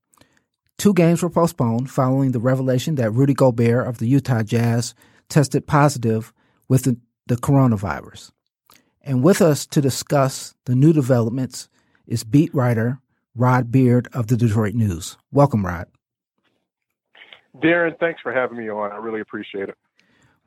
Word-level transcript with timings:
Two 0.77 0.93
games 0.93 1.23
were 1.23 1.29
postponed 1.29 1.89
following 1.89 2.33
the 2.33 2.41
revelation 2.41 2.95
that 2.95 3.11
Rudy 3.11 3.33
Gobert 3.33 3.87
of 3.87 3.99
the 3.99 4.07
Utah 4.09 4.43
Jazz 4.43 4.95
tested 5.29 5.65
positive 5.65 6.33
with 6.67 6.83
the, 6.83 6.97
the 7.27 7.37
coronavirus. 7.37 8.33
And 9.01 9.23
with 9.23 9.41
us 9.41 9.65
to 9.67 9.79
discuss 9.79 10.55
the 10.65 10.75
new 10.75 10.91
developments 10.91 11.69
is 12.05 12.25
beat 12.25 12.53
writer 12.53 12.99
Rod 13.33 13.71
Beard 13.71 14.09
of 14.11 14.27
the 14.27 14.35
Detroit 14.35 14.73
News. 14.73 15.15
Welcome, 15.31 15.65
Rod. 15.65 15.87
Darren, 17.61 17.97
thanks 17.99 18.21
for 18.21 18.31
having 18.31 18.57
me 18.57 18.69
on. 18.69 18.91
I 18.91 18.97
really 18.97 19.21
appreciate 19.21 19.69
it. 19.69 19.77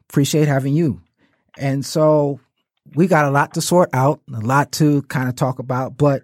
Appreciate 0.09 0.48
having 0.48 0.75
you. 0.75 1.01
And 1.59 1.85
so 1.85 2.41
we 2.95 3.07
got 3.07 3.24
a 3.24 3.30
lot 3.30 3.55
to 3.55 3.60
sort 3.60 3.91
out, 3.93 4.21
a 4.32 4.41
lot 4.41 4.73
to 4.73 5.02
kind 5.02 5.29
of 5.29 5.37
talk 5.37 5.59
about. 5.59 5.96
But 5.96 6.23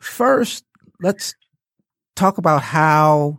first, 0.00 0.64
let's 1.00 1.34
talk 2.14 2.38
about 2.38 2.62
how 2.62 3.38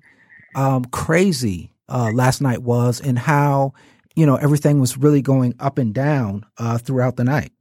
um, 0.56 0.86
crazy 0.86 1.72
uh, 1.90 2.12
last 2.14 2.42
night 2.42 2.62
was 2.62 3.00
and 3.02 3.18
how, 3.18 3.74
you 4.16 4.26
know, 4.26 4.36
everything 4.36 4.80
was 4.80 4.98
really 4.98 5.22
going 5.22 5.56
up 5.60 5.78
and 5.78 5.94
down 5.94 6.46
uh, 6.58 6.78
throughout 6.78 7.16
the 7.16 7.24
night. 7.24 7.52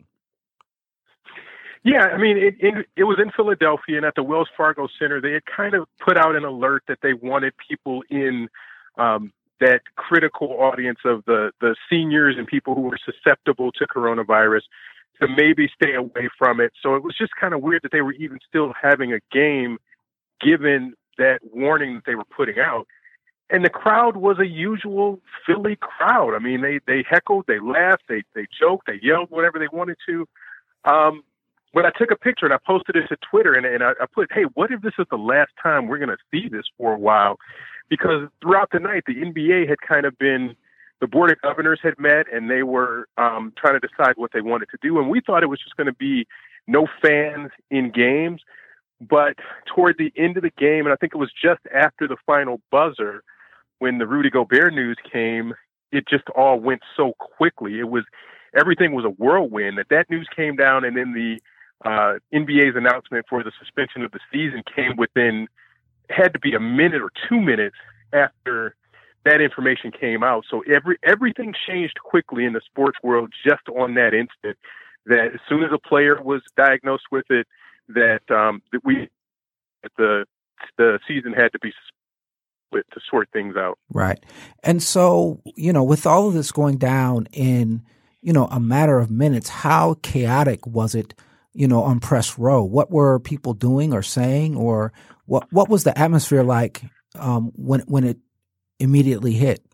Yeah, 1.85 2.05
I 2.05 2.17
mean, 2.17 2.37
it, 2.37 2.55
it, 2.61 2.87
it 2.97 3.05
was 3.05 3.19
in 3.21 3.33
Philadelphia 3.33 3.97
and 3.97 4.07
at 4.07 4.15
the 4.15 4.23
Wells 4.23 4.49
Fargo 4.57 4.87
Center. 4.99 5.21
They 5.21 5.33
had 5.33 5.43
kind 5.47 5.75
of 5.75 5.89
put 5.99 6.17
out 6.17 6.37
an 6.37 6.45
alert 6.45 6.85
that 6.87 6.99
they 7.03 7.13
wanted 7.13 7.55
people 7.69 8.03
in 8.09 8.49
um, 8.97 9.33
that 9.61 9.83
critical 9.97 10.49
audience 10.61 10.99
of 11.05 11.25
the 11.25 11.53
the 11.61 11.75
seniors 11.89 12.37
and 12.37 12.47
people 12.47 12.75
who 12.75 12.83
were 12.83 12.99
susceptible 13.05 13.71
to 13.73 13.87
coronavirus 13.87 14.63
to 15.21 15.29
maybe 15.29 15.71
stay 15.75 15.95
away 15.95 16.29
from 16.37 16.61
it. 16.61 16.73
So 16.83 16.97
it 16.97 17.03
was 17.03 17.17
just 17.17 17.33
kind 17.41 17.55
of 17.55 17.63
weird 17.63 17.83
that 17.83 17.93
they 17.93 18.01
were 18.01 18.15
even 18.15 18.39
still 18.49 18.73
having 18.81 19.13
a 19.13 19.21
game, 19.31 19.79
given 20.41 20.95
that 21.19 21.41
warning 21.53 21.95
that 21.95 22.05
they 22.07 22.15
were 22.15 22.25
putting 22.25 22.59
out. 22.59 22.87
And 23.51 23.65
the 23.65 23.71
crowd 23.71 24.17
was 24.17 24.39
a 24.39 24.47
usual 24.47 25.21
Philly 25.47 25.77
crowd. 25.77 26.35
I 26.35 26.39
mean, 26.39 26.63
they 26.63 26.81
they 26.87 27.05
heckled, 27.09 27.45
they 27.47 27.61
laughed, 27.61 28.05
they 28.09 28.23
they 28.35 28.47
joked, 28.59 28.87
they 28.87 28.99
yelled, 29.03 29.31
whatever 29.31 29.59
they 29.59 29.69
wanted 29.71 29.99
to. 30.09 30.27
Um, 30.85 31.23
but 31.75 31.87
I 31.87 31.91
took 31.97 32.11
a 32.11 32.17
picture 32.17 32.45
and 32.45 32.55
I 32.55 32.59
posted 32.67 32.97
it 32.97 33.07
to 33.09 33.17
Twitter 33.31 33.53
and, 33.53 33.65
and 33.65 33.83
I, 33.83 33.93
I 34.01 34.07
put, 34.13 34.31
hey, 34.33 34.45
what 34.55 34.71
if 34.71 34.83
this 34.83 34.93
is 34.99 35.07
the 35.11 35.17
last 35.17 35.53
time 35.63 35.87
we're 35.87 35.99
going 35.99 36.11
to 36.11 36.19
see 36.31 36.49
this 36.49 36.65
for 36.77 36.93
a 36.93 36.99
while? 36.99 37.39
Because 37.93 38.27
throughout 38.41 38.71
the 38.73 38.79
night 38.79 39.05
the 39.07 39.17
NBA 39.17 39.69
had 39.69 39.77
kind 39.87 40.07
of 40.07 40.17
been 40.17 40.57
the 41.03 41.07
board 41.07 41.31
of 41.31 41.39
governors 41.43 41.79
had 41.83 41.99
met 41.99 42.25
and 42.33 42.51
they 42.51 42.63
were 42.63 43.07
um, 43.19 43.53
trying 43.55 43.79
to 43.79 43.87
decide 43.87 44.15
what 44.17 44.31
they 44.33 44.41
wanted 44.41 44.71
to 44.71 44.79
do, 44.81 44.99
and 44.99 45.11
we 45.11 45.21
thought 45.21 45.43
it 45.43 45.49
was 45.49 45.61
just 45.61 45.77
going 45.77 45.89
to 45.89 45.93
be 45.93 46.27
no 46.67 46.87
fans 47.03 47.51
in 47.71 47.93
games. 47.93 48.41
But 48.99 49.35
toward 49.67 49.97
the 49.99 50.11
end 50.17 50.39
of 50.39 50.43
the 50.43 50.53
game, 50.57 50.87
and 50.87 50.93
I 50.93 50.97
think 50.97 51.13
it 51.15 51.19
was 51.19 51.31
just 51.33 51.61
after 51.75 52.09
the 52.09 52.17
final 52.25 52.63
buzzer, 52.71 53.23
when 53.79 53.99
the 53.99 54.07
Rudy 54.07 54.31
Gobert 54.31 54.73
news 54.73 54.97
came, 55.13 55.53
it 55.91 56.09
just 56.09 56.25
all 56.35 56.59
went 56.59 56.81
so 56.97 57.13
quickly. 57.19 57.79
It 57.79 57.91
was 57.91 58.05
everything 58.59 58.95
was 58.95 59.05
a 59.05 59.11
whirlwind. 59.11 59.77
That 59.77 59.91
that 59.91 60.09
news 60.09 60.29
came 60.35 60.57
down, 60.57 60.87
and 60.87 60.97
then 60.97 61.13
the 61.13 61.41
uh, 61.85 62.21
NBA's 62.33 62.75
announcement 62.75 63.27
for 63.29 63.45
the 63.45 63.53
suspension 63.59 64.03
of 64.03 64.13
the 64.13 64.21
season 64.33 64.63
came 64.75 64.97
within 64.97 65.47
had 66.13 66.33
to 66.35 66.39
be 66.39 66.55
a 66.55 66.61
minute 66.61 67.03
or 67.03 67.11
two 67.29 67.41
minutes 67.41 67.77
after 68.13 68.77
that 69.25 69.41
information 69.41 69.91
came 69.91 70.23
out. 70.23 70.45
So 70.51 70.63
every 70.73 70.99
everything 71.03 71.55
changed 71.67 71.99
quickly 72.03 72.45
in 72.45 72.53
the 72.53 72.61
sports 72.65 72.99
world 73.03 73.33
just 73.47 73.63
on 73.69 73.95
that 73.95 74.15
instant. 74.15 74.59
That 75.07 75.31
as 75.35 75.41
soon 75.49 75.63
as 75.63 75.71
a 75.73 75.79
player 75.79 76.21
was 76.23 76.43
diagnosed 76.57 77.07
with 77.11 77.25
it, 77.31 77.47
that 77.89 78.23
um, 78.31 78.63
that 78.73 78.85
we 78.85 79.09
that 79.83 79.93
the 79.97 80.25
the 80.79 80.99
season 81.07 81.33
had 81.33 81.53
to 81.53 81.59
be 81.61 81.73
split 82.69 82.87
to 82.93 83.01
sort 83.09 83.29
things 83.33 83.57
out. 83.57 83.79
Right, 83.93 84.23
and 84.63 84.83
so 84.83 85.41
you 85.57 85.73
know, 85.73 85.85
with 85.85 86.07
all 86.07 86.29
of 86.29 86.35
this 86.35 86.53
going 86.53 86.79
down 86.79 87.29
in 87.33 87.83
you 88.21 88.33
know 88.33 88.47
a 88.47 88.61
matter 88.61 88.99
of 88.99 89.11
minutes, 89.11 89.49
how 89.49 89.95
chaotic 90.03 90.67
was 90.67 90.95
it? 90.95 91.15
You 91.55 91.69
know, 91.69 91.83
on 91.83 92.01
press 92.01 92.39
row, 92.39 92.65
what 92.65 92.91
were 92.91 93.19
people 93.21 93.53
doing 93.53 93.93
or 93.93 94.03
saying, 94.03 94.57
or 94.57 94.93
what 95.27 95.47
what 95.53 95.69
was 95.69 95.85
the 95.85 95.97
atmosphere 95.99 96.43
like 96.43 96.83
um, 97.19 97.53
when 97.57 97.81
when 97.81 98.05
it 98.05 98.19
immediately 98.79 99.33
hit? 99.33 99.65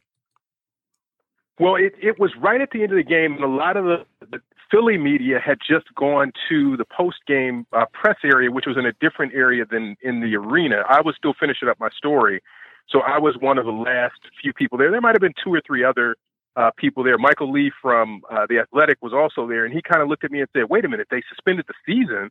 Well, 1.61 1.75
it, 1.75 1.95
it 2.01 2.21
was 2.21 2.31
right 2.41 2.61
at 2.61 2.71
the 2.71 2.83
end 2.83 2.93
of 2.93 2.97
the 2.97 3.03
game, 3.03 3.35
and 3.35 3.43
a 3.43 3.49
lot 3.49 3.77
of 3.77 3.85
the, 3.85 4.05
the 4.31 4.39
Philly 4.71 4.97
media 4.97 5.41
had 5.45 5.59
just 5.67 5.93
gone 5.97 6.31
to 6.49 6.77
the 6.77 6.85
post 6.85 7.19
game 7.27 7.67
uh, 7.73 7.87
press 7.93 8.17
area, 8.23 8.51
which 8.51 8.67
was 8.67 8.77
in 8.77 8.87
a 8.87 8.93
different 9.01 9.35
area 9.35 9.65
than 9.69 9.97
in 10.03 10.21
the 10.21 10.37
arena. 10.37 10.85
I 10.89 11.01
was 11.01 11.15
still 11.17 11.35
finishing 11.39 11.69
up 11.69 11.81
my 11.81 11.89
story, 11.97 12.41
so 12.89 13.01
I 13.01 13.19
was 13.19 13.37
one 13.41 13.59
of 13.59 13.65
the 13.65 13.73
last 13.73 14.21
few 14.41 14.53
people 14.53 14.79
there. 14.79 14.91
There 14.91 15.01
might 15.01 15.15
have 15.15 15.21
been 15.21 15.35
two 15.43 15.53
or 15.53 15.61
three 15.67 15.83
other 15.83 16.17
uh, 16.55 16.71
people 16.77 17.03
there. 17.03 17.19
Michael 17.19 17.51
Lee 17.51 17.73
from 17.83 18.23
uh, 18.31 18.47
the 18.49 18.59
Athletic 18.59 18.99
was 19.03 19.13
also 19.13 19.49
there, 19.49 19.65
and 19.65 19.75
he 19.75 19.83
kind 19.83 20.03
of 20.03 20.09
looked 20.09 20.25
at 20.25 20.31
me 20.31 20.41
and 20.41 20.49
said, 20.53 20.65
"Wait 20.71 20.85
a 20.85 20.89
minute, 20.89 21.09
they 21.11 21.23
suspended 21.29 21.67
the 21.67 21.75
season." 21.87 22.31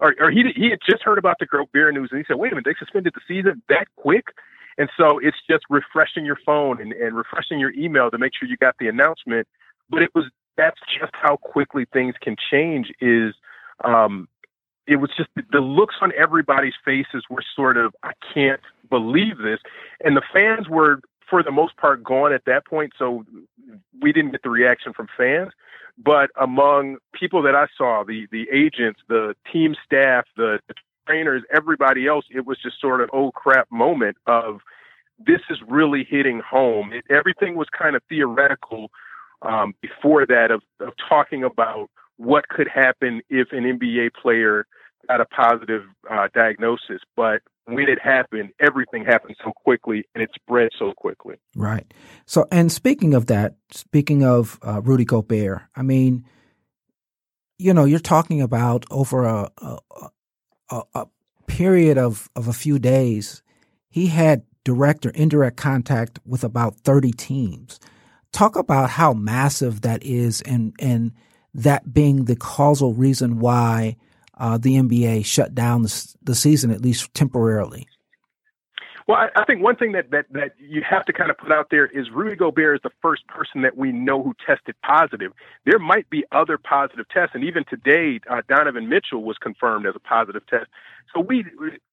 Or, 0.00 0.14
or 0.18 0.30
he 0.30 0.44
he 0.54 0.70
had 0.70 0.80
just 0.88 1.02
heard 1.02 1.18
about 1.18 1.36
the 1.38 1.46
beer 1.72 1.90
news 1.92 2.08
and 2.10 2.18
he 2.18 2.24
said, 2.26 2.36
"Wait 2.36 2.52
a 2.52 2.54
minute, 2.54 2.64
they 2.66 2.74
suspended 2.78 3.14
the 3.14 3.20
season 3.26 3.62
that 3.68 3.86
quick." 3.96 4.26
And 4.76 4.90
so 4.96 5.18
it's 5.18 5.36
just 5.48 5.64
refreshing 5.70 6.24
your 6.24 6.38
phone 6.44 6.80
and, 6.80 6.92
and 6.92 7.16
refreshing 7.16 7.60
your 7.60 7.72
email 7.74 8.10
to 8.10 8.18
make 8.18 8.32
sure 8.38 8.48
you 8.48 8.56
got 8.56 8.74
the 8.80 8.88
announcement. 8.88 9.46
But 9.88 10.02
it 10.02 10.10
was 10.14 10.24
that's 10.56 10.80
just 10.98 11.12
how 11.14 11.36
quickly 11.36 11.86
things 11.92 12.14
can 12.20 12.36
change. 12.50 12.92
Is 13.00 13.34
um, 13.84 14.28
it 14.86 14.96
was 14.96 15.10
just 15.16 15.30
the 15.52 15.60
looks 15.60 15.96
on 16.00 16.12
everybody's 16.18 16.74
faces 16.84 17.24
were 17.30 17.44
sort 17.54 17.76
of 17.76 17.94
I 18.02 18.12
can't 18.32 18.60
believe 18.90 19.38
this, 19.38 19.60
and 20.04 20.16
the 20.16 20.22
fans 20.32 20.68
were 20.68 21.00
for 21.28 21.42
the 21.42 21.50
most 21.50 21.76
part 21.76 22.02
gone 22.02 22.32
at 22.32 22.44
that 22.46 22.66
point. 22.66 22.92
So 22.98 23.24
we 24.00 24.12
didn't 24.12 24.32
get 24.32 24.42
the 24.42 24.50
reaction 24.50 24.92
from 24.92 25.08
fans. 25.16 25.52
But 25.96 26.30
among 26.40 26.96
people 27.12 27.42
that 27.42 27.54
I 27.54 27.66
saw, 27.76 28.04
the 28.04 28.26
the 28.32 28.46
agents, 28.52 29.00
the 29.08 29.34
team 29.52 29.76
staff, 29.84 30.24
the, 30.36 30.58
the 30.66 30.74
trainers, 31.06 31.42
everybody 31.54 32.06
else, 32.06 32.24
it 32.34 32.46
was 32.46 32.58
just 32.60 32.80
sort 32.80 33.00
of 33.00 33.10
oh 33.12 33.30
crap 33.30 33.70
moment 33.70 34.16
of 34.26 34.60
this 35.24 35.40
is 35.50 35.58
really 35.68 36.04
hitting 36.08 36.40
home. 36.40 36.92
It, 36.92 37.04
everything 37.10 37.54
was 37.54 37.68
kind 37.76 37.94
of 37.94 38.02
theoretical 38.08 38.90
um, 39.42 39.74
before 39.80 40.26
that 40.26 40.50
of, 40.50 40.62
of 40.80 40.94
talking 41.08 41.44
about 41.44 41.90
what 42.16 42.48
could 42.48 42.68
happen 42.68 43.20
if 43.28 43.52
an 43.52 43.64
NBA 43.64 44.14
player 44.14 44.66
got 45.08 45.20
a 45.20 45.24
positive 45.26 45.82
uh, 46.10 46.28
diagnosis, 46.34 47.00
but 47.16 47.42
when 47.66 47.88
it 47.88 48.00
happened, 48.00 48.50
everything 48.60 49.04
happened 49.04 49.36
so 49.42 49.52
quickly 49.52 50.04
and 50.14 50.22
it 50.22 50.30
spread 50.34 50.68
so 50.78 50.92
quickly. 50.96 51.36
Right. 51.56 51.92
So, 52.26 52.46
and 52.52 52.70
speaking 52.70 53.14
of 53.14 53.26
that, 53.26 53.56
speaking 53.70 54.24
of 54.24 54.58
uh, 54.62 54.82
Rudy 54.82 55.04
Gobert, 55.04 55.62
I 55.74 55.82
mean, 55.82 56.24
you 57.58 57.72
know, 57.72 57.84
you're 57.84 58.00
talking 58.00 58.42
about 58.42 58.84
over 58.90 59.24
a 59.24 59.50
a, 59.58 59.78
a, 60.70 60.82
a 60.94 61.06
period 61.46 61.98
of, 61.98 62.28
of 62.36 62.48
a 62.48 62.52
few 62.52 62.78
days, 62.78 63.42
he 63.88 64.08
had 64.08 64.42
direct 64.64 65.06
or 65.06 65.10
indirect 65.10 65.56
contact 65.56 66.18
with 66.24 66.42
about 66.44 66.76
30 66.80 67.12
teams. 67.12 67.78
Talk 68.32 68.56
about 68.56 68.90
how 68.90 69.12
massive 69.12 69.82
that 69.82 70.02
is 70.02 70.40
and, 70.42 70.74
and 70.80 71.12
that 71.52 71.92
being 71.92 72.24
the 72.24 72.36
causal 72.36 72.92
reason 72.94 73.38
why 73.38 73.96
uh, 74.38 74.58
the 74.58 74.76
NBA 74.76 75.24
shut 75.24 75.54
down 75.54 75.82
the, 75.82 76.14
the 76.22 76.34
season 76.34 76.70
at 76.70 76.80
least 76.80 77.12
temporarily? 77.14 77.86
Well, 79.06 79.18
I, 79.18 79.28
I 79.40 79.44
think 79.44 79.62
one 79.62 79.76
thing 79.76 79.92
that, 79.92 80.10
that 80.12 80.26
that 80.30 80.52
you 80.58 80.82
have 80.88 81.04
to 81.06 81.12
kind 81.12 81.30
of 81.30 81.36
put 81.36 81.52
out 81.52 81.68
there 81.70 81.86
is 81.86 82.10
Rudy 82.10 82.36
Gobert 82.36 82.76
is 82.76 82.82
the 82.82 82.90
first 83.02 83.26
person 83.26 83.60
that 83.62 83.76
we 83.76 83.92
know 83.92 84.22
who 84.22 84.34
tested 84.46 84.76
positive. 84.82 85.32
There 85.66 85.78
might 85.78 86.08
be 86.08 86.24
other 86.32 86.56
positive 86.56 87.06
tests, 87.10 87.34
and 87.34 87.44
even 87.44 87.64
today, 87.68 88.20
uh, 88.30 88.40
Donovan 88.48 88.88
Mitchell 88.88 89.22
was 89.22 89.36
confirmed 89.36 89.86
as 89.86 89.94
a 89.94 90.00
positive 90.00 90.46
test. 90.46 90.66
So 91.14 91.20
we 91.20 91.44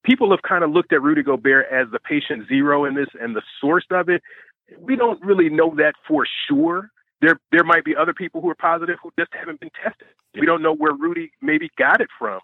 people 0.04 0.32
have 0.32 0.42
kind 0.44 0.64
of 0.64 0.72
looked 0.72 0.94
at 0.94 1.02
Rudy 1.02 1.22
Gobert 1.22 1.66
as 1.70 1.88
the 1.92 2.00
patient 2.00 2.48
zero 2.48 2.86
in 2.86 2.96
this 2.96 3.10
and 3.20 3.36
the 3.36 3.42
source 3.60 3.86
of 3.92 4.08
it. 4.08 4.22
we 4.80 4.96
don't 4.96 5.22
really 5.22 5.50
know 5.50 5.74
that 5.76 5.96
for 6.08 6.26
sure. 6.48 6.92
There 7.20 7.38
there 7.52 7.66
might 7.66 7.84
be 7.84 7.94
other 7.94 8.14
people 8.14 8.40
who 8.40 8.50
are 8.50 8.56
positive 8.56 8.96
who 9.04 9.12
just 9.20 9.34
haven't 9.34 9.60
been 9.60 9.72
tested. 9.84 10.08
We 10.34 10.46
don't 10.46 10.62
know 10.62 10.74
where 10.74 10.94
Rudy 10.94 11.32
maybe 11.42 11.70
got 11.78 12.02
it 12.02 12.10
from. 12.18 12.40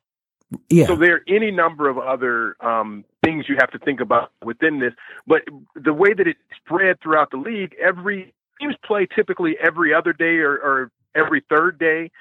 Yeah. 0.69 0.85
So 0.87 0.95
there 0.95 1.15
are 1.15 1.23
any 1.27 1.51
number 1.51 1.89
of 1.89 1.97
other 1.97 2.55
um, 2.61 3.03
things 3.23 3.45
you 3.49 3.55
have 3.59 3.71
to 3.71 3.79
think 3.79 3.99
about 3.99 4.31
within 4.43 4.79
this. 4.79 4.93
But 5.25 5.41
the 5.75 5.93
way 5.93 6.13
that 6.13 6.27
it 6.27 6.37
spread 6.55 7.01
throughout 7.01 7.31
the 7.31 7.37
league, 7.37 7.75
every 7.81 8.33
teams 8.59 8.75
play 8.85 9.07
typically 9.13 9.55
every 9.61 9.93
other 9.93 10.13
day 10.13 10.37
or, 10.37 10.53
or 10.53 10.91
every 11.15 11.43
third 11.49 11.77
day. 11.77 12.11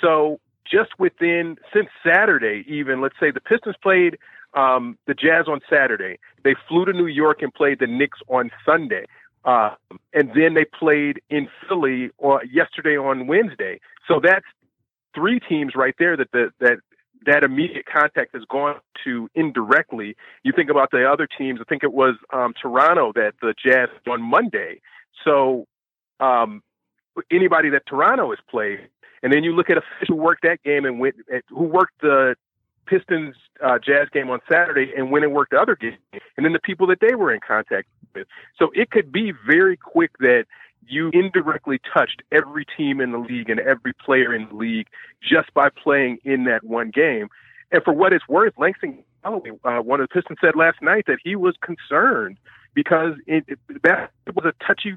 So 0.00 0.40
just 0.70 0.98
within 0.98 1.56
since 1.72 1.88
Saturday, 2.04 2.64
even 2.66 3.00
let's 3.00 3.14
say 3.20 3.30
the 3.30 3.40
Pistons 3.40 3.76
played 3.82 4.18
um, 4.54 4.96
the 5.06 5.14
Jazz 5.14 5.46
on 5.46 5.60
Saturday. 5.68 6.18
They 6.44 6.54
flew 6.68 6.86
to 6.86 6.92
New 6.92 7.06
York 7.06 7.42
and 7.42 7.52
played 7.52 7.78
the 7.78 7.86
Knicks 7.86 8.18
on 8.28 8.50
Sunday. 8.64 9.04
Uh, 9.44 9.74
and 10.12 10.30
then 10.34 10.54
they 10.54 10.64
played 10.64 11.20
in 11.30 11.48
Philly 11.68 12.10
or 12.18 12.42
yesterday 12.44 12.96
on 12.96 13.26
Wednesday. 13.28 13.80
So 14.08 14.20
that's 14.20 14.46
three 15.16 15.40
teams 15.40 15.74
right 15.74 15.94
there 15.98 16.16
that 16.16 16.30
the, 16.32 16.52
that 16.60 16.78
that 17.24 17.42
immediate 17.42 17.86
contact 17.86 18.34
has 18.34 18.44
gone 18.48 18.76
to 19.02 19.28
indirectly. 19.34 20.14
You 20.44 20.52
think 20.54 20.70
about 20.70 20.90
the 20.92 21.10
other 21.10 21.26
teams. 21.26 21.58
I 21.60 21.64
think 21.64 21.82
it 21.82 21.92
was 21.92 22.14
um, 22.32 22.54
Toronto 22.60 23.12
that 23.14 23.34
the 23.42 23.52
Jazz 23.60 23.88
on 24.06 24.22
Monday. 24.22 24.80
So 25.24 25.66
um, 26.20 26.62
anybody 27.30 27.70
that 27.70 27.82
Toronto 27.86 28.30
has 28.30 28.38
played, 28.48 28.88
and 29.22 29.32
then 29.32 29.42
you 29.42 29.56
look 29.56 29.70
at 29.70 29.78
official 29.78 30.18
worked 30.18 30.42
that 30.42 30.62
game 30.62 30.84
and 30.84 31.00
went, 31.00 31.16
who 31.48 31.64
worked 31.64 32.00
the 32.00 32.36
Pistons 32.86 33.34
uh, 33.64 33.78
Jazz 33.84 34.08
game 34.12 34.30
on 34.30 34.38
Saturday 34.48 34.92
and 34.96 35.10
went 35.10 35.24
and 35.24 35.34
worked 35.34 35.50
the 35.50 35.58
other 35.58 35.74
game, 35.74 35.98
and 36.36 36.44
then 36.44 36.52
the 36.52 36.60
people 36.60 36.86
that 36.86 36.98
they 37.00 37.16
were 37.16 37.32
in 37.32 37.40
contact 37.46 37.88
with. 38.14 38.28
So 38.58 38.70
it 38.74 38.90
could 38.90 39.10
be 39.10 39.32
very 39.46 39.76
quick 39.76 40.12
that 40.20 40.44
you 40.88 41.10
indirectly 41.12 41.80
touched 41.92 42.22
every 42.32 42.64
team 42.76 43.00
in 43.00 43.12
the 43.12 43.18
league 43.18 43.50
and 43.50 43.60
every 43.60 43.92
player 43.92 44.34
in 44.34 44.48
the 44.48 44.54
league 44.54 44.88
just 45.22 45.52
by 45.54 45.68
playing 45.68 46.18
in 46.24 46.44
that 46.44 46.64
one 46.64 46.90
game. 46.90 47.28
And 47.72 47.82
for 47.82 47.92
what 47.92 48.12
it's 48.12 48.28
worth, 48.28 48.54
Langston 48.56 49.02
Galloway, 49.22 49.50
uh, 49.64 49.78
one 49.78 50.00
of 50.00 50.08
the 50.08 50.14
Pistons, 50.14 50.38
said 50.40 50.54
last 50.54 50.80
night 50.80 51.04
that 51.06 51.18
he 51.22 51.36
was 51.36 51.56
concerned 51.60 52.38
because 52.74 53.14
it, 53.26 53.44
it, 53.48 53.58
it 53.68 54.34
was 54.34 54.44
a 54.44 54.64
touchy 54.64 54.94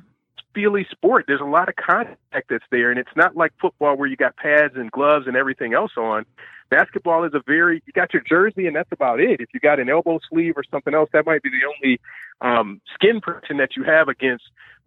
feely 0.53 0.85
sport. 0.91 1.25
There's 1.27 1.41
a 1.41 1.45
lot 1.45 1.69
of 1.69 1.75
contact 1.75 2.49
that's 2.49 2.63
there, 2.71 2.91
and 2.91 2.99
it's 2.99 3.15
not 3.15 3.35
like 3.35 3.53
football 3.61 3.97
where 3.97 4.07
you 4.07 4.15
got 4.15 4.35
pads 4.35 4.73
and 4.75 4.91
gloves 4.91 5.27
and 5.27 5.35
everything 5.35 5.73
else 5.73 5.91
on. 5.97 6.25
Basketball 6.69 7.23
is 7.23 7.33
a 7.33 7.41
very 7.45 7.81
you 7.85 7.93
got 7.93 8.13
your 8.13 8.21
jersey 8.21 8.67
and 8.67 8.75
that's 8.75 8.91
about 8.91 9.19
it. 9.19 9.41
If 9.41 9.49
you 9.53 9.59
got 9.59 9.79
an 9.79 9.89
elbow 9.89 10.19
sleeve 10.29 10.53
or 10.55 10.63
something 10.69 10.93
else, 10.93 11.09
that 11.13 11.25
might 11.25 11.41
be 11.41 11.49
the 11.49 11.65
only 11.65 11.99
um, 12.41 12.79
skin 12.93 13.21
protection 13.21 13.57
that 13.57 13.75
you 13.75 13.83
have 13.83 14.07
against 14.07 14.43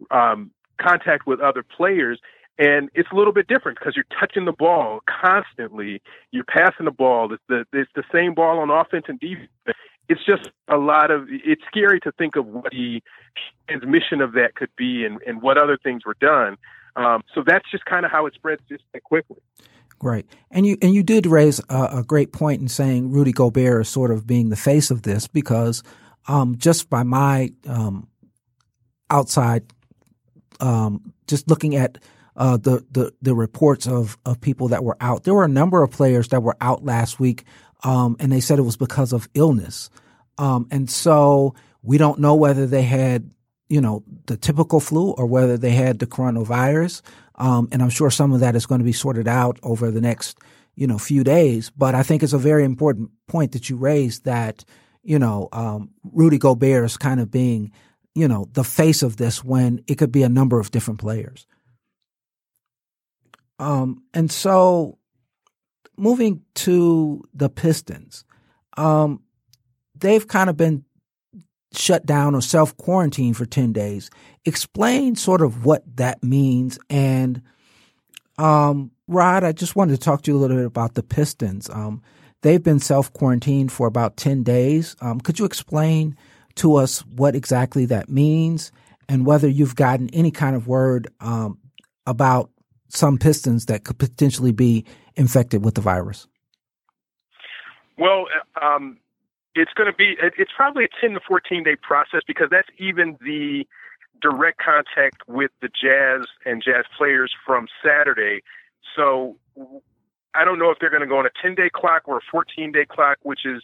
um, 0.09 0.51
contact 0.79 1.27
with 1.27 1.39
other 1.39 1.63
players. 1.63 2.19
And 2.59 2.89
it's 2.93 3.09
a 3.11 3.15
little 3.15 3.33
bit 3.33 3.47
different 3.47 3.79
because 3.79 3.95
you're 3.95 4.05
touching 4.19 4.45
the 4.45 4.51
ball 4.51 4.99
constantly. 5.07 6.01
You're 6.31 6.43
passing 6.43 6.85
the 6.85 6.91
ball. 6.91 7.33
It's 7.33 7.41
the 7.49 7.65
it's 7.73 7.89
the 7.95 8.03
same 8.11 8.35
ball 8.35 8.59
on 8.59 8.69
offense 8.69 9.05
and 9.07 9.19
defense. 9.19 9.49
It's 10.07 10.23
just 10.23 10.51
a 10.67 10.77
lot 10.77 11.09
of. 11.09 11.27
It's 11.29 11.63
scary 11.67 11.99
to 12.01 12.11
think 12.11 12.35
of 12.35 12.45
what 12.45 12.71
the 12.71 13.01
transmission 13.67 14.21
of 14.21 14.33
that 14.33 14.53
could 14.55 14.69
be 14.77 15.03
and, 15.03 15.19
and 15.25 15.41
what 15.41 15.57
other 15.57 15.77
things 15.81 16.05
were 16.05 16.17
done. 16.19 16.57
Um, 16.95 17.23
so 17.33 17.43
that's 17.45 17.69
just 17.71 17.85
kind 17.85 18.05
of 18.05 18.11
how 18.11 18.27
it 18.27 18.35
spreads 18.35 18.61
just 18.69 18.83
that 18.93 19.03
quickly. 19.03 19.37
Right, 20.01 20.25
and 20.51 20.67
you 20.67 20.77
and 20.81 20.93
you 20.93 21.01
did 21.01 21.25
raise 21.25 21.59
a, 21.69 21.99
a, 21.99 22.03
great 22.03 22.33
point 22.33 22.61
in 22.61 22.67
saying 22.67 23.11
Rudy 23.11 23.31
Gobert 23.31 23.81
is 23.81 23.89
sort 23.89 24.11
of 24.11 24.27
being 24.27 24.49
the 24.49 24.57
face 24.57 24.91
of 24.91 25.03
this 25.03 25.27
because 25.27 25.81
um, 26.27 26.57
just 26.57 26.89
by 26.89 27.03
my 27.03 27.51
um, 27.65 28.09
outside 29.09 29.63
um, 30.61 31.13
just 31.27 31.49
looking 31.49 31.75
at 31.75 31.97
uh, 32.35 32.57
the, 32.57 32.85
the 32.91 33.13
the 33.21 33.35
reports 33.35 33.87
of 33.87 34.17
of 34.25 34.41
people 34.41 34.69
that 34.69 34.83
were 34.83 34.97
out, 34.99 35.23
there 35.23 35.33
were 35.33 35.43
a 35.43 35.49
number 35.49 35.83
of 35.83 35.91
players 35.91 36.29
that 36.29 36.41
were 36.41 36.57
out 36.59 36.83
last 36.83 37.19
week, 37.19 37.43
um, 37.83 38.15
and 38.19 38.31
they 38.31 38.39
said 38.39 38.59
it 38.59 38.63
was 38.63 38.77
because 38.77 39.13
of 39.13 39.29
illness. 39.33 39.89
Um, 40.37 40.67
and 40.71 40.89
so 40.89 41.53
we 41.83 41.97
don't 41.97 42.19
know 42.19 42.35
whether 42.35 42.65
they 42.65 42.81
had, 42.81 43.29
you 43.69 43.81
know, 43.81 44.03
the 44.25 44.37
typical 44.37 44.79
flu 44.79 45.11
or 45.11 45.25
whether 45.25 45.57
they 45.57 45.71
had 45.71 45.99
the 45.99 46.07
coronavirus. 46.07 47.01
Um, 47.35 47.67
and 47.71 47.81
I'm 47.81 47.89
sure 47.89 48.09
some 48.09 48.31
of 48.31 48.39
that 48.39 48.55
is 48.55 48.65
going 48.65 48.79
to 48.79 48.85
be 48.85 48.93
sorted 48.93 49.27
out 49.27 49.59
over 49.63 49.91
the 49.91 50.01
next, 50.01 50.39
you 50.75 50.87
know, 50.87 50.97
few 50.97 51.23
days. 51.23 51.69
But 51.69 51.93
I 51.93 52.03
think 52.03 52.23
it's 52.23 52.33
a 52.33 52.37
very 52.37 52.63
important 52.63 53.11
point 53.27 53.51
that 53.51 53.69
you 53.69 53.75
raised 53.75 54.25
that, 54.25 54.65
you 55.03 55.19
know, 55.19 55.49
um, 55.51 55.91
Rudy 56.03 56.37
Gobert 56.37 56.85
is 56.85 56.97
kind 56.97 57.19
of 57.19 57.29
being 57.29 57.71
you 58.15 58.27
know, 58.27 58.47
the 58.53 58.63
face 58.63 59.03
of 59.03 59.17
this 59.17 59.43
when 59.43 59.83
it 59.87 59.95
could 59.95 60.11
be 60.11 60.23
a 60.23 60.29
number 60.29 60.59
of 60.59 60.71
different 60.71 60.99
players. 60.99 61.47
Um, 63.59 64.03
and 64.13 64.31
so 64.31 64.97
moving 65.97 66.41
to 66.55 67.23
the 67.33 67.49
Pistons, 67.49 68.25
um, 68.77 69.21
they've 69.95 70.27
kind 70.27 70.49
of 70.49 70.57
been 70.57 70.83
shut 71.73 72.05
down 72.05 72.35
or 72.35 72.41
self 72.41 72.75
quarantined 72.77 73.37
for 73.37 73.45
10 73.45 73.73
days. 73.73 74.09
Explain 74.45 75.15
sort 75.15 75.41
of 75.41 75.65
what 75.65 75.83
that 75.95 76.23
means. 76.23 76.77
And, 76.89 77.41
um, 78.37 78.91
Rod, 79.07 79.43
I 79.43 79.51
just 79.51 79.75
wanted 79.75 79.93
to 79.93 79.99
talk 79.99 80.23
to 80.23 80.31
you 80.31 80.37
a 80.37 80.39
little 80.39 80.57
bit 80.57 80.65
about 80.65 80.93
the 80.93 81.03
Pistons. 81.03 81.69
Um, 81.69 82.01
they've 82.41 82.63
been 82.63 82.79
self 82.79 83.11
quarantined 83.13 83.71
for 83.71 83.87
about 83.87 84.17
10 84.17 84.43
days. 84.43 84.95
Um, 85.01 85.19
could 85.19 85.39
you 85.39 85.45
explain 85.45 86.15
to 86.55 86.75
us 86.75 86.99
what 87.05 87.35
exactly 87.35 87.85
that 87.85 88.09
means 88.09 88.71
and 89.09 89.25
whether 89.25 89.47
you've 89.47 89.75
gotten 89.75 90.09
any 90.13 90.31
kind 90.31 90.55
of 90.55 90.67
word 90.67 91.07
um, 91.19 91.57
about 92.05 92.49
some 92.89 93.17
pistons 93.17 93.65
that 93.65 93.83
could 93.83 93.97
potentially 93.97 94.51
be 94.51 94.85
infected 95.15 95.63
with 95.63 95.75
the 95.75 95.81
virus. 95.81 96.27
Well, 97.97 98.25
um, 98.61 98.97
it's 99.55 99.73
going 99.73 99.91
to 99.91 99.95
be, 99.95 100.15
it's 100.19 100.51
probably 100.55 100.85
a 100.85 100.87
10 101.01 101.11
to 101.11 101.19
14 101.27 101.63
day 101.63 101.75
process 101.75 102.21
because 102.25 102.47
that's 102.49 102.67
even 102.77 103.17
the 103.21 103.67
direct 104.21 104.59
contact 104.59 105.27
with 105.27 105.51
the 105.61 105.67
Jazz 105.69 106.25
and 106.45 106.63
Jazz 106.63 106.85
players 106.97 107.31
from 107.45 107.67
Saturday. 107.83 108.41
So 108.95 109.37
I 110.33 110.45
don't 110.45 110.57
know 110.57 110.71
if 110.71 110.79
they're 110.79 110.89
going 110.89 111.01
to 111.01 111.07
go 111.07 111.19
on 111.19 111.25
a 111.25 111.31
10 111.41 111.55
day 111.55 111.69
clock 111.71 112.03
or 112.05 112.17
a 112.17 112.21
14 112.31 112.71
day 112.71 112.85
clock, 112.85 113.17
which 113.23 113.45
is 113.45 113.61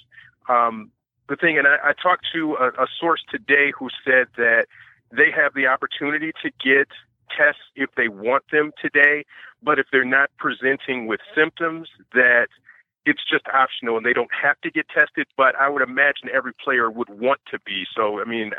um, 0.48 0.92
the 1.30 1.36
thing, 1.36 1.58
and 1.58 1.68
I, 1.68 1.78
I 1.90 1.94
talked 1.94 2.26
to 2.34 2.56
a, 2.56 2.84
a 2.84 2.88
source 3.00 3.24
today 3.30 3.72
who 3.78 3.90
said 4.04 4.28
that 4.38 4.66
they 5.12 5.32
have 5.36 5.54
the 5.54 5.68
opportunity 5.68 6.32
to 6.44 6.52
get 6.64 6.88
tests 7.36 7.62
if 7.76 7.90
they 7.96 8.08
want 8.08 8.44
them 8.52 8.72
today, 8.82 9.26
but 9.62 9.80
if 9.80 9.88
they're 9.92 10.06
not 10.06 10.30
presenting 10.38 11.08
with 11.08 11.20
symptoms, 11.36 11.88
that 12.14 12.48
it's 13.06 13.22
just 13.30 13.46
optional 13.54 13.98
and 13.98 14.06
they 14.06 14.14
don't 14.14 14.32
have 14.34 14.60
to 14.62 14.72
get 14.72 14.88
tested. 14.90 15.28
But 15.38 15.56
I 15.56 15.70
would 15.70 15.82
imagine 15.82 16.30
every 16.34 16.54
player 16.54 16.92
would 16.92 17.10
want 17.10 17.40
to 17.52 17.60
be. 17.66 17.86
So, 17.96 18.20
I 18.22 18.26
mean, 18.26 18.52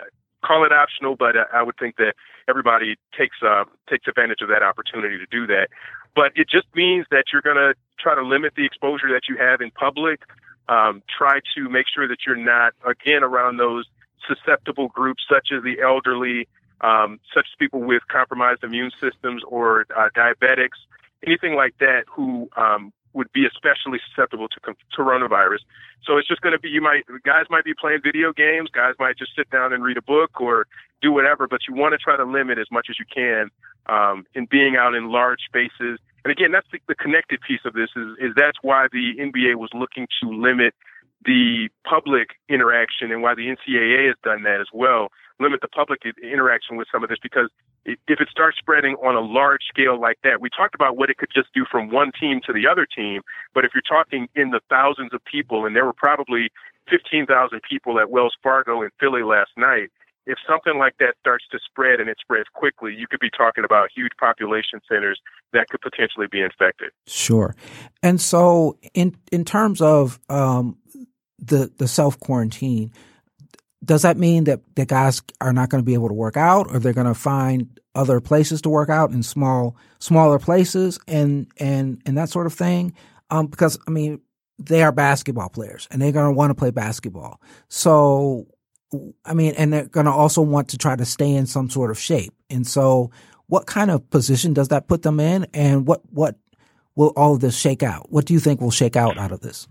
call 0.44 0.64
it 0.64 0.72
optional, 0.72 1.16
but 1.16 1.36
I 1.52 1.62
would 1.62 1.76
think 1.78 1.96
that 1.96 2.14
everybody 2.48 2.96
takes 3.16 3.36
uh, 3.46 3.64
takes 3.88 4.08
advantage 4.08 4.40
of 4.42 4.48
that 4.48 4.62
opportunity 4.62 5.18
to 5.18 5.26
do 5.30 5.46
that. 5.48 5.68
But 6.14 6.32
it 6.34 6.48
just 6.48 6.66
means 6.74 7.06
that 7.10 7.24
you're 7.32 7.42
going 7.42 7.56
to 7.56 7.74
try 7.98 8.14
to 8.14 8.22
limit 8.22 8.54
the 8.56 8.64
exposure 8.64 9.08
that 9.12 9.28
you 9.28 9.36
have 9.36 9.60
in 9.60 9.70
public. 9.70 10.22
Um, 10.70 11.02
try 11.18 11.40
to 11.56 11.68
make 11.68 11.86
sure 11.92 12.06
that 12.06 12.18
you're 12.24 12.36
not, 12.36 12.74
again, 12.86 13.24
around 13.24 13.56
those 13.56 13.86
susceptible 14.28 14.88
groups 14.88 15.24
such 15.28 15.48
as 15.52 15.64
the 15.64 15.82
elderly, 15.82 16.46
um, 16.80 17.18
such 17.34 17.46
as 17.50 17.56
people 17.58 17.80
with 17.80 18.02
compromised 18.08 18.62
immune 18.62 18.92
systems 19.00 19.42
or 19.48 19.84
uh, 19.96 20.08
diabetics, 20.16 20.78
anything 21.26 21.54
like 21.54 21.74
that 21.80 22.04
who 22.08 22.48
um, 22.56 22.92
would 23.14 23.32
be 23.32 23.46
especially 23.46 23.98
susceptible 24.08 24.46
to 24.48 24.60
coronavirus. 24.96 25.58
So 26.06 26.16
it's 26.16 26.28
just 26.28 26.40
going 26.40 26.52
to 26.52 26.58
be 26.58 26.68
you 26.68 26.80
might 26.80 27.02
guys 27.24 27.46
might 27.50 27.64
be 27.64 27.74
playing 27.74 28.00
video 28.02 28.32
games, 28.32 28.70
guys 28.72 28.94
might 28.98 29.18
just 29.18 29.32
sit 29.36 29.50
down 29.50 29.72
and 29.72 29.82
read 29.82 29.96
a 29.96 30.02
book 30.02 30.40
or 30.40 30.66
do 31.02 31.12
whatever, 31.12 31.46
but 31.48 31.60
you 31.68 31.74
want 31.74 31.92
to 31.92 31.98
try 31.98 32.16
to 32.16 32.24
limit 32.24 32.58
as 32.58 32.70
much 32.70 32.86
as 32.88 32.96
you 32.98 33.04
can 33.12 33.50
um, 33.86 34.24
in 34.34 34.46
being 34.46 34.76
out 34.76 34.94
in 34.94 35.10
large 35.10 35.40
spaces 35.46 35.98
and 36.24 36.32
again, 36.32 36.52
that's 36.52 36.66
the, 36.72 36.78
the 36.88 36.94
connected 36.94 37.40
piece 37.40 37.60
of 37.64 37.72
this 37.72 37.90
is, 37.96 38.08
is 38.20 38.32
that's 38.36 38.58
why 38.62 38.86
the 38.92 39.14
NBA 39.18 39.56
was 39.56 39.70
looking 39.74 40.06
to 40.22 40.28
limit 40.28 40.74
the 41.24 41.68
public 41.84 42.30
interaction 42.48 43.12
and 43.12 43.22
why 43.22 43.34
the 43.34 43.46
NCAA 43.46 44.06
has 44.06 44.16
done 44.24 44.42
that 44.44 44.60
as 44.60 44.68
well, 44.72 45.08
limit 45.38 45.60
the 45.60 45.68
public 45.68 46.00
interaction 46.22 46.76
with 46.76 46.88
some 46.90 47.02
of 47.02 47.10
this 47.10 47.18
because 47.22 47.50
if 47.84 48.20
it 48.20 48.28
starts 48.30 48.56
spreading 48.58 48.94
on 48.96 49.14
a 49.14 49.20
large 49.20 49.62
scale 49.68 50.00
like 50.00 50.18
that, 50.24 50.40
we 50.40 50.48
talked 50.48 50.74
about 50.74 50.96
what 50.96 51.10
it 51.10 51.18
could 51.18 51.30
just 51.34 51.48
do 51.54 51.64
from 51.70 51.90
one 51.90 52.12
team 52.18 52.40
to 52.46 52.52
the 52.52 52.66
other 52.66 52.86
team, 52.86 53.22
but 53.54 53.64
if 53.64 53.72
you're 53.74 53.82
talking 53.82 54.28
in 54.34 54.50
the 54.50 54.60
thousands 54.68 55.12
of 55.12 55.24
people, 55.24 55.66
and 55.66 55.74
there 55.74 55.84
were 55.84 55.92
probably 55.92 56.50
15,000 56.88 57.60
people 57.68 57.98
at 57.98 58.10
Wells 58.10 58.36
Fargo 58.42 58.82
in 58.82 58.90
Philly 58.98 59.22
last 59.22 59.50
night, 59.56 59.90
if 60.26 60.38
something 60.48 60.78
like 60.78 60.94
that 60.98 61.14
starts 61.18 61.44
to 61.52 61.58
spread 61.64 62.00
and 62.00 62.08
it 62.08 62.18
spreads 62.20 62.48
quickly, 62.54 62.94
you 62.94 63.06
could 63.08 63.20
be 63.20 63.30
talking 63.30 63.64
about 63.64 63.88
huge 63.94 64.12
population 64.18 64.80
centers 64.88 65.18
that 65.52 65.68
could 65.68 65.80
potentially 65.80 66.26
be 66.30 66.40
infected. 66.40 66.90
Sure. 67.06 67.56
And 68.02 68.20
so, 68.20 68.78
in 68.94 69.16
in 69.32 69.44
terms 69.44 69.80
of 69.80 70.20
um, 70.28 70.78
the 71.38 71.70
the 71.78 71.88
self 71.88 72.20
quarantine, 72.20 72.92
does 73.84 74.02
that 74.02 74.16
mean 74.16 74.44
that 74.44 74.60
the 74.76 74.86
guys 74.86 75.22
are 75.40 75.52
not 75.52 75.70
going 75.70 75.82
to 75.82 75.86
be 75.86 75.94
able 75.94 76.08
to 76.08 76.14
work 76.14 76.36
out, 76.36 76.68
or 76.70 76.78
they're 76.78 76.92
going 76.92 77.06
to 77.06 77.14
find 77.14 77.80
other 77.94 78.20
places 78.20 78.62
to 78.62 78.68
work 78.68 78.88
out 78.88 79.10
in 79.10 79.22
small, 79.22 79.76
smaller 79.98 80.38
places, 80.38 80.98
and 81.08 81.46
and 81.58 82.00
and 82.04 82.16
that 82.18 82.28
sort 82.28 82.46
of 82.46 82.52
thing? 82.52 82.94
Um, 83.30 83.46
because 83.46 83.78
I 83.88 83.90
mean, 83.90 84.20
they 84.58 84.82
are 84.82 84.92
basketball 84.92 85.48
players, 85.48 85.88
and 85.90 86.00
they're 86.00 86.12
going 86.12 86.26
to 86.26 86.36
want 86.36 86.50
to 86.50 86.54
play 86.54 86.70
basketball. 86.70 87.40
So, 87.68 88.46
I 89.24 89.34
mean, 89.34 89.54
and 89.56 89.72
they're 89.72 89.86
going 89.86 90.06
to 90.06 90.12
also 90.12 90.42
want 90.42 90.68
to 90.70 90.78
try 90.78 90.96
to 90.96 91.04
stay 91.04 91.32
in 91.32 91.46
some 91.46 91.70
sort 91.70 91.90
of 91.90 91.98
shape. 91.98 92.34
And 92.48 92.66
so, 92.66 93.10
what 93.46 93.66
kind 93.66 93.90
of 93.90 94.08
position 94.10 94.52
does 94.52 94.68
that 94.68 94.88
put 94.88 95.02
them 95.02 95.20
in, 95.20 95.46
and 95.54 95.86
what 95.86 96.00
what 96.10 96.36
will 96.96 97.12
all 97.16 97.34
of 97.34 97.40
this 97.40 97.56
shake 97.56 97.82
out? 97.82 98.10
What 98.10 98.26
do 98.26 98.34
you 98.34 98.40
think 98.40 98.60
will 98.60 98.70
shake 98.70 98.96
out 98.96 99.18
out 99.18 99.32
of 99.32 99.40
this? 99.40 99.68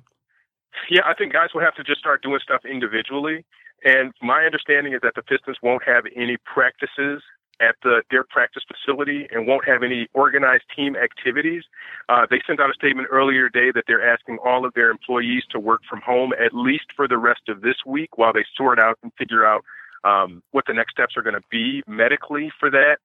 Yeah, 0.89 1.01
I 1.05 1.13
think 1.13 1.33
guys 1.33 1.49
will 1.53 1.61
have 1.61 1.75
to 1.75 1.83
just 1.83 1.99
start 1.99 2.23
doing 2.23 2.39
stuff 2.41 2.61
individually. 2.65 3.45
And 3.83 4.13
my 4.21 4.43
understanding 4.43 4.93
is 4.93 4.99
that 5.03 5.13
the 5.15 5.21
Pistons 5.21 5.57
won't 5.61 5.83
have 5.85 6.05
any 6.15 6.37
practices 6.37 7.21
at 7.61 7.75
the, 7.83 8.01
their 8.11 8.23
practice 8.23 8.63
facility 8.67 9.27
and 9.31 9.47
won't 9.47 9.67
have 9.67 9.83
any 9.83 10.07
organized 10.13 10.63
team 10.75 10.95
activities. 10.95 11.63
Uh, 12.07 12.25
they 12.29 12.41
sent 12.47 12.59
out 12.59 12.69
a 12.69 12.73
statement 12.73 13.07
earlier 13.11 13.49
today 13.49 13.71
that 13.73 13.83
they're 13.87 14.07
asking 14.07 14.37
all 14.45 14.65
of 14.65 14.73
their 14.73 14.89
employees 14.89 15.43
to 15.51 15.59
work 15.59 15.81
from 15.89 16.01
home 16.01 16.33
at 16.33 16.53
least 16.53 16.85
for 16.95 17.07
the 17.07 17.17
rest 17.17 17.41
of 17.47 17.61
this 17.61 17.75
week 17.85 18.17
while 18.17 18.33
they 18.33 18.45
sort 18.55 18.79
out 18.79 18.97
and 19.03 19.11
figure 19.17 19.45
out 19.45 19.63
um, 20.03 20.41
what 20.51 20.65
the 20.67 20.73
next 20.73 20.91
steps 20.91 21.15
are 21.17 21.21
going 21.21 21.35
to 21.35 21.43
be 21.51 21.83
medically 21.87 22.51
for 22.59 22.69
that. 22.69 22.97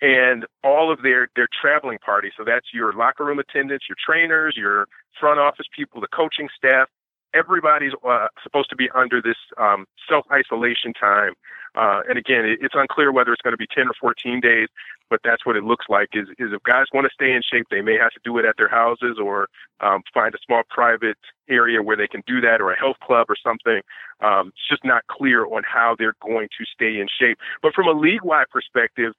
And 0.00 0.46
all 0.62 0.92
of 0.92 1.02
their 1.02 1.28
their 1.34 1.48
traveling 1.60 1.98
party, 1.98 2.30
So 2.36 2.44
that's 2.44 2.66
your 2.72 2.92
locker 2.92 3.24
room 3.24 3.40
attendants, 3.40 3.86
your 3.88 3.96
trainers, 3.98 4.54
your 4.56 4.86
front 5.18 5.40
office 5.40 5.66
people, 5.74 6.00
the 6.00 6.06
coaching 6.06 6.48
staff, 6.56 6.88
everybody's 7.34 7.92
uh, 8.06 8.28
supposed 8.42 8.70
to 8.70 8.76
be 8.76 8.88
under 8.94 9.20
this 9.20 9.36
um, 9.58 9.86
self 10.08 10.26
isolation 10.32 10.92
time. 10.92 11.34
Uh, 11.74 12.00
and 12.08 12.18
again, 12.18 12.44
it, 12.44 12.58
it's 12.62 12.74
unclear 12.74 13.12
whether 13.12 13.32
it's 13.32 13.42
going 13.42 13.52
to 13.52 13.58
be 13.58 13.66
10 13.72 13.88
or 13.88 13.92
14 14.00 14.40
days, 14.40 14.68
but 15.10 15.20
that's 15.22 15.44
what 15.44 15.56
it 15.56 15.64
looks 15.64 15.86
like. 15.88 16.08
Is, 16.12 16.28
is 16.38 16.52
if 16.52 16.62
guys 16.62 16.86
want 16.92 17.06
to 17.06 17.10
stay 17.12 17.32
in 17.32 17.42
shape, 17.42 17.66
they 17.70 17.82
may 17.82 17.96
have 17.96 18.10
to 18.12 18.20
do 18.24 18.38
it 18.38 18.44
at 18.44 18.56
their 18.56 18.68
houses 18.68 19.18
or 19.22 19.48
um, 19.80 20.02
find 20.12 20.34
a 20.34 20.38
small 20.44 20.62
private 20.70 21.18
area 21.48 21.82
where 21.82 21.96
they 21.96 22.08
can 22.08 22.22
do 22.26 22.40
that, 22.40 22.60
or 22.60 22.72
a 22.72 22.78
health 22.78 22.96
club 23.02 23.26
or 23.28 23.36
something. 23.36 23.80
Um, 24.20 24.48
it's 24.48 24.68
just 24.68 24.84
not 24.84 25.06
clear 25.06 25.44
on 25.44 25.62
how 25.62 25.94
they're 25.98 26.16
going 26.20 26.48
to 26.58 26.64
stay 26.64 26.98
in 27.00 27.06
shape. 27.08 27.38
But 27.62 27.74
from 27.74 27.86
a 27.86 27.92
league 27.92 28.22
wide 28.22 28.48
perspective, 28.50 29.12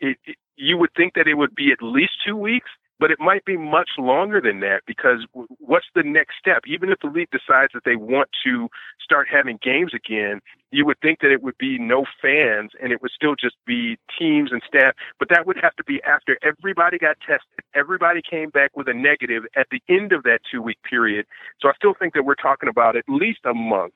it, 0.00 0.18
it, 0.24 0.36
you 0.56 0.76
would 0.76 0.90
think 0.96 1.14
that 1.14 1.26
it 1.26 1.34
would 1.34 1.54
be 1.54 1.72
at 1.72 1.82
least 1.82 2.12
two 2.24 2.36
weeks 2.36 2.70
but 3.00 3.10
it 3.10 3.18
might 3.20 3.44
be 3.44 3.56
much 3.56 3.90
longer 3.98 4.40
than 4.40 4.60
that 4.60 4.82
because 4.86 5.26
what's 5.58 5.86
the 5.94 6.02
next 6.02 6.34
step? 6.38 6.62
Even 6.66 6.90
if 6.90 6.98
the 7.00 7.08
league 7.08 7.30
decides 7.30 7.72
that 7.74 7.84
they 7.84 7.96
want 7.96 8.28
to 8.44 8.68
start 9.02 9.28
having 9.30 9.58
games 9.62 9.92
again, 9.94 10.40
you 10.70 10.86
would 10.86 10.98
think 11.00 11.20
that 11.20 11.30
it 11.30 11.42
would 11.42 11.58
be 11.58 11.78
no 11.78 12.04
fans 12.20 12.72
and 12.82 12.92
it 12.92 13.02
would 13.02 13.10
still 13.10 13.34
just 13.34 13.56
be 13.66 13.98
teams 14.18 14.50
and 14.52 14.62
staff. 14.66 14.94
But 15.18 15.28
that 15.30 15.46
would 15.46 15.56
have 15.62 15.74
to 15.76 15.84
be 15.84 16.02
after 16.02 16.38
everybody 16.42 16.98
got 16.98 17.16
tested, 17.20 17.64
everybody 17.74 18.20
came 18.28 18.50
back 18.50 18.76
with 18.76 18.88
a 18.88 18.94
negative 18.94 19.44
at 19.56 19.66
the 19.70 19.82
end 19.88 20.12
of 20.12 20.22
that 20.24 20.40
two 20.50 20.62
week 20.62 20.78
period. 20.88 21.26
So 21.60 21.68
I 21.68 21.72
still 21.76 21.94
think 21.98 22.14
that 22.14 22.24
we're 22.24 22.34
talking 22.34 22.68
about 22.68 22.96
at 22.96 23.04
least 23.08 23.40
a 23.44 23.54
month 23.54 23.94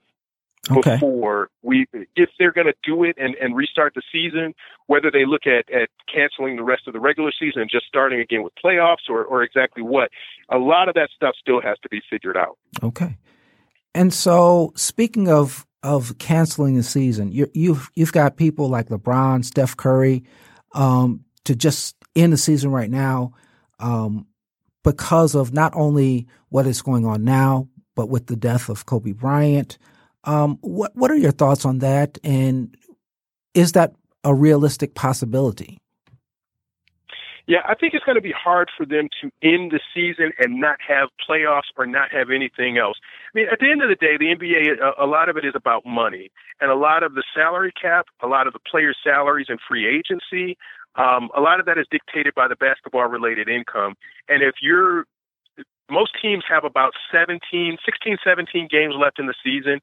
okay. 0.70 0.94
before 0.94 1.50
we 1.62 1.86
if 2.16 2.30
they're 2.38 2.52
going 2.52 2.66
to 2.66 2.74
do 2.82 3.04
it 3.04 3.16
and, 3.18 3.34
and 3.36 3.56
restart 3.56 3.94
the 3.94 4.02
season 4.12 4.54
whether 4.86 5.10
they 5.10 5.24
look 5.24 5.42
at, 5.46 5.70
at 5.72 5.88
canceling 6.12 6.56
the 6.56 6.62
rest 6.62 6.86
of 6.86 6.92
the 6.92 7.00
regular 7.00 7.30
season 7.38 7.62
and 7.62 7.70
just 7.70 7.86
starting 7.86 8.20
again 8.20 8.42
with 8.42 8.52
playoffs 8.62 9.08
or, 9.08 9.24
or 9.24 9.42
exactly 9.42 9.82
what 9.82 10.10
a 10.50 10.58
lot 10.58 10.88
of 10.88 10.94
that 10.94 11.08
stuff 11.14 11.34
still 11.40 11.60
has 11.60 11.78
to 11.82 11.88
be 11.88 12.00
figured 12.10 12.36
out 12.36 12.58
okay 12.82 13.16
and 13.94 14.12
so 14.12 14.72
speaking 14.76 15.28
of 15.28 15.66
of 15.82 16.16
canceling 16.18 16.76
the 16.76 16.82
season 16.82 17.30
you 17.30 17.48
you've 17.54 17.90
you've 17.94 18.12
got 18.12 18.36
people 18.36 18.68
like 18.68 18.88
lebron 18.88 19.44
steph 19.44 19.76
curry 19.76 20.24
um, 20.74 21.24
to 21.44 21.54
just 21.54 21.96
end 22.14 22.32
the 22.32 22.36
season 22.36 22.70
right 22.70 22.90
now 22.90 23.32
um, 23.78 24.26
because 24.82 25.34
of 25.34 25.52
not 25.52 25.72
only 25.74 26.26
what 26.48 26.66
is 26.66 26.82
going 26.82 27.06
on 27.06 27.24
now 27.24 27.68
but 27.94 28.08
with 28.08 28.26
the 28.26 28.36
death 28.36 28.68
of 28.68 28.86
kobe 28.86 29.12
bryant 29.12 29.78
um, 30.24 30.58
what 30.60 30.94
what 30.94 31.10
are 31.10 31.16
your 31.16 31.32
thoughts 31.32 31.64
on 31.64 31.78
that? 31.78 32.18
And 32.22 32.76
is 33.54 33.72
that 33.72 33.94
a 34.24 34.34
realistic 34.34 34.94
possibility? 34.94 35.78
Yeah, 37.48 37.60
I 37.66 37.74
think 37.74 37.94
it's 37.94 38.04
going 38.04 38.16
to 38.16 38.20
be 38.20 38.34
hard 38.36 38.68
for 38.76 38.84
them 38.84 39.08
to 39.22 39.30
end 39.42 39.72
the 39.72 39.80
season 39.94 40.32
and 40.38 40.60
not 40.60 40.76
have 40.86 41.08
playoffs 41.26 41.72
or 41.78 41.86
not 41.86 42.12
have 42.12 42.28
anything 42.30 42.76
else. 42.76 42.98
I 43.34 43.38
mean, 43.38 43.46
at 43.50 43.58
the 43.58 43.70
end 43.70 43.82
of 43.82 43.88
the 43.88 43.94
day, 43.94 44.18
the 44.18 44.26
NBA, 44.36 44.76
a, 44.78 45.02
a 45.02 45.08
lot 45.08 45.30
of 45.30 45.38
it 45.38 45.46
is 45.46 45.54
about 45.54 45.86
money. 45.86 46.30
And 46.60 46.70
a 46.70 46.74
lot 46.74 47.02
of 47.02 47.14
the 47.14 47.24
salary 47.34 47.72
cap, 47.72 48.04
a 48.22 48.26
lot 48.26 48.46
of 48.46 48.52
the 48.52 48.58
players' 48.70 48.98
salaries 49.02 49.46
and 49.48 49.58
free 49.66 49.88
agency, 49.88 50.58
um, 50.96 51.30
a 51.34 51.40
lot 51.40 51.58
of 51.58 51.64
that 51.64 51.78
is 51.78 51.86
dictated 51.90 52.34
by 52.34 52.48
the 52.48 52.56
basketball 52.56 53.08
related 53.08 53.48
income. 53.48 53.94
And 54.28 54.42
if 54.42 54.56
you're, 54.60 55.06
most 55.90 56.12
teams 56.20 56.44
have 56.50 56.64
about 56.64 56.92
17, 57.10 57.78
16, 57.82 58.18
17 58.22 58.68
games 58.70 58.94
left 58.94 59.18
in 59.18 59.26
the 59.26 59.34
season 59.42 59.80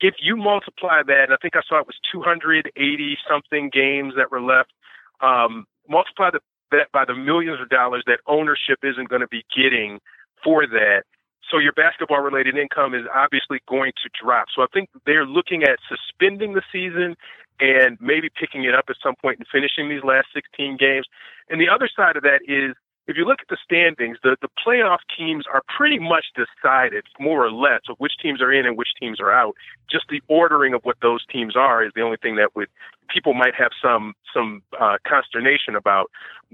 if 0.00 0.14
you 0.20 0.36
multiply 0.36 1.02
that, 1.06 1.24
and 1.24 1.32
I 1.32 1.36
think 1.40 1.56
I 1.56 1.60
saw 1.68 1.80
it 1.80 1.86
was 1.86 1.98
280 2.12 3.18
something 3.28 3.70
games 3.72 4.14
that 4.16 4.30
were 4.30 4.42
left. 4.42 4.72
Um, 5.20 5.66
multiply 5.88 6.30
the, 6.30 6.40
that 6.70 6.92
by 6.92 7.04
the 7.04 7.14
millions 7.14 7.60
of 7.60 7.68
dollars 7.68 8.04
that 8.06 8.20
ownership 8.26 8.78
isn't 8.82 9.08
going 9.08 9.22
to 9.22 9.28
be 9.28 9.44
getting 9.54 10.00
for 10.44 10.66
that. 10.66 11.02
So 11.50 11.58
your 11.58 11.72
basketball 11.72 12.20
related 12.20 12.56
income 12.56 12.94
is 12.94 13.02
obviously 13.12 13.60
going 13.68 13.92
to 14.04 14.10
drop. 14.22 14.48
So 14.54 14.62
I 14.62 14.66
think 14.72 14.90
they're 15.06 15.26
looking 15.26 15.62
at 15.62 15.78
suspending 15.88 16.52
the 16.52 16.62
season 16.70 17.16
and 17.58 17.96
maybe 18.00 18.28
picking 18.28 18.64
it 18.64 18.74
up 18.74 18.84
at 18.88 18.96
some 19.02 19.14
point 19.20 19.38
and 19.38 19.46
finishing 19.50 19.88
these 19.88 20.04
last 20.04 20.28
16 20.34 20.76
games. 20.76 21.06
And 21.48 21.60
the 21.60 21.68
other 21.68 21.88
side 21.88 22.16
of 22.16 22.22
that 22.22 22.40
is 22.46 22.76
if 23.08 23.16
you 23.16 23.24
look 23.24 23.40
at 23.40 23.48
the 23.48 23.56
standings, 23.64 24.18
the, 24.22 24.36
the 24.42 24.48
playoff 24.64 24.98
teams 25.16 25.44
are 25.52 25.62
pretty 25.76 25.98
much 25.98 26.26
decided, 26.36 27.04
more 27.18 27.44
or 27.44 27.50
less, 27.50 27.80
of 27.88 27.96
which 27.96 28.12
teams 28.22 28.42
are 28.42 28.52
in 28.52 28.66
and 28.66 28.76
which 28.76 28.90
teams 29.00 29.18
are 29.18 29.32
out. 29.32 29.54
Just 29.90 30.04
the 30.10 30.20
ordering 30.28 30.74
of 30.74 30.82
what 30.82 30.96
those 31.00 31.24
teams 31.26 31.56
are 31.56 31.82
is 31.82 31.90
the 31.96 32.02
only 32.02 32.18
thing 32.18 32.36
that 32.36 32.54
would 32.54 32.68
people 33.08 33.32
might 33.32 33.54
have 33.54 33.70
some 33.82 34.14
some 34.32 34.62
uh, 34.78 34.98
consternation 35.06 35.74
about. 35.74 36.10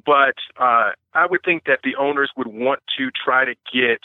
But 0.07 0.37
uh, 0.57 0.91
I 1.13 1.27
would 1.29 1.43
think 1.45 1.65
that 1.65 1.81
the 1.83 1.97
owners 1.97 2.31
would 2.37 2.47
want 2.47 2.81
to 2.99 3.11
try 3.11 3.45
to 3.45 3.55
get 3.73 4.01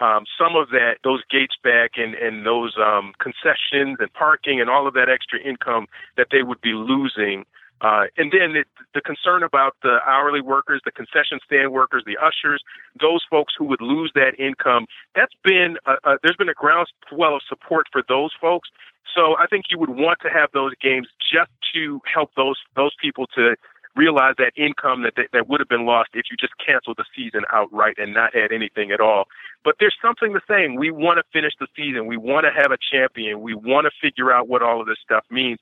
um, 0.00 0.24
some 0.38 0.56
of 0.56 0.70
that 0.70 0.96
those 1.04 1.22
gates 1.30 1.56
back 1.62 1.92
and 1.96 2.14
and 2.14 2.46
those 2.46 2.74
um, 2.78 3.12
concessions 3.20 3.98
and 4.00 4.10
parking 4.14 4.62
and 4.62 4.70
all 4.70 4.88
of 4.88 4.94
that 4.94 5.10
extra 5.10 5.38
income 5.38 5.86
that 6.16 6.28
they 6.32 6.42
would 6.42 6.62
be 6.62 6.72
losing 6.72 7.44
uh, 7.82 8.04
and 8.16 8.30
then 8.30 8.54
it, 8.54 8.68
the 8.94 9.00
concern 9.00 9.42
about 9.42 9.76
the 9.82 9.98
hourly 10.06 10.40
workers, 10.40 10.80
the 10.84 10.92
concession 10.92 11.40
stand 11.44 11.72
workers, 11.72 12.04
the 12.06 12.16
ushers, 12.16 12.62
those 13.00 13.22
folks 13.28 13.54
who 13.58 13.64
would 13.64 13.80
lose 13.80 14.12
that 14.14 14.38
income, 14.38 14.86
that's 15.16 15.34
been, 15.42 15.76
a, 15.84 15.94
a, 16.04 16.16
there's 16.22 16.36
been 16.36 16.48
a 16.48 16.54
groundswell 16.54 17.34
of 17.34 17.42
support 17.48 17.86
for 17.90 18.02
those 18.08 18.30
folks. 18.40 18.68
So 19.14 19.36
I 19.36 19.46
think 19.50 19.66
you 19.68 19.78
would 19.78 19.90
want 19.90 20.20
to 20.22 20.28
have 20.28 20.50
those 20.54 20.72
games 20.80 21.08
just 21.20 21.50
to 21.74 22.00
help 22.06 22.30
those, 22.36 22.56
those 22.76 22.92
people 23.02 23.26
to 23.34 23.56
realize 23.96 24.34
that 24.38 24.52
income 24.56 25.02
that, 25.02 25.14
that, 25.16 25.26
that 25.32 25.48
would 25.48 25.60
have 25.60 25.68
been 25.68 25.84
lost 25.84 26.10
if 26.14 26.26
you 26.30 26.36
just 26.38 26.54
canceled 26.64 26.96
the 26.96 27.04
season 27.14 27.42
outright 27.52 27.96
and 27.98 28.14
not 28.14 28.34
had 28.34 28.52
anything 28.52 28.90
at 28.90 29.00
all. 29.00 29.26
But 29.64 29.76
there's 29.80 29.96
something 30.00 30.32
to 30.32 30.40
saying 30.48 30.78
we 30.78 30.90
want 30.90 31.18
to 31.18 31.24
finish 31.32 31.52
the 31.58 31.66
season. 31.76 32.06
We 32.06 32.16
want 32.16 32.46
to 32.46 32.52
have 32.62 32.70
a 32.70 32.78
champion. 32.78 33.40
We 33.40 33.54
want 33.54 33.86
to 33.86 33.90
figure 34.00 34.32
out 34.32 34.48
what 34.48 34.62
all 34.62 34.80
of 34.80 34.86
this 34.86 34.98
stuff 35.04 35.24
means. 35.30 35.58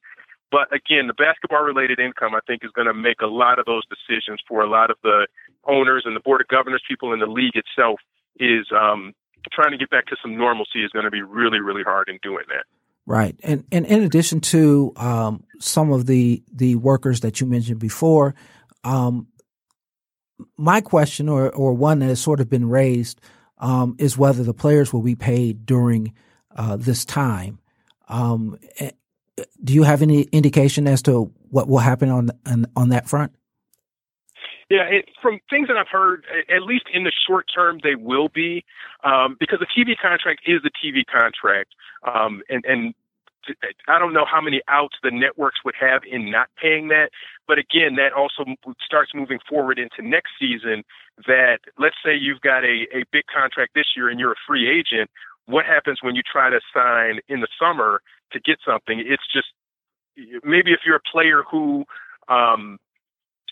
But 0.50 0.74
again, 0.74 1.06
the 1.06 1.14
basketball 1.14 1.62
related 1.62 2.00
income, 2.00 2.34
I 2.34 2.40
think, 2.46 2.64
is 2.64 2.70
going 2.72 2.88
to 2.88 2.94
make 2.94 3.20
a 3.20 3.26
lot 3.26 3.58
of 3.58 3.66
those 3.66 3.84
decisions 3.86 4.40
for 4.48 4.62
a 4.62 4.68
lot 4.68 4.90
of 4.90 4.96
the 5.02 5.26
owners 5.66 6.02
and 6.04 6.16
the 6.16 6.20
board 6.20 6.40
of 6.40 6.48
governors, 6.48 6.82
people 6.88 7.12
in 7.12 7.20
the 7.20 7.26
league 7.26 7.54
itself, 7.54 8.00
is 8.38 8.66
um, 8.74 9.12
trying 9.52 9.70
to 9.70 9.78
get 9.78 9.90
back 9.90 10.06
to 10.06 10.16
some 10.20 10.36
normalcy 10.36 10.82
is 10.84 10.90
going 10.90 11.04
to 11.04 11.10
be 11.10 11.22
really, 11.22 11.60
really 11.60 11.82
hard 11.82 12.08
in 12.08 12.18
doing 12.22 12.44
that. 12.48 12.64
Right, 13.06 13.34
and 13.42 13.64
and 13.72 13.86
in 13.86 14.02
addition 14.02 14.40
to 14.40 14.92
um, 14.96 15.44
some 15.58 15.90
of 15.90 16.06
the 16.06 16.42
the 16.52 16.76
workers 16.76 17.20
that 17.20 17.40
you 17.40 17.46
mentioned 17.46 17.80
before, 17.80 18.34
um, 18.84 19.26
my 20.56 20.80
question, 20.80 21.28
or 21.28 21.50
or 21.50 21.72
one 21.72 22.00
that 22.00 22.06
has 22.06 22.20
sort 22.20 22.40
of 22.40 22.48
been 22.48 22.68
raised, 22.68 23.20
um, 23.58 23.96
is 23.98 24.18
whether 24.18 24.44
the 24.44 24.54
players 24.54 24.92
will 24.92 25.02
be 25.02 25.16
paid 25.16 25.66
during 25.66 26.12
uh, 26.54 26.76
this 26.76 27.04
time. 27.04 27.58
Um, 28.08 28.58
do 29.62 29.72
you 29.72 29.82
have 29.82 30.02
any 30.02 30.22
indication 30.32 30.86
as 30.86 31.02
to 31.02 31.32
what 31.50 31.68
will 31.68 31.78
happen 31.78 32.10
on 32.10 32.30
on, 32.46 32.66
on 32.76 32.88
that 32.90 33.08
front? 33.08 33.32
Yeah, 34.70 34.84
it, 34.88 35.06
from 35.20 35.40
things 35.50 35.66
that 35.66 35.76
I've 35.76 35.90
heard, 35.90 36.24
at 36.48 36.62
least 36.62 36.84
in 36.94 37.02
the 37.02 37.10
short 37.26 37.46
term, 37.52 37.80
they 37.82 37.96
will 37.96 38.28
be 38.28 38.64
um, 39.02 39.36
because 39.40 39.58
the 39.58 39.66
TV 39.66 39.96
contract 40.00 40.42
is 40.46 40.62
the 40.62 40.70
TV 40.70 41.02
contract, 41.04 41.74
um, 42.06 42.42
and 42.48 42.64
and 42.64 42.94
I 43.88 43.98
don't 43.98 44.12
know 44.12 44.26
how 44.30 44.40
many 44.40 44.60
outs 44.68 44.96
the 45.02 45.10
networks 45.10 45.64
would 45.64 45.74
have 45.80 46.02
in 46.10 46.30
not 46.30 46.48
paying 46.60 46.88
that. 46.88 47.10
But 47.48 47.58
again, 47.58 47.96
that 47.96 48.12
also 48.12 48.44
starts 48.84 49.12
moving 49.14 49.38
forward 49.48 49.78
into 49.78 50.08
next 50.08 50.30
season. 50.38 50.84
That 51.26 51.58
let's 51.78 51.96
say 52.04 52.14
you've 52.14 52.40
got 52.40 52.64
a, 52.64 52.86
a 52.94 53.04
big 53.10 53.24
contract 53.26 53.72
this 53.74 53.96
year 53.96 54.08
and 54.08 54.20
you're 54.20 54.32
a 54.32 54.42
free 54.46 54.68
agent. 54.70 55.10
What 55.46 55.66
happens 55.66 55.98
when 56.00 56.14
you 56.14 56.22
try 56.22 56.48
to 56.50 56.60
sign 56.72 57.20
in 57.28 57.40
the 57.40 57.48
summer 57.58 58.02
to 58.32 58.40
get 58.40 58.58
something. 58.66 59.00
It's 59.00 59.26
just 59.32 59.48
maybe 60.44 60.72
if 60.72 60.80
you're 60.84 60.96
a 60.96 61.10
player 61.12 61.42
who 61.50 61.84
um, 62.28 62.78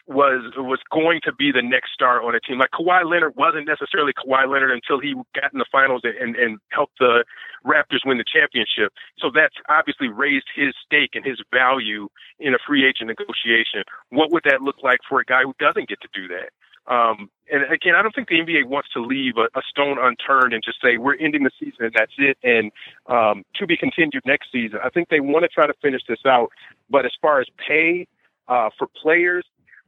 was 0.08 0.40
was 0.56 0.80
going 0.90 1.20
to 1.25 1.32
be 1.32 1.52
the 1.52 1.62
next 1.62 1.92
star 1.92 2.23
on 2.25 2.35
a 2.35 2.40
team. 2.40 2.58
Like 2.58 2.70
Kawhi 2.73 3.04
Leonard 3.04 3.37
wasn't 3.37 3.68
necessarily 3.68 4.12
Kawhi 4.16 4.49
Leonard 4.49 4.73
until 4.73 4.99
he 4.99 5.14
got 5.35 5.52
in 5.52 5.58
the 5.58 5.68
finals 5.70 6.02
and, 6.04 6.35
and 6.35 6.58
helped 6.73 6.99
the 6.99 7.25
Raptors 7.64 8.06
win 8.06 8.16
the 8.16 8.25
championship. 8.25 8.92
So 9.18 9.30
that's 9.32 9.54
obviously 9.68 10.08
raised 10.08 10.47
his 10.56 10.73
stake 10.85 11.12
and 11.12 11.25
his 11.25 11.40
value 11.52 12.08
in 12.40 12.54
a 12.54 12.58
free 12.66 12.88
agent 12.88 13.12
negotiation. 13.12 13.85
What 14.08 14.32
would 14.32 14.44
that 14.44 14.62
look 14.62 14.76
like 14.82 15.00
for 15.08 15.20
a 15.20 15.25
guy 15.25 15.42
who 15.42 15.52
doesn't 15.61 15.88
get 15.88 16.00
to 16.00 16.08
do 16.14 16.26
that? 16.28 16.56
Um, 16.88 17.30
and 17.52 17.71
again, 17.71 17.95
I 17.95 18.02
don't 18.02 18.14
think 18.14 18.28
the 18.28 18.40
NBA 18.40 18.66
wants 18.66 18.88
to 18.95 19.00
leave 19.00 19.35
a, 19.37 19.45
a, 19.59 19.62
stone 19.68 19.99
unturned 20.00 20.54
and 20.54 20.62
just 20.64 20.80
say 20.83 20.97
we're 20.97 21.16
ending 21.16 21.45
the 21.45 21.50
season 21.59 21.85
and 21.85 21.95
that's 21.95 22.12
it, 22.16 22.38
and 22.42 22.73
um, 23.07 23.45
to 23.57 23.66
be 23.66 23.76
continued 23.76 24.23
next 24.25 24.50
season. 24.50 24.78
I 24.83 24.88
think 24.88 25.09
they 25.09 25.21
want 25.21 25.45
to 25.45 25.49
try 25.49 25.66
to 25.66 25.75
finish 25.83 26.02
this 26.09 26.21
out. 26.26 26.49
But 26.88 27.04
as 27.04 27.12
far 27.21 27.40
as 27.40 27.47
pay 27.66 28.07
uh, 28.49 28.71
for 28.78 28.88
players, 29.00 29.45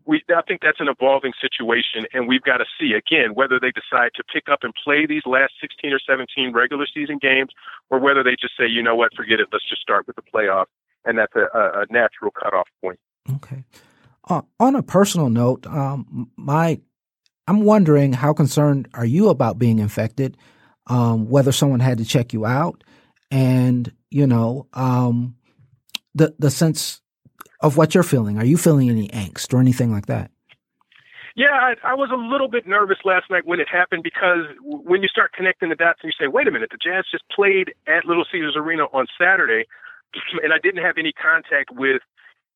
we 0.07 0.23
I 0.35 0.43
think 0.43 0.61
that's 0.61 0.81
an 0.81 0.89
evolving 0.89 1.33
situation, 1.41 2.05
and 2.13 2.29
we've 2.29 2.43
got 2.43 2.59
to 2.59 2.67
see 2.79 2.93
again 2.93 3.35
whether 3.35 3.59
they 3.59 3.73
decide 3.73 4.11
to 4.17 4.25
pick 4.25 4.45
up 4.51 4.61
and 4.63 4.75
play 4.85 5.07
these 5.07 5.23
last 5.25 5.55
16 5.61 5.93
or 5.93 6.01
17 6.07 6.53
regular 6.53 6.87
season 6.93 7.19
games, 7.21 7.51
or 7.89 7.99
whether 7.99 8.23
they 8.23 8.37
just 8.41 8.57
say, 8.59 8.67
you 8.67 8.83
know 8.83 8.97
what, 8.97 9.15
forget 9.15 9.41
it, 9.41 9.49
let's 9.53 9.69
just 9.69 9.81
start 9.81 10.07
with 10.07 10.17
the 10.17 10.23
playoffs, 10.23 10.73
and 11.05 11.19
that's 11.19 11.35
a, 11.35 11.49
a 11.55 11.87
natural 11.91 12.31
cutoff 12.31 12.69
point. 12.83 12.99
Okay. 13.37 13.65
Uh, 14.29 14.43
on 14.59 14.77
a 14.77 14.83
personal 14.83 15.29
note, 15.29 15.67
um, 15.67 16.31
my 16.37 16.81
I'm 17.51 17.65
wondering 17.65 18.13
how 18.13 18.33
concerned 18.33 18.87
are 18.95 19.05
you 19.05 19.29
about 19.29 19.59
being 19.59 19.81
infected? 19.81 20.37
Um, 20.87 21.29
whether 21.29 21.51
someone 21.51 21.81
had 21.81 21.99
to 21.99 22.05
check 22.05 22.33
you 22.33 22.47
out, 22.47 22.85
and 23.33 23.93
you 24.09 24.29
know, 24.29 24.69
um, 24.73 25.35
the 26.15 26.33
the 26.39 26.49
sense 26.49 27.01
of 27.61 27.77
what 27.77 27.93
you're 27.93 28.05
feeling. 28.05 28.39
Are 28.39 28.45
you 28.45 28.57
feeling 28.57 28.89
any 28.89 29.09
angst 29.09 29.53
or 29.53 29.59
anything 29.59 29.91
like 29.91 30.07
that? 30.07 30.31
Yeah, 31.35 31.51
I, 31.51 31.75
I 31.83 31.95
was 31.95 32.11
a 32.13 32.17
little 32.17 32.47
bit 32.47 32.69
nervous 32.69 32.99
last 33.05 33.29
night 33.31 33.45
when 33.45 33.59
it 33.59 33.69
happened 33.69 34.05
because 34.05 34.47
when 34.63 35.03
you 35.03 35.09
start 35.09 35.33
connecting 35.33 35.71
the 35.71 35.75
dots 35.75 35.99
and 36.05 36.13
you 36.13 36.25
say, 36.25 36.29
wait 36.29 36.47
a 36.47 36.53
minute, 36.53 36.71
the 36.71 36.79
Jazz 36.79 37.05
just 37.11 37.25
played 37.35 37.75
at 37.89 38.05
Little 38.05 38.25
Caesars 38.31 38.55
Arena 38.57 38.85
on 38.93 39.09
Saturday, 39.21 39.67
and 40.45 40.53
I 40.53 40.59
didn't 40.63 40.85
have 40.85 40.99
any 40.99 41.13
contact 41.13 41.73
with 41.73 42.03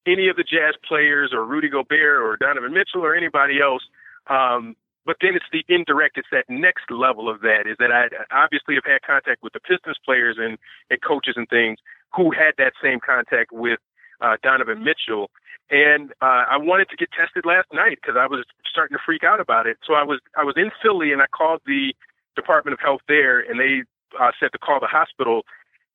any 0.07 0.29
of 0.29 0.37
the 0.37 0.45
Jazz 0.45 0.75
players 0.87 1.33
or 1.35 1.45
Rudy 1.45 1.69
Gobert 1.69 2.23
or 2.23 2.37
Donovan 2.37 2.73
Mitchell 2.73 3.03
or 3.05 3.17
anybody 3.17 3.61
else. 3.61 3.83
Um, 4.31 4.77
but 5.07 5.17
then 5.21 5.35
it's 5.35 5.45
the 5.53 5.65
indirect, 5.69 6.17
it's 6.17 6.29
that 6.33 6.49
next 6.49 6.91
level 6.91 7.29
of 7.29 7.41
that 7.41 7.67
is 7.67 7.77
that 7.79 7.93
I 7.93 8.09
obviously 8.33 8.75
have 8.75 8.85
had 8.85 9.03
contact 9.03 9.43
with 9.43 9.53
the 9.53 9.61
Pistons 9.61 9.99
players 10.05 10.37
and, 10.39 10.59
and 10.91 11.03
coaches 11.03 11.35
and 11.37 11.49
things 11.49 11.79
who 12.15 12.31
had 12.31 12.55
that 12.59 12.73
same 12.83 13.01
contact 13.05 13.53
with 13.53 13.79
uh, 14.21 14.37
Donovan 14.43 14.83
Mitchell. 14.83 15.31
And 15.71 16.13
uh, 16.23 16.45
I 16.49 16.57
wanted 16.57 16.89
to 16.91 16.97
get 16.97 17.09
tested 17.13 17.45
last 17.45 17.69
night 17.73 17.99
because 18.01 18.17
I 18.19 18.27
was 18.27 18.45
starting 18.71 18.97
to 18.97 19.03
freak 19.05 19.25
out 19.25 19.41
about 19.41 19.67
it. 19.67 19.79
So 19.87 19.95
I 19.95 20.05
was 20.05 20.21
I 20.37 20.45
was 20.45 20.55
in 20.57 20.71
Philly 20.83 21.13
and 21.13 21.23
I 21.23 21.27
called 21.27 21.63
the 21.67 21.95
Department 22.37 22.75
of 22.75 22.81
Health 22.81 23.01
there, 23.09 23.41
and 23.41 23.59
they 23.59 23.83
uh, 24.21 24.33
said 24.39 24.53
to 24.53 24.59
call 24.59 24.79
the 24.81 24.87
hospital, 24.87 25.43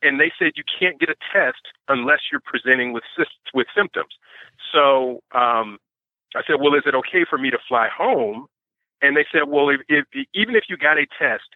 and 0.02 0.20
they 0.20 0.32
said 0.40 0.54
you 0.56 0.64
can't 0.68 1.00
get 1.00 1.10
a 1.10 1.16
test 1.32 1.62
unless 1.88 2.20
you're 2.32 2.42
presenting 2.44 2.94
with 2.94 3.04
with 3.54 3.68
symptoms. 3.76 4.14
So 4.74 5.22
um, 5.34 5.78
I 6.36 6.42
said, 6.48 6.58
well, 6.60 6.74
is 6.74 6.84
it 6.86 6.96
okay 6.96 7.26
for 7.30 7.38
me 7.38 7.52
to 7.52 7.58
fly 7.68 7.90
home? 7.96 8.48
And 9.02 9.16
they 9.16 9.26
said, 9.32 9.48
well, 9.48 9.70
if, 9.70 9.82
if 9.88 10.06
even 10.34 10.56
if 10.56 10.66
you 10.70 10.78
got 10.78 10.98
a 10.98 11.06
test, 11.18 11.48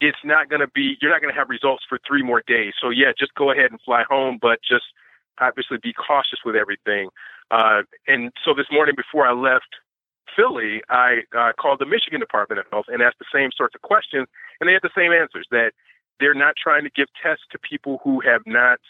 it's 0.00 0.18
not 0.24 0.48
going 0.48 0.60
to 0.60 0.68
be 0.68 0.96
you're 1.00 1.10
not 1.10 1.22
going 1.22 1.32
to 1.32 1.38
have 1.38 1.48
results 1.48 1.84
for 1.88 1.98
three 2.06 2.22
more 2.22 2.42
days. 2.46 2.74
So 2.80 2.90
yeah, 2.90 3.12
just 3.16 3.34
go 3.34 3.50
ahead 3.50 3.70
and 3.70 3.80
fly 3.80 4.02
home, 4.08 4.38
but 4.40 4.58
just 4.68 4.84
obviously 5.40 5.78
be 5.82 5.92
cautious 5.92 6.40
with 6.44 6.56
everything. 6.56 7.08
Uh, 7.50 7.82
and 8.08 8.32
so 8.44 8.54
this 8.54 8.66
morning 8.70 8.94
before 8.96 9.26
I 9.26 9.32
left 9.32 9.76
Philly, 10.36 10.82
I 10.88 11.22
uh, 11.36 11.52
called 11.60 11.78
the 11.78 11.86
Michigan 11.86 12.20
Department 12.20 12.58
of 12.58 12.66
Health 12.70 12.86
and 12.88 13.02
asked 13.02 13.18
the 13.18 13.30
same 13.32 13.50
sorts 13.56 13.74
of 13.74 13.82
questions, 13.82 14.26
and 14.60 14.68
they 14.68 14.72
had 14.72 14.82
the 14.82 14.90
same 14.96 15.12
answers 15.12 15.46
that 15.50 15.72
they're 16.18 16.34
not 16.34 16.54
trying 16.56 16.84
to 16.84 16.90
give 16.90 17.06
tests 17.22 17.44
to 17.52 17.58
people 17.58 18.00
who 18.02 18.20
have 18.20 18.42
not 18.46 18.80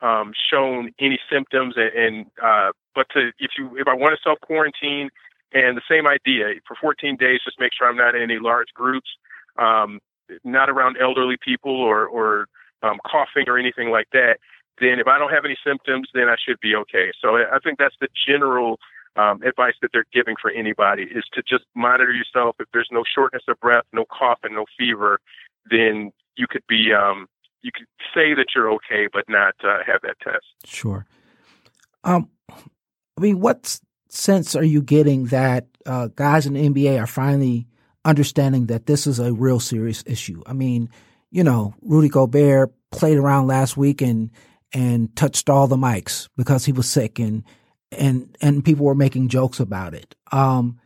um, 0.00 0.32
shown 0.50 0.92
any 0.98 1.18
symptoms, 1.30 1.74
and, 1.76 1.92
and 1.94 2.26
uh, 2.42 2.72
but 2.94 3.06
to 3.14 3.30
if 3.38 3.52
you 3.58 3.76
if 3.76 3.86
I 3.88 3.94
want 3.94 4.14
to 4.16 4.22
self 4.22 4.40
quarantine, 4.40 5.10
and 5.54 5.76
the 5.76 5.82
same 5.88 6.06
idea 6.06 6.60
for 6.66 6.76
14 6.80 7.16
days, 7.16 7.40
just 7.44 7.60
make 7.60 7.72
sure 7.76 7.88
I'm 7.88 7.96
not 7.96 8.14
in 8.14 8.22
any 8.22 8.38
large 8.38 8.68
groups, 8.74 9.08
um, 9.58 10.00
not 10.44 10.70
around 10.70 10.96
elderly 11.00 11.36
people 11.42 11.74
or 11.74 12.06
or 12.06 12.46
um, 12.82 12.98
coughing 13.06 13.44
or 13.48 13.58
anything 13.58 13.90
like 13.90 14.08
that 14.12 14.38
then 14.80 14.98
if 14.98 15.06
I 15.06 15.18
don't 15.18 15.30
have 15.30 15.44
any 15.44 15.56
symptoms, 15.64 16.08
then 16.14 16.28
I 16.28 16.36
should 16.44 16.58
be 16.60 16.74
okay. 16.74 17.12
So 17.20 17.36
I 17.36 17.58
think 17.62 17.78
that's 17.78 17.94
the 18.00 18.08
general 18.26 18.78
um, 19.16 19.42
advice 19.42 19.74
that 19.82 19.90
they're 19.92 20.06
giving 20.12 20.34
for 20.40 20.50
anybody 20.50 21.02
is 21.02 21.24
to 21.34 21.42
just 21.42 21.64
monitor 21.74 22.12
yourself. 22.12 22.56
If 22.58 22.68
there's 22.72 22.88
no 22.90 23.04
shortness 23.14 23.42
of 23.48 23.60
breath, 23.60 23.84
no 23.92 24.04
cough, 24.06 24.38
and 24.42 24.54
no 24.54 24.64
fever, 24.78 25.20
then 25.70 26.12
you 26.36 26.46
could 26.48 26.64
be 26.68 26.90
um, 26.92 27.26
you 27.62 27.70
could 27.72 27.86
say 28.14 28.34
that 28.34 28.46
you're 28.54 28.72
okay, 28.72 29.08
but 29.12 29.24
not 29.28 29.54
uh, 29.62 29.78
have 29.86 30.00
that 30.02 30.18
test. 30.20 30.44
Sure. 30.64 31.06
Um, 32.04 32.30
I 32.50 33.20
mean, 33.20 33.40
what 33.40 33.78
sense 34.14 34.54
are 34.54 34.64
you 34.64 34.82
getting 34.82 35.26
that 35.26 35.66
uh, 35.86 36.08
guys 36.14 36.46
in 36.46 36.54
the 36.54 36.68
NBA 36.68 37.00
are 37.00 37.06
finally 37.06 37.66
understanding 38.04 38.66
that 38.66 38.86
this 38.86 39.06
is 39.06 39.18
a 39.18 39.32
real 39.32 39.60
serious 39.60 40.02
issue? 40.06 40.42
I 40.46 40.52
mean, 40.52 40.90
you 41.30 41.44
know, 41.44 41.74
Rudy 41.82 42.08
Gobert 42.08 42.72
played 42.90 43.18
around 43.18 43.46
last 43.46 43.76
week 43.76 44.02
and 44.02 44.30
and 44.72 45.14
touched 45.16 45.50
all 45.50 45.66
the 45.66 45.76
mics 45.76 46.28
because 46.36 46.64
he 46.64 46.72
was 46.72 46.88
sick 46.88 47.18
and 47.18 47.44
and 47.90 48.36
and 48.40 48.64
people 48.64 48.86
were 48.86 48.94
making 48.94 49.28
jokes 49.28 49.60
about 49.60 49.94
it. 49.94 50.14
Um, 50.30 50.78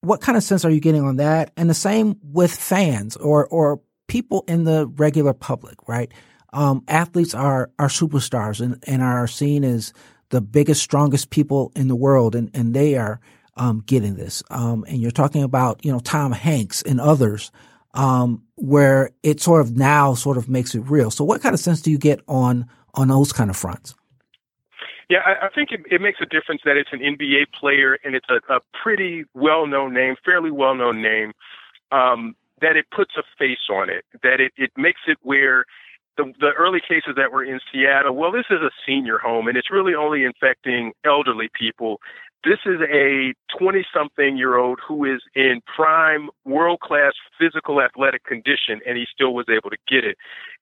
what 0.00 0.20
kind 0.20 0.36
of 0.36 0.44
sense 0.44 0.64
are 0.64 0.70
you 0.70 0.80
getting 0.80 1.02
on 1.02 1.16
that? 1.16 1.52
And 1.56 1.68
the 1.68 1.74
same 1.74 2.16
with 2.22 2.54
fans 2.54 3.16
or 3.16 3.46
or 3.46 3.80
people 4.06 4.44
in 4.48 4.64
the 4.64 4.86
regular 4.86 5.34
public, 5.34 5.76
right? 5.88 6.12
Um, 6.52 6.84
athletes 6.88 7.34
are 7.34 7.70
are 7.78 7.88
superstars 7.88 8.60
and, 8.60 8.82
and 8.86 9.02
are 9.02 9.26
seen 9.26 9.64
as 9.64 9.92
the 10.30 10.40
biggest, 10.40 10.82
strongest 10.82 11.30
people 11.30 11.72
in 11.74 11.88
the 11.88 11.96
world, 11.96 12.34
and 12.34 12.50
and 12.54 12.74
they 12.74 12.96
are 12.96 13.20
um, 13.56 13.82
getting 13.86 14.14
this. 14.14 14.42
Um, 14.50 14.84
and 14.88 14.98
you're 14.98 15.10
talking 15.10 15.42
about 15.42 15.84
you 15.84 15.92
know 15.92 16.00
Tom 16.00 16.32
Hanks 16.32 16.82
and 16.82 17.00
others 17.00 17.50
um, 17.94 18.42
where 18.56 19.10
it 19.22 19.40
sort 19.40 19.60
of 19.60 19.76
now 19.76 20.14
sort 20.14 20.36
of 20.36 20.48
makes 20.48 20.74
it 20.74 20.80
real. 20.80 21.10
So, 21.10 21.24
what 21.24 21.42
kind 21.42 21.54
of 21.54 21.60
sense 21.60 21.82
do 21.82 21.90
you 21.90 21.98
get 21.98 22.20
on 22.28 22.68
on 22.94 23.08
those 23.08 23.32
kind 23.32 23.50
of 23.50 23.56
fronts? 23.56 23.94
Yeah, 25.08 25.20
I, 25.24 25.46
I 25.46 25.48
think 25.54 25.72
it, 25.72 25.80
it 25.90 26.00
makes 26.00 26.18
a 26.20 26.26
difference 26.26 26.62
that 26.64 26.76
it's 26.76 26.90
an 26.92 27.00
NBA 27.00 27.52
player 27.58 27.98
and 28.04 28.14
it's 28.14 28.28
a, 28.28 28.40
a 28.52 28.60
pretty 28.82 29.24
well 29.34 29.66
known 29.66 29.94
name, 29.94 30.16
fairly 30.24 30.50
well 30.50 30.74
known 30.74 31.02
name. 31.02 31.32
Um, 31.90 32.36
that 32.60 32.76
it 32.76 32.86
puts 32.94 33.12
a 33.16 33.22
face 33.38 33.70
on 33.70 33.88
it. 33.88 34.04
That 34.22 34.40
it 34.40 34.52
it 34.56 34.70
makes 34.76 35.00
it 35.06 35.18
where 35.22 35.64
the, 36.18 36.32
the 36.40 36.50
early 36.58 36.80
cases 36.80 37.14
that 37.16 37.32
were 37.32 37.44
in 37.44 37.60
Seattle, 37.72 38.14
well, 38.14 38.32
this 38.32 38.46
is 38.50 38.60
a 38.60 38.70
senior 38.84 39.18
home 39.18 39.46
and 39.48 39.56
it's 39.56 39.70
really 39.70 39.94
only 39.94 40.24
infecting 40.24 40.92
elderly 41.06 41.48
people. 41.58 42.00
This 42.44 42.58
is 42.66 42.80
a 42.92 43.32
20 43.58 43.86
something 43.94 44.36
year 44.36 44.56
old 44.56 44.80
who 44.86 45.04
is 45.04 45.22
in 45.34 45.60
prime 45.74 46.28
world 46.44 46.80
class 46.80 47.12
physical 47.38 47.80
athletic 47.80 48.24
condition 48.24 48.80
and 48.86 48.98
he 48.98 49.06
still 49.12 49.32
was 49.32 49.46
able 49.48 49.70
to 49.70 49.78
get 49.88 50.04
it. 50.04 50.16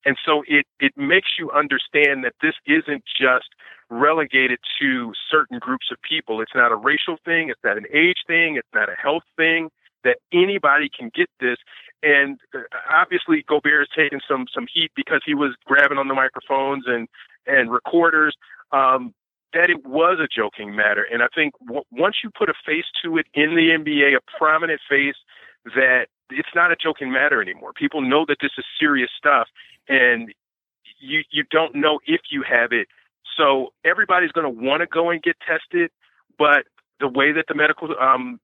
And 0.04 0.16
so 0.24 0.42
it, 0.46 0.66
it 0.78 0.92
makes 0.96 1.30
you 1.38 1.50
understand 1.50 2.24
that 2.24 2.34
this 2.40 2.54
isn't 2.66 3.04
just 3.18 3.48
relegated 3.88 4.58
to 4.80 5.12
certain 5.30 5.58
groups 5.58 5.86
of 5.90 5.96
people. 6.02 6.40
It's 6.40 6.54
not 6.54 6.72
a 6.72 6.76
racial 6.76 7.16
thing. 7.24 7.48
It's 7.50 7.60
not 7.64 7.76
an 7.76 7.86
age 7.92 8.24
thing. 8.26 8.56
It's 8.56 8.68
not 8.74 8.88
a 8.88 8.96
health 9.00 9.24
thing 9.36 9.70
that 10.04 10.18
anybody 10.32 10.88
can 10.88 11.10
get 11.14 11.28
this. 11.40 11.56
And 12.02 12.38
uh, 12.54 12.60
obviously 12.90 13.44
Gobert 13.48 13.88
has 13.88 14.04
taken 14.04 14.20
some, 14.28 14.46
some 14.52 14.66
heat 14.72 14.92
because 14.94 15.22
he 15.24 15.34
was 15.34 15.54
grabbing 15.64 15.98
on 15.98 16.08
the 16.08 16.14
microphones 16.14 16.84
and, 16.86 17.08
and 17.46 17.70
recorders. 17.70 18.36
Um, 18.72 19.14
that 19.52 19.70
it 19.70 19.86
was 19.86 20.18
a 20.20 20.28
joking 20.28 20.76
matter. 20.76 21.06
And 21.10 21.22
I 21.22 21.28
think 21.34 21.54
w- 21.64 21.84
once 21.90 22.16
you 22.22 22.30
put 22.36 22.50
a 22.50 22.54
face 22.66 22.84
to 23.02 23.16
it 23.16 23.26
in 23.32 23.54
the 23.54 23.70
NBA, 23.70 24.16
a 24.16 24.38
prominent 24.38 24.80
face, 24.88 25.14
that 25.64 26.06
it's 26.30 26.48
not 26.54 26.72
a 26.72 26.76
joking 26.76 27.12
matter 27.12 27.40
anymore. 27.40 27.72
People 27.72 28.02
know 28.02 28.24
that 28.28 28.38
this 28.40 28.52
is 28.58 28.64
serious 28.78 29.10
stuff, 29.16 29.48
and 29.88 30.32
you 30.98 31.22
you 31.30 31.44
don't 31.50 31.74
know 31.74 32.00
if 32.06 32.20
you 32.30 32.42
have 32.42 32.72
it. 32.72 32.88
So 33.36 33.72
everybody's 33.84 34.32
going 34.32 34.44
to 34.44 34.62
want 34.62 34.80
to 34.80 34.86
go 34.86 35.10
and 35.10 35.22
get 35.22 35.36
tested, 35.46 35.90
but 36.38 36.64
the 37.00 37.08
way 37.08 37.32
that 37.32 37.46
the 37.48 37.54
medical 37.54 37.94
um, 38.00 38.40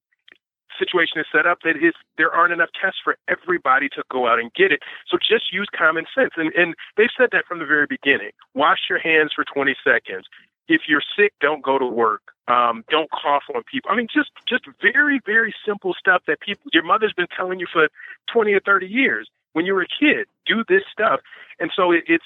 situation 0.79 1.21
is 1.21 1.27
set 1.33 1.47
up, 1.47 1.59
that 1.65 1.77
is 1.77 1.95
there 2.17 2.33
aren't 2.33 2.53
enough 2.53 2.71
tests 2.81 3.01
for 3.03 3.17
everybody 3.29 3.89
to 3.91 4.03
go 4.11 4.27
out 4.27 4.39
and 4.39 4.53
get 4.55 4.73
it. 4.73 4.81
So 5.09 5.19
just 5.19 5.53
use 5.53 5.69
common 5.77 6.07
sense, 6.15 6.33
and 6.37 6.53
and 6.55 6.75
they've 6.97 7.13
said 7.17 7.31
that 7.33 7.47
from 7.47 7.59
the 7.59 7.67
very 7.67 7.87
beginning. 7.87 8.31
Wash 8.55 8.89
your 8.89 8.99
hands 8.99 9.33
for 9.35 9.45
20 9.45 9.75
seconds 9.85 10.27
if 10.69 10.83
you're 10.89 11.03
sick, 11.17 11.33
don't 11.41 11.63
go 11.63 11.79
to 11.79 11.87
work. 11.87 12.23
Um, 12.49 12.85
don't 12.91 13.11
cough 13.11 13.45
on 13.55 13.63
people. 13.71 13.91
I 13.91 13.97
mean, 13.97 14.09
just 14.13 14.31
just 14.49 14.65
very 14.81 15.21
very 15.25 15.55
simple 15.65 15.95
stuff 15.99 16.23
that 16.27 16.41
people 16.41 16.71
your 16.73 16.83
mother's 16.83 17.13
been 17.13 17.29
telling 17.37 17.61
you 17.61 17.67
for 17.73 17.89
20 18.33 18.53
or 18.53 18.61
30 18.61 18.87
years 18.87 19.29
when 19.53 19.65
you 19.65 19.75
were 19.75 19.83
a 19.83 19.87
kid. 19.87 20.27
Do 20.47 20.65
this 20.69 20.83
stuff, 20.91 21.21
and 21.61 21.71
so 21.75 21.93
it, 21.93 22.05
it's 22.07 22.25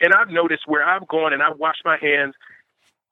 and 0.00 0.12
I've 0.12 0.28
noticed 0.28 0.64
where 0.66 0.84
I've 0.84 1.08
gone 1.08 1.32
and 1.32 1.42
I've 1.42 1.58
washed 1.58 1.82
my 1.84 1.96
hands. 1.96 2.34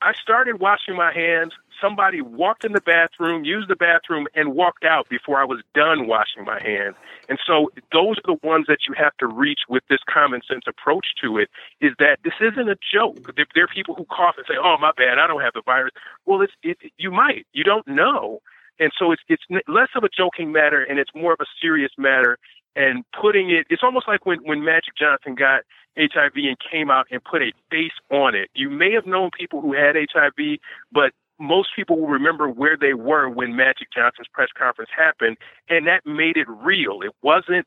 I 0.03 0.13
started 0.15 0.61
washing 0.61 0.97
my 0.97 1.13
hands. 1.13 1.53
Somebody 1.81 2.21
walked 2.21 2.65
in 2.65 2.73
the 2.73 2.81
bathroom, 2.81 3.45
used 3.45 3.69
the 3.69 3.77
bathroom, 3.77 4.27
and 4.35 4.55
walked 4.55 4.85
out 4.85 5.09
before 5.09 5.41
I 5.41 5.45
was 5.45 5.63
done 5.75 6.07
washing 6.07 6.45
my 6.45 6.61
hands. 6.63 6.97
And 7.29 7.39
so 7.47 7.71
those 7.93 8.19
are 8.19 8.35
the 8.35 8.47
ones 8.47 8.67
that 8.69 8.81
you 8.89 8.95
have 8.97 9.17
to 9.19 9.27
reach 9.27 9.61
with 9.69 9.83
this 9.89 10.01
common 10.13 10.41
sense 10.47 10.65
approach 10.67 11.07
to 11.23 11.39
it 11.39 11.49
is 11.81 11.93
that 11.99 12.19
this 12.25 12.35
isn't 12.41 12.69
a 12.69 12.77
joke. 12.93 13.35
There, 13.37 13.47
there 13.55 13.65
are 13.65 13.75
people 13.75 13.95
who 13.95 14.05
cough 14.05 14.35
and 14.37 14.47
say, 14.47 14.55
oh, 14.63 14.77
my 14.81 14.93
bad, 14.97 15.19
I 15.19 15.27
don't 15.27 15.43
have 15.43 15.55
the 15.55 15.63
virus. 15.65 15.93
Well, 16.27 16.43
it's, 16.43 16.53
it, 16.63 16.79
you 16.99 17.11
might. 17.11 17.47
You 17.53 17.65
don't 17.65 17.87
know. 17.87 18.41
And 18.79 18.93
so 18.99 19.13
it's, 19.13 19.23
it's 19.29 19.43
less 19.69 19.89
of 19.95 20.05
a 20.05 20.09
joking 20.09 20.53
matter 20.53 20.83
and 20.83 20.99
it's 20.99 21.11
more 21.15 21.33
of 21.33 21.41
a 21.41 21.47
serious 21.61 21.93
matter 21.99 22.39
and 22.77 23.05
putting 23.21 23.51
it 23.51 23.67
it's 23.69 23.83
almost 23.83 24.07
like 24.07 24.25
when 24.25 24.39
when 24.45 24.65
Magic 24.65 24.95
Johnson 24.97 25.35
got 25.35 25.63
HIV 25.99 26.33
and 26.37 26.57
came 26.71 26.91
out 26.91 27.07
and 27.11 27.23
put 27.23 27.43
a 27.43 27.53
face 27.71 27.97
on 28.11 28.35
it. 28.35 28.49
You 28.55 28.71
may 28.71 28.93
have 28.93 29.07
known 29.07 29.31
people 29.37 29.61
who 29.61 29.75
had 29.75 29.97
HIV, 29.97 30.59
but 30.93 31.13
most 31.41 31.71
people 31.75 31.99
will 31.99 32.09
remember 32.09 32.49
where 32.49 32.77
they 32.77 32.95
were 32.95 33.29
when 33.29 33.57
Magic 33.57 33.89
Johnson's 33.95 34.29
press 34.33 34.49
conference 34.57 34.91
happened, 34.97 35.39
and 35.69 35.87
that 35.87 36.05
made 36.05 36.37
it 36.37 36.47
real. 36.49 37.01
It 37.03 37.13
wasn't 37.23 37.67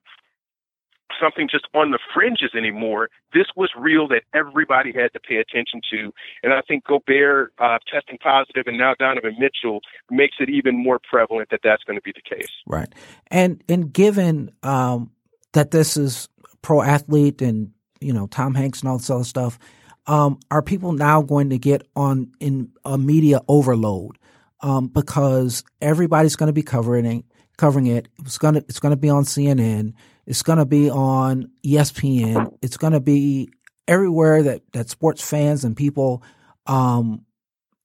something 1.22 1.48
just 1.50 1.68
on 1.74 1.92
the 1.92 2.00
fringes 2.14 2.52
anymore. 2.56 3.10
This 3.34 3.46
was 3.56 3.70
real 3.78 4.08
that 4.10 4.24
everybody 4.34 4.92
had 4.94 5.14
to 5.14 5.20
pay 5.20 5.36
attention 5.36 5.82
to. 5.92 6.12
And 6.42 6.54
I 6.54 6.62
think 6.68 6.86
Gobert 6.86 7.54
uh, 7.60 7.78
testing 7.92 8.18
positive 8.18 8.64
and 8.68 8.78
now 8.78 8.94
Donovan 8.98 9.36
Mitchell 9.40 9.82
makes 10.10 10.38
it 10.40 10.50
even 10.50 10.82
more 10.82 11.00
prevalent 11.10 11.50
that 11.52 11.62
that's 11.64 11.84
going 11.84 11.98
to 11.98 12.02
be 12.02 12.14
the 12.14 12.36
case. 12.36 12.50
Right. 12.66 12.94
And 13.28 13.64
and 13.70 13.92
given 13.92 14.52
um, 14.64 15.12
that 15.54 15.72
this 15.72 15.98
is 15.98 16.30
pro 16.62 16.82
athlete 16.82 17.42
and 17.42 17.72
you 18.00 18.14
know 18.14 18.28
Tom 18.28 18.56
Hanks 18.56 18.82
and 18.82 18.90
all 18.90 18.98
this 18.98 19.10
other 19.10 19.24
stuff, 19.24 19.60
um, 20.08 20.40
are 20.52 20.62
people 20.62 20.92
now 20.92 21.22
going 21.22 21.50
to 21.50 21.58
get 21.58 21.88
on 21.96 22.32
in 22.40 22.72
a 22.84 22.98
media 22.98 23.42
overload 23.48 24.18
um, 24.62 24.88
because 24.88 25.64
everybody's 25.82 26.36
going 26.36 26.48
to 26.48 26.54
be 26.54 26.64
covering 26.64 27.06
it, 27.06 27.26
covering 27.58 27.88
it. 27.88 28.08
It's 28.20 28.38
going 28.38 28.56
to 28.56 28.60
it's 28.62 28.80
to 28.80 28.96
be 28.96 29.10
on 29.10 29.24
CNN. 29.24 29.94
It's 30.26 30.42
going 30.42 30.60
to 30.60 30.66
be 30.66 30.90
on 30.90 31.52
ESPN. 31.66 32.58
It's 32.62 32.78
going 32.78 32.94
to 32.94 33.00
be 33.00 33.50
everywhere 33.88 34.44
that, 34.44 34.62
that 34.72 34.90
sports 34.90 35.28
fans 35.28 35.64
and 35.64 35.76
people 35.76 36.24
um, 36.66 37.26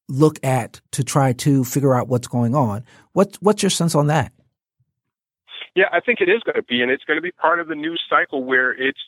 look 0.08 0.38
at 0.44 0.80
to 0.92 1.04
try 1.04 1.32
to 1.32 1.64
figure 1.64 1.94
out 1.94 2.08
what's 2.08 2.28
going 2.28 2.54
on. 2.54 2.84
What, 3.12 3.36
what's 3.40 3.62
your 3.62 3.70
sense 3.70 3.94
on 3.94 4.06
that? 4.06 4.32
Yeah, 5.74 5.86
I 5.92 6.00
think 6.00 6.20
it 6.20 6.28
is 6.28 6.42
going 6.44 6.56
to 6.56 6.62
be, 6.62 6.82
and 6.82 6.90
it's 6.90 7.04
going 7.04 7.18
to 7.18 7.22
be 7.22 7.32
part 7.32 7.60
of 7.60 7.68
the 7.68 7.74
news 7.74 8.02
cycle 8.08 8.42
where 8.42 8.72
it's 8.72 8.98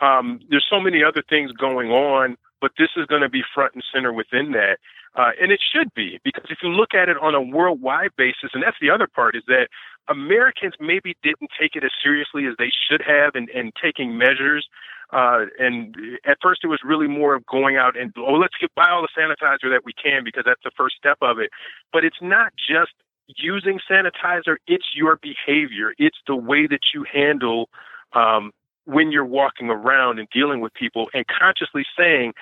um, 0.00 0.40
there's 0.48 0.66
so 0.70 0.80
many 0.80 1.02
other 1.02 1.22
things 1.28 1.52
going 1.52 1.90
on, 1.90 2.36
but 2.60 2.72
this 2.78 2.90
is 2.96 3.06
going 3.06 3.22
to 3.22 3.28
be 3.28 3.42
front 3.54 3.74
and 3.74 3.84
center 3.92 4.12
within 4.12 4.52
that. 4.52 4.78
Uh, 5.16 5.30
and 5.40 5.50
it 5.50 5.60
should 5.72 5.92
be 5.94 6.20
because 6.22 6.44
if 6.50 6.58
you 6.62 6.68
look 6.68 6.94
at 6.94 7.08
it 7.08 7.16
on 7.20 7.34
a 7.34 7.42
worldwide 7.42 8.10
basis, 8.16 8.50
and 8.54 8.62
that's 8.62 8.76
the 8.80 8.90
other 8.90 9.08
part 9.08 9.34
is 9.34 9.42
that 9.48 9.66
Americans 10.08 10.74
maybe 10.78 11.16
didn't 11.22 11.50
take 11.58 11.74
it 11.74 11.82
as 11.82 11.90
seriously 12.02 12.46
as 12.46 12.54
they 12.58 12.70
should 12.88 13.02
have 13.02 13.34
and, 13.34 13.48
taking 13.82 14.16
measures. 14.16 14.68
Uh, 15.12 15.46
and 15.58 15.96
at 16.24 16.38
first 16.40 16.60
it 16.62 16.68
was 16.68 16.78
really 16.84 17.08
more 17.08 17.34
of 17.34 17.44
going 17.46 17.76
out 17.76 17.98
and, 17.98 18.12
oh, 18.18 18.34
let's 18.34 18.54
get 18.60 18.72
buy 18.76 18.88
all 18.88 19.02
the 19.02 19.08
sanitizer 19.18 19.68
that 19.70 19.82
we 19.84 19.92
can 19.92 20.22
because 20.22 20.44
that's 20.46 20.62
the 20.62 20.70
first 20.76 20.94
step 20.96 21.18
of 21.20 21.38
it. 21.40 21.50
But 21.92 22.04
it's 22.04 22.22
not 22.22 22.52
just 22.56 22.92
using 23.26 23.80
sanitizer, 23.90 24.56
it's 24.66 24.86
your 24.94 25.18
behavior. 25.20 25.92
It's 25.98 26.18
the 26.26 26.36
way 26.36 26.66
that 26.66 26.80
you 26.94 27.04
handle, 27.12 27.68
um, 28.12 28.52
when 28.84 29.12
you're 29.12 29.24
walking 29.24 29.68
around 29.68 30.18
and 30.18 30.28
dealing 30.32 30.60
with 30.60 30.72
people 30.74 31.08
and 31.14 31.24
consciously 31.26 31.84
saying, 31.98 32.32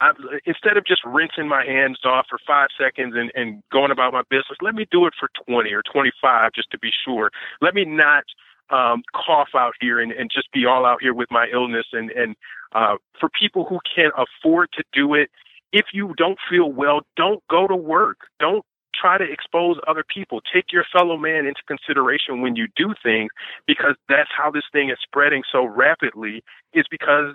I, 0.00 0.12
instead 0.44 0.76
of 0.76 0.84
just 0.84 1.02
rinsing 1.04 1.48
my 1.48 1.64
hands 1.64 1.98
off 2.04 2.26
for 2.28 2.38
five 2.46 2.68
seconds 2.78 3.14
and, 3.16 3.30
and 3.34 3.62
going 3.72 3.90
about 3.90 4.12
my 4.12 4.22
business, 4.28 4.58
let 4.60 4.74
me 4.74 4.86
do 4.90 5.06
it 5.06 5.14
for 5.18 5.28
20 5.48 5.72
or 5.72 5.82
25 5.90 6.52
just 6.54 6.70
to 6.72 6.78
be 6.78 6.90
sure. 7.04 7.30
Let 7.62 7.74
me 7.74 7.84
not 7.84 8.24
um, 8.70 9.02
cough 9.14 9.50
out 9.54 9.74
here 9.80 10.00
and, 10.00 10.12
and 10.12 10.30
just 10.30 10.52
be 10.52 10.66
all 10.66 10.84
out 10.84 10.98
here 11.00 11.14
with 11.14 11.30
my 11.30 11.46
illness. 11.52 11.86
And, 11.92 12.10
and 12.10 12.36
uh, 12.74 12.96
for 13.18 13.28
people 13.28 13.64
who 13.64 13.78
can't 13.94 14.12
afford 14.16 14.68
to 14.74 14.84
do 14.92 15.14
it, 15.14 15.30
if 15.72 15.86
you 15.92 16.14
don't 16.16 16.38
feel 16.48 16.70
well, 16.70 17.00
don't 17.16 17.42
go 17.48 17.66
to 17.66 17.76
work. 17.76 18.18
Don't 18.38 18.64
try 19.00 19.18
to 19.18 19.24
expose 19.24 19.76
other 19.86 20.04
people. 20.04 20.40
Take 20.52 20.72
your 20.72 20.84
fellow 20.92 21.16
man 21.16 21.46
into 21.46 21.60
consideration 21.66 22.40
when 22.40 22.56
you 22.56 22.68
do 22.76 22.94
things 23.02 23.30
because 23.66 23.94
that's 24.08 24.30
how 24.36 24.50
this 24.50 24.64
thing 24.72 24.90
is 24.90 24.98
spreading 25.02 25.42
so 25.50 25.64
rapidly 25.64 26.42
is 26.72 26.86
because 26.90 27.34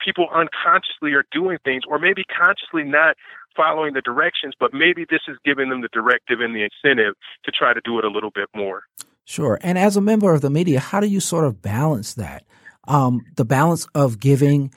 people 0.00 0.28
unconsciously 0.34 1.12
are 1.12 1.24
doing 1.32 1.58
things 1.64 1.82
or 1.88 1.98
maybe 1.98 2.24
consciously 2.24 2.84
not 2.84 3.16
following 3.56 3.94
the 3.94 4.00
directions, 4.00 4.54
but 4.58 4.72
maybe 4.72 5.04
this 5.10 5.20
is 5.28 5.36
giving 5.44 5.68
them 5.68 5.80
the 5.80 5.88
directive 5.92 6.40
and 6.40 6.54
the 6.54 6.62
incentive 6.62 7.14
to 7.44 7.50
try 7.50 7.74
to 7.74 7.80
do 7.84 7.98
it 7.98 8.04
a 8.04 8.08
little 8.08 8.30
bit 8.30 8.48
more. 8.54 8.82
Sure. 9.24 9.58
And 9.62 9.76
as 9.76 9.96
a 9.96 10.00
member 10.00 10.32
of 10.32 10.40
the 10.40 10.50
media, 10.50 10.80
how 10.80 11.00
do 11.00 11.06
you 11.06 11.20
sort 11.20 11.44
of 11.44 11.60
balance 11.60 12.14
that? 12.14 12.44
Um, 12.86 13.20
the 13.36 13.44
balance 13.44 13.86
of 13.94 14.18
giving 14.18 14.72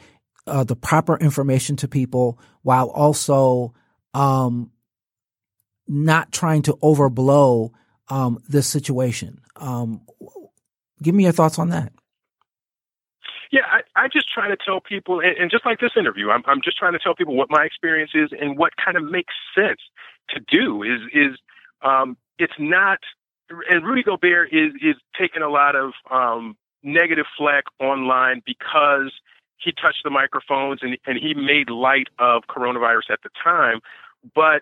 uh, 0.47 0.63
the 0.63 0.75
proper 0.75 1.15
information 1.17 1.75
to 1.77 1.87
people 1.87 2.37
while 2.63 2.89
also 2.89 3.73
um, 4.13 4.71
not 5.87 6.31
trying 6.31 6.61
to 6.63 6.73
overblow 6.77 7.71
um, 8.09 8.41
this 8.47 8.67
situation. 8.67 9.41
Um, 9.55 10.01
give 11.01 11.15
me 11.15 11.23
your 11.23 11.33
thoughts 11.33 11.59
on 11.59 11.69
that. 11.69 11.93
Yeah, 13.51 13.61
I, 13.69 13.81
I 14.05 14.07
just 14.07 14.29
try 14.29 14.47
to 14.47 14.55
tell 14.55 14.79
people, 14.79 15.19
and, 15.19 15.35
and 15.37 15.51
just 15.51 15.65
like 15.65 15.79
this 15.79 15.91
interview, 15.97 16.29
I'm, 16.29 16.41
I'm 16.45 16.61
just 16.63 16.77
trying 16.77 16.93
to 16.93 16.99
tell 16.99 17.15
people 17.15 17.35
what 17.35 17.49
my 17.49 17.63
experience 17.63 18.11
is 18.13 18.29
and 18.39 18.57
what 18.57 18.73
kind 18.83 18.95
of 18.95 19.03
makes 19.03 19.33
sense 19.53 19.81
to 20.29 20.39
do. 20.49 20.83
Is 20.83 21.01
is 21.13 21.37
um, 21.81 22.15
it's 22.39 22.53
not, 22.57 22.99
and 23.69 23.85
Rudy 23.85 24.03
Gobert 24.03 24.53
is 24.53 24.73
is 24.81 24.95
taking 25.19 25.41
a 25.41 25.49
lot 25.49 25.75
of 25.75 25.91
um, 26.09 26.55
negative 26.81 27.25
flack 27.37 27.65
online 27.79 28.41
because 28.45 29.11
he 29.57 29.71
touched 29.71 30.03
the 30.03 30.09
microphones 30.09 30.79
and, 30.81 30.97
and 31.05 31.17
he 31.17 31.33
made 31.33 31.69
light 31.69 32.07
of 32.19 32.43
coronavirus 32.49 33.11
at 33.11 33.19
the 33.23 33.29
time, 33.43 33.79
but 34.33 34.61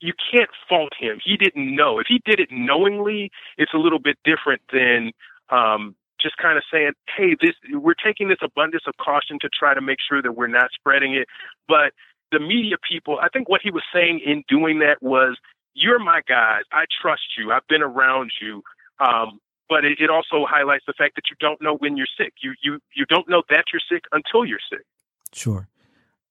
you 0.00 0.12
can't 0.32 0.50
fault 0.68 0.92
him. 0.98 1.18
He 1.24 1.36
didn't 1.36 1.74
know. 1.74 1.98
If 1.98 2.06
he 2.08 2.20
did 2.24 2.40
it 2.40 2.48
knowingly, 2.50 3.30
it's 3.58 3.74
a 3.74 3.78
little 3.78 3.98
bit 3.98 4.18
different 4.24 4.62
than 4.72 5.12
um, 5.50 5.94
just 6.20 6.36
kind 6.36 6.56
of 6.56 6.64
saying, 6.72 6.92
"Hey, 7.16 7.36
this 7.40 7.54
we're 7.70 7.94
taking 7.94 8.28
this 8.28 8.38
abundance 8.42 8.84
of 8.86 8.94
caution 8.96 9.38
to 9.40 9.48
try 9.48 9.74
to 9.74 9.80
make 9.80 9.98
sure 10.06 10.22
that 10.22 10.32
we're 10.32 10.46
not 10.46 10.70
spreading 10.74 11.14
it." 11.14 11.28
But 11.68 11.92
the 12.30 12.40
media 12.40 12.76
people, 12.88 13.18
I 13.20 13.28
think 13.28 13.48
what 13.48 13.60
he 13.62 13.70
was 13.70 13.82
saying 13.92 14.20
in 14.24 14.44
doing 14.48 14.78
that 14.78 15.02
was, 15.02 15.36
"You're 15.74 15.98
my 15.98 16.20
guys. 16.26 16.62
I 16.72 16.84
trust 17.00 17.36
you. 17.36 17.52
I've 17.52 17.66
been 17.68 17.82
around 17.82 18.32
you." 18.40 18.62
Um, 19.00 19.40
but 19.68 19.84
it, 19.84 19.98
it 20.00 20.10
also 20.10 20.46
highlights 20.46 20.84
the 20.86 20.92
fact 20.92 21.14
that 21.16 21.24
you 21.30 21.36
don't 21.40 21.60
know 21.60 21.76
when 21.76 21.96
you're 21.96 22.06
sick. 22.18 22.34
You 22.42 22.54
you 22.62 22.78
you 22.94 23.04
don't 23.06 23.28
know 23.28 23.42
that 23.50 23.64
you're 23.72 23.82
sick 23.90 24.04
until 24.12 24.44
you're 24.44 24.60
sick. 24.70 24.84
Sure. 25.32 25.68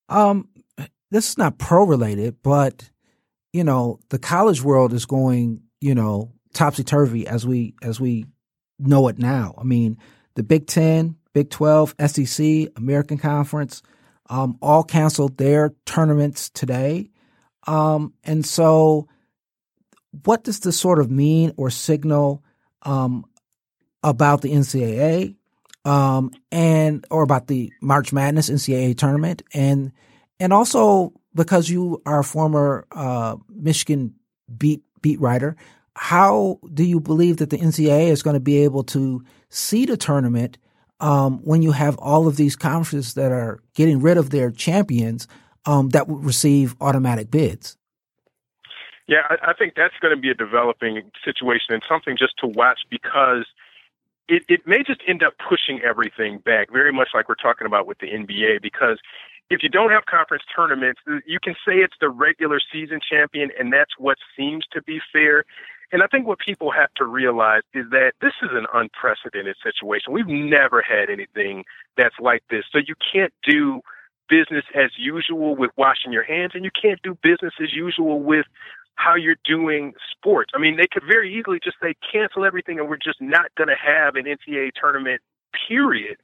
Um, 0.09 0.49
this 1.09 1.29
is 1.29 1.37
not 1.37 1.57
pro 1.57 1.83
related, 1.83 2.37
but 2.43 2.89
you 3.53 3.63
know, 3.63 3.99
the 4.09 4.19
college 4.19 4.61
world 4.61 4.93
is 4.93 5.05
going, 5.05 5.61
you 5.79 5.95
know, 5.95 6.31
topsy 6.53 6.83
turvy 6.83 7.27
as 7.27 7.45
we 7.45 7.75
as 7.81 7.99
we 7.99 8.25
know 8.79 9.07
it 9.07 9.19
now. 9.19 9.55
I 9.57 9.63
mean, 9.63 9.97
the 10.35 10.43
Big 10.43 10.67
Ten, 10.67 11.15
Big 11.33 11.49
Twelve, 11.49 11.95
SEC, 12.05 12.67
American 12.75 13.17
Conference, 13.17 13.81
um, 14.29 14.57
all 14.61 14.83
canceled 14.83 15.37
their 15.37 15.73
tournaments 15.85 16.49
today. 16.49 17.09
Um, 17.67 18.13
and 18.23 18.45
so, 18.45 19.07
what 20.23 20.43
does 20.43 20.59
this 20.61 20.79
sort 20.79 20.99
of 20.99 21.11
mean 21.11 21.53
or 21.57 21.69
signal 21.69 22.43
um, 22.83 23.25
about 24.03 24.41
the 24.41 24.51
NCAA 24.51 25.35
um, 25.85 26.31
and 26.51 27.05
or 27.11 27.23
about 27.23 27.47
the 27.47 27.71
March 27.81 28.13
Madness 28.13 28.49
NCAA 28.49 28.97
tournament 28.97 29.43
and 29.53 29.91
and 30.39 30.53
also 30.53 31.13
because 31.35 31.69
you 31.69 32.01
are 32.05 32.19
a 32.19 32.23
former 32.23 32.85
uh, 32.91 33.37
Michigan 33.49 34.13
beat 34.57 34.83
beat 35.01 35.19
writer, 35.19 35.55
how 35.95 36.59
do 36.73 36.83
you 36.83 36.99
believe 36.99 37.37
that 37.37 37.49
the 37.49 37.57
NCAA 37.57 38.07
is 38.07 38.23
going 38.23 38.35
to 38.35 38.39
be 38.39 38.63
able 38.63 38.83
to 38.85 39.23
seed 39.49 39.89
a 39.89 39.97
tournament 39.97 40.57
um, 40.99 41.39
when 41.39 41.61
you 41.61 41.71
have 41.71 41.97
all 41.97 42.27
of 42.27 42.37
these 42.37 42.55
conferences 42.55 43.15
that 43.15 43.31
are 43.31 43.59
getting 43.73 43.99
rid 43.99 44.17
of 44.17 44.29
their 44.29 44.51
champions 44.51 45.27
um, 45.65 45.89
that 45.89 46.07
would 46.07 46.23
receive 46.23 46.75
automatic 46.79 47.31
bids? 47.31 47.77
Yeah, 49.07 49.23
I, 49.29 49.51
I 49.51 49.53
think 49.53 49.73
that's 49.75 49.95
going 50.01 50.15
to 50.15 50.21
be 50.21 50.29
a 50.29 50.33
developing 50.33 51.11
situation 51.25 51.73
and 51.73 51.83
something 51.89 52.15
just 52.17 52.33
to 52.39 52.47
watch 52.47 52.79
because 52.89 53.45
it, 54.29 54.43
it 54.47 54.61
may 54.65 54.83
just 54.83 55.01
end 55.07 55.23
up 55.23 55.33
pushing 55.49 55.81
everything 55.81 56.37
back, 56.37 56.71
very 56.71 56.93
much 56.93 57.09
like 57.13 57.27
we're 57.27 57.35
talking 57.35 57.67
about 57.67 57.87
with 57.87 57.97
the 57.99 58.07
NBA, 58.07 58.61
because 58.61 58.99
if 59.51 59.63
you 59.63 59.69
don't 59.69 59.91
have 59.91 60.05
conference 60.05 60.43
tournaments, 60.55 61.01
you 61.25 61.39
can 61.41 61.53
say 61.65 61.75
it's 61.75 61.95
the 61.99 62.09
regular 62.09 62.59
season 62.71 62.99
champion, 63.07 63.49
and 63.59 63.71
that's 63.71 63.91
what 63.97 64.17
seems 64.35 64.65
to 64.71 64.81
be 64.81 64.99
fair. 65.11 65.43
And 65.91 66.01
I 66.01 66.07
think 66.07 66.25
what 66.25 66.39
people 66.39 66.71
have 66.71 66.93
to 66.95 67.05
realize 67.05 67.63
is 67.73 67.85
that 67.91 68.13
this 68.21 68.31
is 68.41 68.49
an 68.53 68.65
unprecedented 68.73 69.57
situation. 69.61 70.13
We've 70.13 70.27
never 70.27 70.81
had 70.81 71.09
anything 71.09 71.65
that's 71.97 72.15
like 72.19 72.43
this. 72.49 72.63
So 72.71 72.79
you 72.79 72.95
can't 73.11 73.33
do 73.43 73.81
business 74.29 74.63
as 74.73 74.91
usual 74.97 75.57
with 75.57 75.71
washing 75.75 76.13
your 76.13 76.23
hands, 76.23 76.51
and 76.55 76.63
you 76.63 76.71
can't 76.71 77.01
do 77.03 77.17
business 77.21 77.53
as 77.61 77.73
usual 77.73 78.21
with 78.21 78.45
how 78.95 79.15
you're 79.15 79.35
doing 79.43 79.93
sports. 80.11 80.51
I 80.55 80.59
mean, 80.59 80.77
they 80.77 80.87
could 80.89 81.03
very 81.05 81.37
easily 81.37 81.59
just 81.61 81.77
say 81.81 81.95
cancel 82.11 82.45
everything 82.45 82.79
and 82.79 82.87
we're 82.87 82.97
just 82.97 83.21
not 83.21 83.53
going 83.55 83.69
to 83.69 83.75
have 83.75 84.15
an 84.15 84.25
NCAA 84.25 84.71
tournament, 84.79 85.21
period. 85.67 86.17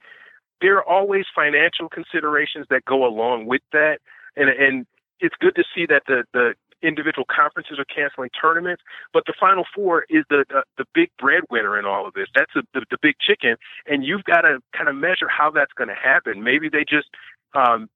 There 0.60 0.76
are 0.76 0.84
always 0.84 1.24
financial 1.34 1.88
considerations 1.88 2.66
that 2.70 2.84
go 2.84 3.06
along 3.06 3.46
with 3.46 3.62
that. 3.72 3.98
And, 4.36 4.48
and 4.48 4.86
it's 5.20 5.34
good 5.40 5.54
to 5.56 5.64
see 5.74 5.86
that 5.86 6.02
the, 6.06 6.24
the 6.32 6.54
individual 6.82 7.24
conferences 7.28 7.78
are 7.78 7.84
canceling 7.84 8.30
tournaments, 8.40 8.82
but 9.12 9.24
the 9.26 9.34
Final 9.38 9.64
Four 9.74 10.04
is 10.08 10.24
the 10.30 10.44
the, 10.48 10.62
the 10.76 10.84
big 10.94 11.10
breadwinner 11.18 11.78
in 11.78 11.84
all 11.84 12.06
of 12.06 12.14
this. 12.14 12.28
That's 12.34 12.54
a, 12.56 12.62
the 12.74 12.84
the 12.90 12.98
big 13.02 13.16
chicken, 13.18 13.56
and 13.86 14.04
you've 14.04 14.24
got 14.24 14.42
to 14.42 14.58
kind 14.76 14.88
of 14.88 14.94
measure 14.94 15.28
how 15.28 15.50
that's 15.50 15.72
going 15.72 15.88
to 15.88 15.94
happen. 15.94 16.42
Maybe 16.42 16.68
they 16.68 16.84
just 16.88 17.08
um, 17.54 17.88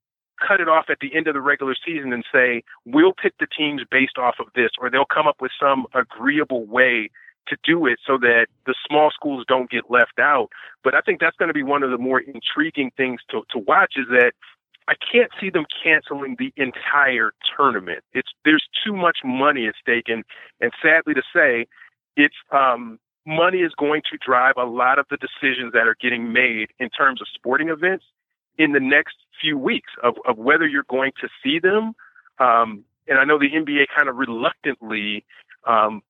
cut 0.46 0.60
it 0.60 0.68
off 0.68 0.86
at 0.88 0.98
the 1.00 1.14
end 1.14 1.28
of 1.28 1.34
the 1.34 1.40
regular 1.40 1.74
season 1.84 2.12
and 2.12 2.24
say 2.32 2.62
we'll 2.84 3.12
pick 3.12 3.34
the 3.38 3.46
teams 3.46 3.82
based 3.90 4.18
off 4.18 4.36
of 4.40 4.46
this, 4.54 4.70
or 4.80 4.90
they'll 4.90 5.04
come 5.04 5.26
up 5.26 5.40
with 5.40 5.52
some 5.60 5.86
agreeable 5.94 6.66
way 6.66 7.10
to 7.48 7.56
do 7.64 7.86
it 7.86 7.98
so 8.06 8.18
that 8.18 8.46
the 8.66 8.74
small 8.88 9.10
schools 9.10 9.44
don't 9.46 9.70
get 9.70 9.90
left 9.90 10.18
out. 10.18 10.48
But 10.84 10.94
I 10.94 11.00
think 11.00 11.20
that's 11.20 11.36
going 11.36 11.48
to 11.48 11.54
be 11.54 11.62
one 11.62 11.82
of 11.82 11.90
the 11.90 11.98
more 11.98 12.20
intriguing 12.20 12.90
things 12.96 13.20
to, 13.30 13.42
to 13.50 13.58
watch 13.58 13.94
is 13.96 14.06
that 14.10 14.32
I 14.88 14.94
can't 15.10 15.30
see 15.40 15.50
them 15.50 15.64
canceling 15.82 16.36
the 16.38 16.52
entire 16.56 17.32
tournament. 17.56 18.00
It's 18.12 18.30
there's 18.44 18.66
too 18.84 18.94
much 18.94 19.18
money 19.24 19.66
at 19.66 19.74
stake, 19.80 20.08
and 20.08 20.24
and 20.60 20.72
sadly 20.82 21.14
to 21.14 21.22
say, 21.34 21.66
it's 22.16 22.34
um, 22.50 22.98
money 23.24 23.58
is 23.58 23.72
going 23.78 24.02
to 24.10 24.18
drive 24.18 24.54
a 24.56 24.64
lot 24.64 24.98
of 24.98 25.06
the 25.08 25.16
decisions 25.16 25.72
that 25.72 25.86
are 25.86 25.96
getting 26.00 26.32
made 26.32 26.70
in 26.78 26.90
terms 26.90 27.20
of 27.20 27.28
sporting 27.32 27.68
events 27.68 28.04
in 28.58 28.72
the 28.72 28.80
next 28.80 29.16
few 29.40 29.56
weeks 29.56 29.90
of 30.02 30.14
of 30.26 30.36
whether 30.36 30.66
you're 30.66 30.84
going 30.88 31.12
to 31.20 31.28
see 31.42 31.58
them. 31.58 31.94
Um, 32.38 32.84
and 33.06 33.18
I 33.18 33.24
know 33.24 33.38
the 33.38 33.50
NBA 33.50 33.86
kind 33.94 34.08
of 34.08 34.16
reluctantly 34.16 35.24
um, 35.66 36.02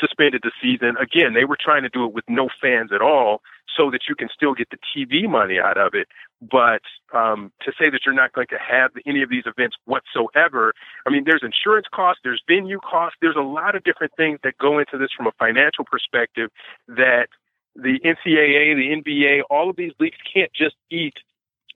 suspended 0.00 0.42
the 0.42 0.52
season. 0.62 0.96
Again, 1.00 1.34
they 1.34 1.44
were 1.44 1.58
trying 1.58 1.82
to 1.82 1.88
do 1.88 2.04
it 2.04 2.12
with 2.12 2.24
no 2.28 2.48
fans 2.60 2.90
at 2.92 3.00
all 3.00 3.42
so 3.76 3.90
that 3.90 4.02
you 4.08 4.14
can 4.14 4.28
still 4.34 4.54
get 4.54 4.68
the 4.70 4.78
TV 4.78 5.28
money 5.28 5.58
out 5.58 5.76
of 5.76 5.94
it. 5.94 6.08
But 6.40 6.82
um, 7.14 7.52
to 7.62 7.72
say 7.78 7.90
that 7.90 8.00
you're 8.04 8.14
not 8.14 8.32
going 8.32 8.46
to 8.48 8.58
have 8.58 8.90
any 9.06 9.22
of 9.22 9.30
these 9.30 9.44
events 9.46 9.76
whatsoever, 9.84 10.72
I 11.06 11.10
mean, 11.10 11.24
there's 11.24 11.42
insurance 11.42 11.86
costs, 11.92 12.20
there's 12.24 12.42
venue 12.48 12.78
costs, 12.78 13.18
there's 13.20 13.36
a 13.36 13.40
lot 13.40 13.74
of 13.74 13.84
different 13.84 14.12
things 14.16 14.38
that 14.44 14.58
go 14.58 14.78
into 14.78 14.98
this 14.98 15.10
from 15.16 15.26
a 15.26 15.32
financial 15.38 15.84
perspective 15.84 16.50
that 16.88 17.28
the 17.74 18.00
NCAA, 18.00 18.74
the 18.76 19.02
NBA, 19.02 19.42
all 19.50 19.70
of 19.70 19.76
these 19.76 19.92
leagues 19.98 20.16
can't 20.32 20.52
just 20.52 20.76
eat 20.90 21.14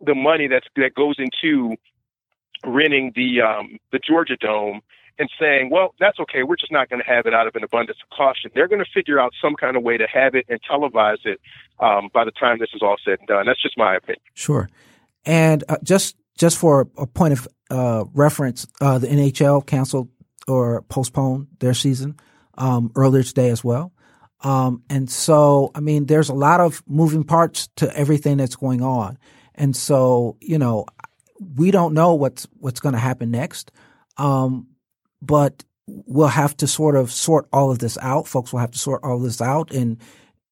the 0.00 0.14
money 0.14 0.48
that's 0.48 0.66
that 0.76 0.94
goes 0.94 1.16
into 1.18 1.76
renting 2.64 3.12
the 3.14 3.42
um, 3.42 3.78
the 3.92 3.98
Georgia 3.98 4.36
Dome 4.36 4.80
and 5.20 5.30
saying, 5.38 5.68
well, 5.70 5.94
that's 6.00 6.18
okay. 6.18 6.42
We're 6.42 6.56
just 6.56 6.72
not 6.72 6.88
going 6.88 7.02
to 7.02 7.06
have 7.06 7.26
it 7.26 7.34
out 7.34 7.46
of 7.46 7.54
an 7.54 7.62
abundance 7.62 7.98
of 8.02 8.16
caution. 8.16 8.50
They're 8.54 8.66
going 8.66 8.82
to 8.82 8.90
figure 8.92 9.20
out 9.20 9.32
some 9.40 9.54
kind 9.54 9.76
of 9.76 9.82
way 9.82 9.98
to 9.98 10.06
have 10.06 10.34
it 10.34 10.46
and 10.48 10.58
televise 10.62 11.24
it 11.24 11.38
um, 11.78 12.08
by 12.14 12.24
the 12.24 12.30
time 12.30 12.58
this 12.58 12.70
is 12.74 12.80
all 12.82 12.96
said 13.04 13.18
and 13.18 13.28
done. 13.28 13.44
That's 13.44 13.62
just 13.62 13.76
my 13.76 13.94
opinion. 13.94 14.22
Sure. 14.32 14.70
And 15.26 15.62
uh, 15.68 15.76
just 15.84 16.16
just 16.38 16.56
for 16.56 16.88
a 16.96 17.06
point 17.06 17.34
of 17.34 17.46
uh, 17.68 18.04
reference, 18.14 18.66
uh, 18.80 18.96
the 18.98 19.08
NHL 19.08 19.66
canceled 19.66 20.08
or 20.48 20.80
postponed 20.82 21.48
their 21.58 21.74
season 21.74 22.16
um, 22.56 22.90
earlier 22.96 23.22
today 23.22 23.50
as 23.50 23.62
well. 23.62 23.92
Um, 24.42 24.82
and 24.88 25.10
so, 25.10 25.70
I 25.74 25.80
mean, 25.80 26.06
there's 26.06 26.30
a 26.30 26.34
lot 26.34 26.60
of 26.60 26.82
moving 26.86 27.24
parts 27.24 27.68
to 27.76 27.94
everything 27.94 28.38
that's 28.38 28.56
going 28.56 28.80
on. 28.80 29.18
And 29.54 29.76
so, 29.76 30.38
you 30.40 30.58
know, 30.58 30.86
we 31.56 31.70
don't 31.70 31.92
know 31.92 32.14
what's 32.14 32.48
what's 32.58 32.80
going 32.80 32.94
to 32.94 32.98
happen 32.98 33.30
next. 33.30 33.70
Um, 34.16 34.69
but 35.22 35.64
we'll 35.86 36.28
have 36.28 36.56
to 36.58 36.66
sort 36.66 36.96
of 36.96 37.10
sort 37.10 37.48
all 37.52 37.70
of 37.70 37.78
this 37.78 37.98
out. 38.00 38.26
Folks 38.26 38.52
will 38.52 38.60
have 38.60 38.70
to 38.72 38.78
sort 38.78 39.02
all 39.02 39.18
this 39.18 39.40
out. 39.40 39.72
And, 39.72 39.98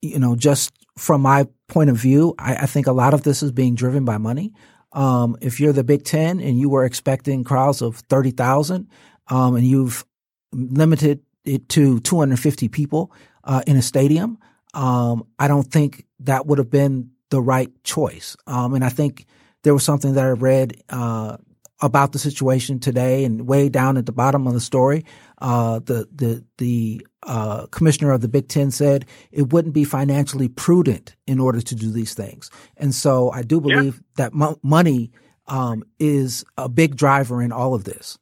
you 0.03 0.19
know, 0.19 0.37
just 0.37 0.73
from 0.97 1.21
my 1.23 1.47
point 1.69 1.91
of 1.91 1.97
view, 1.97 2.35
I, 2.39 2.57
I 2.57 2.67
think 2.67 2.87
a 2.87 2.93
lot 2.93 3.15
of 3.15 3.23
this 3.23 3.43
is 3.43 3.53
being 3.53 3.75
driven 3.75 4.05
by 4.05 4.19
money. 4.19 4.53
Um, 4.93 5.37
if 5.41 5.61
you're 5.61 5.73
the 5.73 5.85
Big 5.85 6.05
Ten 6.05 6.41
and 6.41 6.59
you 6.59 6.69
were 6.69 6.85
expecting 6.85 7.45
crowds 7.45 7.83
of 7.83 7.97
30,000, 7.97 8.89
um, 9.29 9.57
and 9.57 9.67
you've 9.67 10.05
limited 10.53 11.21
it 11.45 11.69
to 11.71 12.01
250 12.01 12.69
people, 12.69 13.13
uh, 13.45 13.63
in 13.67 13.77
a 13.77 13.83
stadium, 13.83 14.39
um, 14.75 15.25
I 15.39 15.49
don't 15.49 15.71
think 15.71 16.05
that 16.21 16.47
would 16.47 16.59
have 16.59 16.71
been 16.71 17.11
the 17.31 17.41
right 17.41 17.71
choice. 17.85 18.37
Um, 18.47 18.75
and 18.75 18.85
I 18.85 18.89
think 18.89 19.27
there 19.63 19.75
was 19.75 19.85
something 19.85 20.15
that 20.15 20.25
I 20.25 20.31
read, 20.31 20.83
uh, 20.89 21.37
about 21.81 22.13
the 22.13 22.19
situation 22.19 22.79
today 22.79 23.25
and 23.25 23.47
way 23.47 23.69
down 23.69 23.97
at 23.97 24.07
the 24.07 24.13
bottom 24.13 24.47
of 24.47 24.55
the 24.55 24.61
story, 24.61 25.05
uh, 25.39 25.79
the 25.81 26.09
the 26.15 26.45
the 26.59 27.07
uh, 27.25 27.67
commissioner 27.67 28.13
of 28.13 28.21
the 28.21 28.29
Big 28.29 28.49
Ten 28.49 28.71
said 28.71 29.07
it 29.31 29.53
wouldn't 29.53 29.75
be 29.75 29.85
financially 29.85 30.49
prudent 30.49 31.17
in 31.27 31.39
order 31.39 31.61
to 31.61 31.75
do 31.75 31.91
these 31.91 32.15
things, 32.15 32.51
and 32.77 32.95
so 32.95 33.31
I 33.31 33.43
do 33.43 33.61
believe 33.61 33.97
yeah. 33.97 34.25
that 34.25 34.35
mo- 34.35 34.59
money 34.63 35.13
um, 35.47 35.85
is 35.99 36.45
a 36.57 36.69
big 36.69 36.97
driver 36.97 37.43
in 37.43 37.53
all 37.53 37.75
of 37.75 37.85
this. 37.85 38.19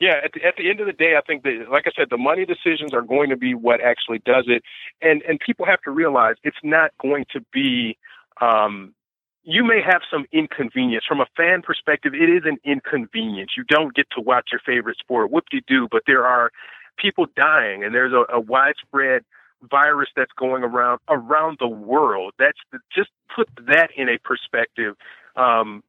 Yeah, 0.00 0.14
at 0.24 0.32
the, 0.32 0.42
at 0.46 0.54
the 0.56 0.70
end 0.70 0.80
of 0.80 0.86
the 0.86 0.94
day, 0.94 1.14
I 1.18 1.20
think 1.20 1.42
that, 1.42 1.66
like 1.70 1.84
I 1.86 1.90
said, 1.94 2.08
the 2.08 2.16
money 2.16 2.46
decisions 2.46 2.94
are 2.94 3.02
going 3.02 3.28
to 3.28 3.36
be 3.36 3.54
what 3.54 3.82
actually 3.82 4.22
does 4.24 4.46
it, 4.48 4.62
and 5.02 5.22
and 5.22 5.38
people 5.38 5.66
have 5.66 5.82
to 5.82 5.90
realize 5.90 6.36
it's 6.42 6.56
not 6.62 6.92
going 7.02 7.26
to 7.32 7.44
be 7.52 7.98
um, 8.40 8.94
you 9.42 9.64
may 9.64 9.80
have 9.84 10.02
some 10.10 10.26
inconvenience 10.32 11.04
from 11.06 11.20
a 11.20 11.26
fan 11.36 11.62
perspective. 11.62 12.12
It 12.14 12.28
is 12.28 12.42
an 12.44 12.58
inconvenience. 12.64 13.52
You 13.56 13.64
don't 13.64 13.94
get 13.94 14.06
to 14.16 14.20
watch 14.20 14.48
your 14.52 14.60
favorite 14.64 14.98
sport. 14.98 15.30
Whoop 15.30 15.44
de 15.50 15.62
doo. 15.66 15.88
But 15.90 16.02
there 16.06 16.26
are 16.26 16.50
people 16.98 17.26
dying, 17.36 17.82
and 17.82 17.94
there's 17.94 18.12
a, 18.12 18.24
a 18.32 18.40
widespread 18.40 19.24
virus 19.62 20.08
that's 20.16 20.32
going 20.38 20.62
around 20.62 21.00
around 21.08 21.58
the 21.60 21.68
world. 21.68 22.34
That's 22.38 22.58
just 22.94 23.10
put 23.34 23.48
that 23.66 23.90
in 23.96 24.08
a 24.08 24.18
perspective. 24.18 24.96
Um, 25.36 25.82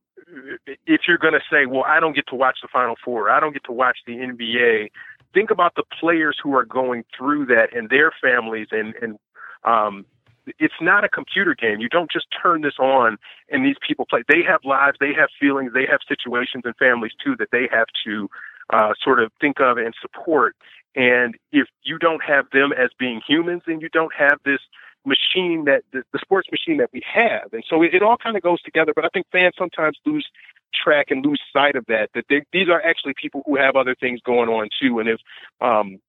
if 0.86 1.02
you're 1.08 1.18
going 1.18 1.34
to 1.34 1.42
say, 1.52 1.66
"Well, 1.66 1.84
I 1.86 2.00
don't 2.00 2.16
get 2.16 2.28
to 2.28 2.36
watch 2.36 2.60
the 2.62 2.70
Final 2.72 2.96
Four, 3.04 3.30
I 3.30 3.40
don't 3.40 3.54
get 3.54 3.66
to 3.66 3.72
watch 3.74 3.98
the 4.06 4.14
NBA," 4.14 4.92
think 5.34 5.52
about 5.52 5.76
the 5.76 5.84
players 6.00 6.38
who 6.42 6.56
are 6.56 6.66
going 6.66 7.04
through 7.18 7.48
that 7.48 7.76
and 7.76 7.90
their 7.90 8.12
families 8.22 8.68
and 8.72 8.94
and 9.02 9.20
um, 9.64 10.06
it's 10.60 10.80
not 10.82 11.04
a 11.04 11.10
computer 11.10 11.56
game. 11.56 11.80
You 11.80 11.90
don't 11.90 12.12
just 12.12 12.28
turn 12.42 12.62
this 12.62 12.80
on 12.80 13.18
and 13.50 13.66
these 13.66 13.78
people 13.86 14.06
play. 14.10 14.24
They 14.28 14.44
have 14.48 14.62
lives, 14.64 14.98
they 15.00 15.14
have 15.14 15.30
feelings, 15.40 15.72
they 15.74 15.86
have 15.90 16.00
situations 16.08 16.64
and 16.66 16.76
families 16.78 17.12
too 17.24 17.36
that 17.40 17.50
they 17.52 17.68
have 17.72 17.88
to 18.06 18.30
uh, 18.72 18.94
sort 19.04 19.22
of 19.22 19.32
think 19.40 19.60
of 19.60 19.78
and 19.78 19.94
support. 20.02 20.56
And 20.96 21.36
if 21.52 21.68
you 21.84 21.98
don't 21.98 22.24
have 22.24 22.46
them 22.52 22.72
as 22.74 22.90
being 22.98 23.22
humans, 23.26 23.64
then 23.66 23.80
you 23.80 23.90
don't 23.90 24.14
have 24.18 24.40
this 24.44 24.60
machine 25.06 25.66
that 25.66 25.84
the, 25.94 26.04
the 26.14 26.20
sports 26.20 26.50
machine 26.52 26.78
that 26.78 26.90
we 26.94 27.02
have. 27.12 27.54
And 27.54 27.64
so 27.68 27.82
it, 27.82 27.94
it 27.94 28.04
all 28.04 28.18
kind 28.18 28.36
of 28.36 28.44
goes 28.44 28.62
together. 28.62 28.94
But 28.96 29.06
I 29.06 29.10
think 29.14 29.26
fans 29.32 29.54
sometimes 29.58 29.98
lose 30.06 30.28
track 30.74 31.08
and 31.10 31.26
lose 31.26 31.42
sight 31.52 31.76
of 31.76 31.86
that. 31.88 32.10
That 32.14 32.26
they, 32.30 32.44
these 32.54 32.70
are 32.70 32.82
actually 32.82 33.14
people 33.20 33.42
who 33.46 33.56
have 33.58 33.76
other 33.76 33.96
things 33.96 34.20
going 34.22 34.50
on 34.50 34.70
too. 34.82 35.00
And 35.00 35.10
if 35.10 35.20
um, 35.60 36.00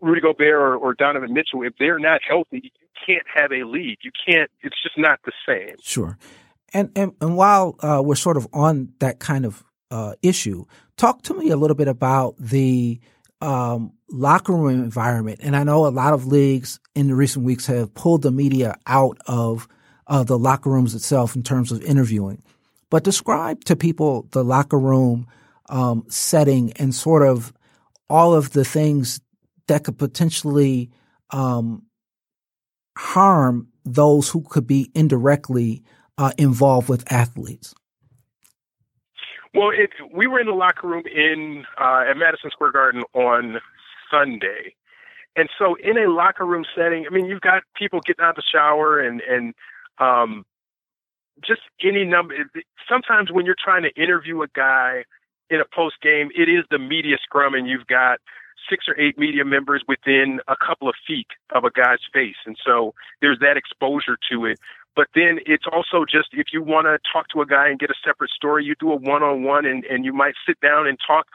Rudy 0.00 0.20
Gobert 0.20 0.54
or, 0.54 0.76
or 0.76 0.94
Donovan 0.94 1.32
Mitchell, 1.32 1.62
if 1.62 1.74
they're 1.78 1.98
not 1.98 2.20
healthy, 2.26 2.72
can't 3.06 3.26
have 3.34 3.52
a 3.52 3.64
league. 3.64 3.98
You 4.02 4.10
can't. 4.26 4.50
It's 4.62 4.80
just 4.82 4.98
not 4.98 5.20
the 5.24 5.32
same. 5.46 5.76
Sure. 5.80 6.18
And 6.72 6.90
and, 6.96 7.12
and 7.20 7.36
while 7.36 7.76
uh, 7.80 8.02
we're 8.04 8.14
sort 8.14 8.36
of 8.36 8.46
on 8.52 8.92
that 9.00 9.18
kind 9.18 9.44
of 9.44 9.64
uh, 9.90 10.14
issue, 10.22 10.64
talk 10.96 11.22
to 11.22 11.34
me 11.34 11.50
a 11.50 11.56
little 11.56 11.76
bit 11.76 11.88
about 11.88 12.36
the 12.38 13.00
um, 13.40 13.92
locker 14.08 14.52
room 14.52 14.82
environment. 14.82 15.40
And 15.42 15.56
I 15.56 15.64
know 15.64 15.86
a 15.86 15.88
lot 15.88 16.12
of 16.12 16.26
leagues 16.26 16.78
in 16.94 17.08
the 17.08 17.14
recent 17.14 17.44
weeks 17.44 17.66
have 17.66 17.94
pulled 17.94 18.22
the 18.22 18.30
media 18.30 18.76
out 18.86 19.18
of 19.26 19.66
uh, 20.06 20.24
the 20.24 20.38
locker 20.38 20.70
rooms 20.70 20.94
itself 20.94 21.34
in 21.36 21.42
terms 21.42 21.72
of 21.72 21.82
interviewing. 21.82 22.42
But 22.90 23.04
describe 23.04 23.64
to 23.64 23.76
people 23.76 24.26
the 24.32 24.44
locker 24.44 24.78
room 24.78 25.26
um, 25.68 26.04
setting 26.08 26.72
and 26.74 26.94
sort 26.94 27.26
of 27.26 27.52
all 28.08 28.34
of 28.34 28.50
the 28.50 28.64
things 28.64 29.20
that 29.68 29.84
could 29.84 29.98
potentially 29.98 30.90
um, 31.30 31.84
harm 33.00 33.66
those 33.84 34.28
who 34.28 34.42
could 34.42 34.66
be 34.66 34.90
indirectly 34.94 35.82
uh, 36.18 36.32
involved 36.36 36.88
with 36.88 37.10
athletes? 37.10 37.74
Well, 39.54 39.70
it, 39.70 39.90
we 40.14 40.26
were 40.26 40.38
in 40.38 40.46
the 40.46 40.52
locker 40.52 40.86
room 40.86 41.02
in 41.06 41.64
uh, 41.80 42.04
at 42.08 42.16
Madison 42.16 42.50
Square 42.50 42.72
Garden 42.72 43.02
on 43.14 43.60
Sunday, 44.10 44.74
and 45.34 45.48
so 45.58 45.76
in 45.82 45.96
a 45.96 46.08
locker 46.10 46.44
room 46.44 46.64
setting, 46.76 47.06
I 47.10 47.12
mean, 47.12 47.24
you've 47.24 47.40
got 47.40 47.62
people 47.74 48.00
getting 48.04 48.22
out 48.22 48.30
of 48.30 48.36
the 48.36 48.42
shower 48.42 49.00
and 49.00 49.22
and 49.22 49.54
um, 49.98 50.44
just 51.44 51.62
any 51.82 52.04
number. 52.04 52.34
Sometimes 52.88 53.32
when 53.32 53.46
you're 53.46 53.56
trying 53.58 53.82
to 53.82 53.90
interview 54.00 54.42
a 54.42 54.48
guy 54.54 55.04
in 55.48 55.60
a 55.60 55.64
post 55.74 55.96
game, 56.00 56.28
it 56.36 56.48
is 56.48 56.64
the 56.70 56.78
media 56.78 57.16
scrum, 57.20 57.54
and 57.54 57.66
you've 57.66 57.86
got 57.86 58.20
six 58.70 58.86
or 58.88 58.98
eight 58.98 59.18
media 59.18 59.44
members 59.44 59.82
within 59.88 60.40
a 60.48 60.56
couple 60.56 60.88
of 60.88 60.94
feet 61.06 61.26
of 61.54 61.64
a 61.64 61.70
guy's 61.70 61.98
face. 62.12 62.36
And 62.46 62.56
so 62.64 62.94
there's 63.20 63.40
that 63.40 63.56
exposure 63.56 64.16
to 64.30 64.46
it. 64.46 64.58
But 64.96 65.08
then 65.14 65.40
it's 65.46 65.66
also 65.70 66.04
just 66.04 66.28
if 66.32 66.48
you 66.52 66.62
want 66.62 66.86
to 66.86 66.98
talk 67.12 67.28
to 67.34 67.42
a 67.42 67.46
guy 67.46 67.68
and 67.68 67.78
get 67.78 67.90
a 67.90 67.94
separate 68.04 68.30
story, 68.30 68.64
you 68.64 68.74
do 68.78 68.92
a 68.92 68.96
one 68.96 69.22
on 69.22 69.42
one 69.42 69.66
and 69.66 69.84
and 69.84 70.04
you 70.04 70.12
might 70.12 70.34
sit 70.46 70.60
down 70.60 70.86
and 70.86 70.98
talk 71.04 71.26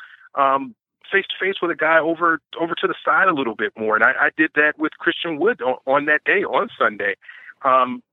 face 1.11 1.25
to 1.29 1.35
face 1.39 1.55
with 1.61 1.71
a 1.71 1.75
guy 1.75 1.99
over 1.99 2.39
over 2.59 2.75
to 2.75 2.87
the 2.87 2.95
side 3.03 3.27
a 3.27 3.33
little 3.33 3.55
bit 3.55 3.73
more. 3.77 3.95
And 3.95 4.03
I, 4.03 4.27
I 4.27 4.29
did 4.35 4.51
that 4.55 4.73
with 4.77 4.93
Christian 4.99 5.39
Wood 5.39 5.61
on, 5.61 5.77
on 5.85 6.05
that 6.05 6.23
day 6.25 6.43
on 6.43 6.69
Sunday. 6.77 7.15
Um, 7.63 8.03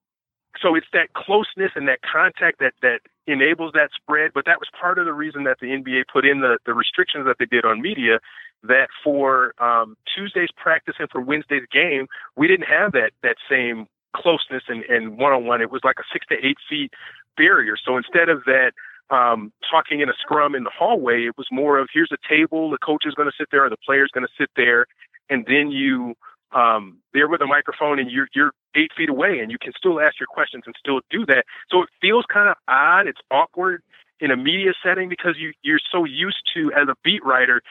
so 0.61 0.75
it's 0.75 0.87
that 0.93 1.15
closeness 1.15 1.73
and 1.75 1.89
that 1.89 2.01
contact 2.03 2.61
that 2.61 2.75
that 2.83 3.01
enables 3.27 3.73
that 3.73 3.91
spread. 3.95 4.33
But 4.35 4.45
that 4.47 4.59
was 4.59 4.69
part 4.79 4.99
of 4.99 5.07
the 5.07 5.13
reason 5.13 5.45
that 5.45 5.59
the 5.61 5.69
NBA 5.69 6.05
put 6.13 6.25
in 6.25 6.41
the 6.41 6.59
the 6.67 6.75
restrictions 6.75 7.27
that 7.27 7.37
they 7.39 7.47
did 7.47 7.65
on 7.65 7.81
media. 7.81 8.21
That 8.63 8.89
for 9.03 9.55
um, 9.59 9.97
Tuesday's 10.15 10.51
practice 10.57 10.95
and 10.99 11.11
for 11.11 11.21
Wednesday's 11.21 11.67
game, 11.73 12.07
we 12.37 12.47
didn't 12.47 12.67
have 12.67 12.93
that 12.93 13.11
that 13.23 13.37
same 13.51 13.87
closeness 14.15 14.63
and, 14.69 14.85
and 14.85 15.19
one-on-one. 15.19 15.61
It 15.61 15.71
was 15.71 15.81
like 15.85 15.97
a 15.99 16.05
six 16.13 16.27
to 16.27 16.35
eight 16.35 16.59
feet 16.69 16.93
barrier. 17.37 17.77
So 17.83 17.97
instead 17.97 18.29
of 18.29 18.45
that 18.45 18.73
um, 19.11 19.53
talking 19.71 20.01
in 20.01 20.09
a 20.09 20.15
scrum 20.21 20.55
in 20.55 20.65
the 20.65 20.71
hallway, 20.71 21.25
it 21.27 21.37
was 21.37 21.47
more 21.51 21.79
of 21.79 21.89
here's 21.93 22.13
a 22.13 22.29
table, 22.29 22.71
the 22.71 22.79
coach 22.79 23.05
is 23.07 23.15
going 23.15 23.29
to 23.29 23.35
sit 23.37 23.49
there, 23.51 23.65
or 23.65 23.71
the 23.71 23.77
player's 23.85 24.11
going 24.13 24.27
to 24.27 24.33
sit 24.39 24.51
there, 24.57 24.87
and 25.29 25.45
then 25.47 25.71
you 25.71 26.15
um, 26.53 26.99
there 27.15 27.29
with 27.29 27.41
a 27.41 27.47
microphone 27.47 27.99
and 27.99 28.11
you're 28.11 28.29
you're 28.35 28.53
eight 28.75 28.91
feet 28.97 29.09
away 29.09 29.39
and 29.41 29.51
you 29.51 29.59
can 29.59 29.73
still 29.77 30.01
ask 30.01 30.19
your 30.21 30.27
questions 30.27 30.65
and 30.67 30.75
still 30.79 31.01
do 31.11 31.25
that. 31.27 31.45
So 31.71 31.83
it 31.83 31.89
feels 32.01 32.25
kind 32.33 32.49
of 32.49 32.57
odd. 32.69 33.07
It's 33.07 33.21
awkward 33.31 33.83
in 34.21 34.31
a 34.31 34.37
media 34.37 34.73
setting 34.85 35.09
because 35.09 35.37
you 35.39 35.53
you're 35.63 35.81
so 35.91 36.05
used 36.05 36.43
to 36.55 36.73
as 36.73 36.89
a 36.89 36.95
beat 37.03 37.25
writer. 37.25 37.63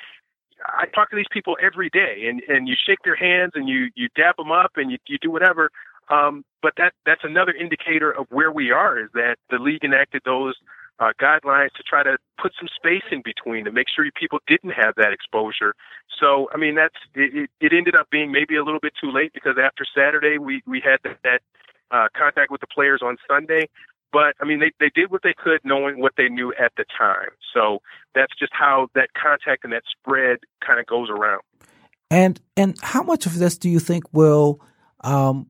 I 0.66 0.86
talk 0.94 1.10
to 1.12 1.16
these 1.16 1.32
people 1.32 1.58
every 1.62 1.90
day 1.90 2.26
and 2.28 2.42
and 2.48 2.68
you 2.68 2.76
shake 2.86 3.00
their 3.04 3.16
hands 3.16 3.54
and 3.56 3.68
you 3.68 3.90
you 3.96 4.10
dap 4.16 4.38
them 4.38 4.52
up 4.52 4.72
and 4.76 4.92
you 4.92 4.98
you 5.08 5.18
do 5.22 5.32
whatever. 5.32 5.70
Um, 6.10 6.44
but 6.62 6.74
that 6.78 6.94
that's 7.06 7.24
another 7.24 7.54
indicator 7.54 8.12
of 8.12 8.28
where 8.30 8.52
we 8.52 8.72
are 8.72 9.00
is 9.00 9.10
that 9.14 9.38
the 9.50 9.58
league 9.58 9.84
enacted 9.84 10.22
those 10.26 10.56
uh, 11.00 11.12
guidelines 11.20 11.72
to 11.74 11.84
try 11.84 12.04
to 12.04 12.18
put 12.40 12.54
some 12.60 12.70
space 12.76 13.04
in 13.12 13.22
between 13.26 13.66
to 13.66 13.72
make 13.72 13.88
sure 13.94 14.06
people 14.14 14.40
didn't 14.48 14.72
have 14.72 14.94
that 14.96 15.12
exposure. 15.12 15.74
So, 16.20 16.48
I 16.54 16.58
mean, 16.58 16.76
that's 16.76 16.96
it, 17.16 17.50
it 17.60 17.74
ended 17.74 17.96
up 17.96 18.10
being 18.12 18.32
maybe 18.32 18.56
a 18.56 18.64
little 18.64 18.80
bit 18.80 18.94
too 19.02 19.12
late 19.12 19.34
because 19.34 19.56
after 19.62 19.84
Saturday 19.96 20.38
we 20.38 20.62
we 20.68 20.80
had 20.80 21.00
that, 21.04 21.18
that 21.24 21.42
uh, 21.90 22.08
contact 22.16 22.52
with 22.52 22.62
the 22.62 22.68
players 22.68 23.02
on 23.04 23.18
Sunday. 23.28 23.68
But 24.12 24.36
I 24.42 24.46
mean, 24.46 24.60
they 24.60 24.72
they 24.80 24.92
did 24.94 25.12
what 25.12 25.22
they 25.24 25.34
could, 25.38 25.62
knowing 25.64 26.00
what 26.00 26.14
they 26.18 26.30
knew 26.30 26.54
at 26.60 26.74
the 26.78 26.86
time. 26.98 27.30
So 27.54 27.80
that's 28.14 28.34
just 28.38 28.52
how 28.54 28.88
that 28.96 29.10
contact 29.14 29.64
and 29.64 29.74
that 29.74 29.84
spread 29.90 30.40
kind 30.66 30.80
of 30.80 30.86
goes 30.86 31.10
around. 31.10 31.42
And 32.10 32.40
and 32.58 32.76
how 32.82 33.04
much 33.04 33.26
of 33.26 33.38
this 33.38 33.58
do 33.58 33.70
you 33.70 33.80
think 33.80 34.04
will 34.12 34.62
um, 35.02 35.48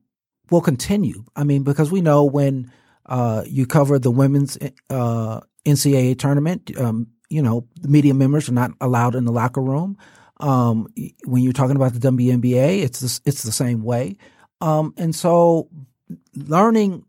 will 0.50 0.60
continue? 0.60 1.24
I 1.34 1.44
mean, 1.44 1.64
because 1.64 1.90
we 1.90 2.00
know 2.00 2.24
when 2.24 2.70
uh, 3.06 3.42
you 3.46 3.66
cover 3.66 3.98
the 3.98 4.10
women's 4.10 4.56
uh, 4.90 5.40
NCAA 5.64 6.18
tournament. 6.18 6.70
Um, 6.78 7.08
you 7.28 7.42
know, 7.42 7.66
the 7.80 7.88
media 7.88 8.14
members 8.14 8.48
are 8.48 8.52
not 8.52 8.72
allowed 8.80 9.14
in 9.14 9.24
the 9.24 9.32
locker 9.32 9.62
room. 9.62 9.96
Um, 10.38 10.88
when 11.24 11.42
you're 11.42 11.52
talking 11.52 11.76
about 11.76 11.94
the 11.94 12.10
WNBA, 12.10 12.82
it's 12.82 13.00
the, 13.00 13.20
it's 13.24 13.42
the 13.42 13.52
same 13.52 13.82
way. 13.82 14.16
Um, 14.60 14.92
and 14.96 15.14
so, 15.14 15.68
learning 16.34 17.04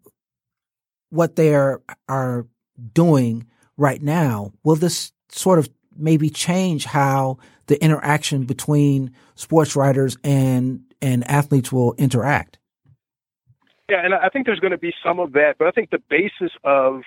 what 1.13 1.35
they 1.35 1.53
are, 1.53 1.81
are 2.09 2.47
doing 2.93 3.45
right 3.77 4.01
now, 4.01 4.51
will 4.63 4.75
this 4.75 5.11
sort 5.29 5.59
of 5.59 5.69
maybe 5.95 6.29
change 6.29 6.85
how 6.85 7.37
the 7.67 7.81
interaction 7.83 8.45
between 8.45 9.13
sports 9.35 9.75
writers 9.75 10.17
and 10.23 10.81
and 11.01 11.29
athletes 11.29 11.71
will 11.71 11.93
interact? 11.95 12.57
Yeah, 13.89 14.03
and 14.03 14.15
I 14.15 14.29
think 14.29 14.45
there's 14.45 14.59
going 14.59 14.71
to 14.71 14.77
be 14.77 14.93
some 15.05 15.19
of 15.19 15.33
that, 15.33 15.57
but 15.59 15.67
I 15.67 15.71
think 15.71 15.89
the 15.89 16.01
basis 16.09 16.51
of 16.63 17.01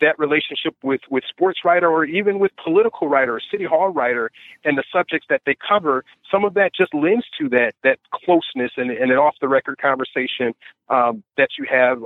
that 0.00 0.18
relationship 0.18 0.74
with 0.82 1.00
with 1.10 1.24
sports 1.28 1.60
writer 1.64 1.88
or 1.88 2.04
even 2.04 2.38
with 2.38 2.52
political 2.62 3.08
writer 3.08 3.36
or 3.36 3.40
city 3.50 3.64
hall 3.64 3.88
writer 3.88 4.30
and 4.64 4.76
the 4.76 4.84
subjects 4.92 5.26
that 5.30 5.40
they 5.46 5.56
cover 5.66 6.04
some 6.30 6.44
of 6.44 6.52
that 6.52 6.74
just 6.74 6.92
lends 6.92 7.24
to 7.40 7.48
that 7.48 7.72
that 7.82 7.98
closeness 8.12 8.70
and, 8.76 8.90
and 8.90 9.10
an 9.10 9.16
off 9.16 9.34
the 9.40 9.48
record 9.48 9.78
conversation 9.78 10.54
um, 10.90 11.22
that 11.38 11.48
you 11.58 11.64
have 11.68 12.02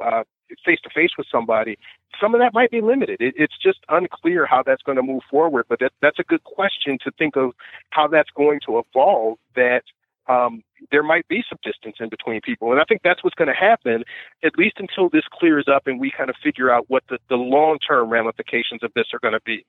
face 0.64 0.78
to 0.82 0.90
face 0.94 1.10
with 1.16 1.26
somebody 1.30 1.76
some 2.20 2.34
of 2.34 2.40
that 2.40 2.52
might 2.52 2.70
be 2.70 2.80
limited 2.80 3.20
it, 3.20 3.34
it's 3.36 3.56
just 3.62 3.78
unclear 3.88 4.46
how 4.46 4.62
that's 4.64 4.82
going 4.82 4.96
to 4.96 5.02
move 5.02 5.22
forward 5.30 5.64
but 5.68 5.78
that, 5.80 5.92
that's 6.00 6.18
a 6.18 6.24
good 6.24 6.42
question 6.44 6.98
to 7.02 7.10
think 7.18 7.36
of 7.36 7.52
how 7.90 8.06
that's 8.06 8.30
going 8.36 8.60
to 8.64 8.78
evolve 8.78 9.38
that 9.54 9.82
um, 10.28 10.62
there 10.90 11.02
might 11.02 11.26
be 11.28 11.42
some 11.48 11.58
distance 11.64 11.96
in 12.00 12.08
between 12.08 12.40
people. 12.40 12.70
And 12.72 12.80
I 12.80 12.84
think 12.88 13.02
that's 13.02 13.24
what's 13.24 13.34
going 13.34 13.48
to 13.48 13.54
happen, 13.54 14.04
at 14.44 14.52
least 14.56 14.76
until 14.78 15.08
this 15.08 15.24
clears 15.32 15.66
up 15.72 15.86
and 15.86 16.00
we 16.00 16.12
kind 16.16 16.30
of 16.30 16.36
figure 16.42 16.70
out 16.70 16.84
what 16.88 17.02
the, 17.08 17.18
the 17.28 17.36
long 17.36 17.78
term 17.78 18.08
ramifications 18.08 18.82
of 18.82 18.92
this 18.94 19.06
are 19.12 19.18
going 19.18 19.34
to 19.34 19.40
be. 19.44 19.64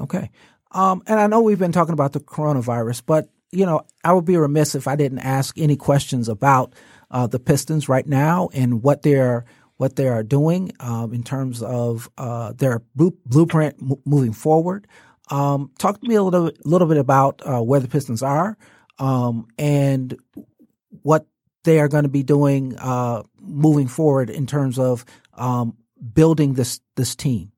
Okay. 0.00 0.30
Um, 0.72 1.02
and 1.06 1.20
I 1.20 1.26
know 1.26 1.40
we've 1.40 1.58
been 1.58 1.72
talking 1.72 1.92
about 1.92 2.12
the 2.12 2.20
coronavirus, 2.20 3.02
but 3.06 3.28
you 3.52 3.66
know, 3.66 3.82
I 4.02 4.12
would 4.12 4.24
be 4.24 4.36
remiss 4.36 4.74
if 4.74 4.88
I 4.88 4.96
didn't 4.96 5.20
ask 5.20 5.56
any 5.58 5.76
questions 5.76 6.28
about 6.28 6.74
uh, 7.10 7.28
the 7.28 7.38
Pistons 7.38 7.88
right 7.88 8.06
now 8.06 8.48
and 8.52 8.82
what 8.82 9.02
they're 9.02 9.44
what 9.76 9.96
they 9.96 10.08
are 10.08 10.22
doing 10.22 10.72
um, 10.80 11.12
in 11.12 11.22
terms 11.22 11.62
of 11.62 12.08
uh, 12.16 12.52
their 12.52 12.82
blueprint 12.94 13.76
m- 13.80 13.94
moving 14.04 14.32
forward. 14.32 14.86
Um, 15.30 15.70
talk 15.78 16.00
to 16.00 16.08
me 16.08 16.14
a 16.14 16.22
little, 16.22 16.50
little 16.64 16.86
bit 16.86 16.98
about 16.98 17.42
uh, 17.44 17.62
where 17.62 17.80
the 17.80 17.88
Pistons 17.88 18.22
are, 18.22 18.56
um, 18.98 19.48
and 19.58 20.16
what 21.02 21.26
they 21.64 21.80
are 21.80 21.88
going 21.88 22.04
to 22.04 22.10
be 22.10 22.22
doing 22.22 22.76
uh, 22.78 23.22
moving 23.40 23.88
forward 23.88 24.30
in 24.30 24.46
terms 24.46 24.78
of 24.78 25.04
um, 25.34 25.76
building 26.12 26.54
this 26.54 26.80
this 26.96 27.16
team. 27.16 27.50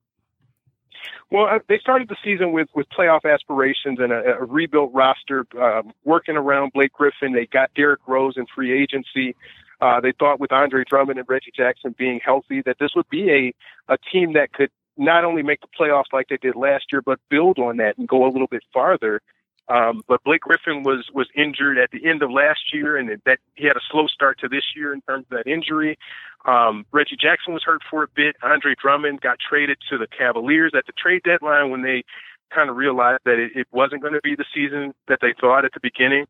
Well, 1.29 1.45
uh, 1.45 1.59
they 1.67 1.77
started 1.79 2.07
the 2.07 2.15
season 2.23 2.53
with 2.53 2.69
with 2.73 2.87
playoff 2.97 3.31
aspirations 3.31 3.99
and 3.99 4.13
a, 4.13 4.37
a 4.39 4.45
rebuilt 4.45 4.91
roster, 4.93 5.45
uh, 5.61 5.81
working 6.05 6.37
around 6.37 6.71
Blake 6.73 6.93
Griffin. 6.93 7.33
They 7.33 7.47
got 7.47 7.73
Derrick 7.75 7.99
Rose 8.07 8.35
in 8.37 8.45
free 8.55 8.81
agency. 8.81 9.35
Uh, 9.79 10.01
they 10.01 10.11
thought 10.17 10.39
with 10.39 10.51
Andre 10.51 10.83
Drummond 10.89 11.19
and 11.19 11.29
Reggie 11.29 11.51
Jackson 11.55 11.93
being 11.97 12.19
healthy 12.23 12.61
that 12.65 12.77
this 12.79 12.91
would 12.95 13.09
be 13.09 13.29
a 13.29 13.93
a 13.93 13.97
team 14.11 14.33
that 14.33 14.51
could 14.53 14.71
not 14.97 15.23
only 15.23 15.43
make 15.43 15.61
the 15.61 15.67
playoffs 15.79 16.11
like 16.11 16.27
they 16.29 16.37
did 16.37 16.55
last 16.55 16.85
year, 16.91 17.01
but 17.01 17.19
build 17.29 17.59
on 17.59 17.77
that 17.77 17.97
and 17.97 18.07
go 18.07 18.25
a 18.25 18.31
little 18.31 18.47
bit 18.47 18.63
farther. 18.73 19.21
Um, 19.69 20.01
but 20.07 20.23
Blake 20.23 20.41
Griffin 20.41 20.83
was 20.83 21.05
was 21.13 21.27
injured 21.35 21.77
at 21.77 21.91
the 21.91 22.07
end 22.07 22.23
of 22.23 22.31
last 22.31 22.73
year, 22.73 22.95
and 22.95 23.09
that 23.25 23.39
he 23.55 23.65
had 23.65 23.75
a 23.75 23.81
slow 23.91 24.07
start 24.07 24.39
to 24.39 24.47
this 24.47 24.63
year 24.75 24.93
in 24.93 25.01
terms 25.01 25.25
of 25.29 25.37
that 25.37 25.49
injury. 25.49 25.97
Um, 26.45 26.85
Reggie 26.91 27.17
Jackson 27.19 27.53
was 27.53 27.63
hurt 27.63 27.81
for 27.89 28.03
a 28.03 28.07
bit. 28.07 28.37
Andre 28.41 28.75
Drummond 28.81 29.19
got 29.21 29.37
traded 29.39 29.77
to 29.89 29.97
the 29.97 30.07
Cavaliers 30.07 30.71
at 30.75 30.85
the 30.85 30.93
trade 30.93 31.21
deadline 31.23 31.69
when 31.69 31.81
they 31.81 32.03
kind 32.49 32.69
of 32.69 32.77
realized 32.77 33.21
that 33.25 33.39
it, 33.39 33.51
it 33.55 33.67
wasn't 33.71 34.01
going 34.01 34.13
to 34.13 34.21
be 34.23 34.35
the 34.35 34.45
season 34.55 34.93
that 35.09 35.19
they 35.21 35.33
thought 35.39 35.65
at 35.65 35.73
the 35.73 35.81
beginning. 35.81 36.25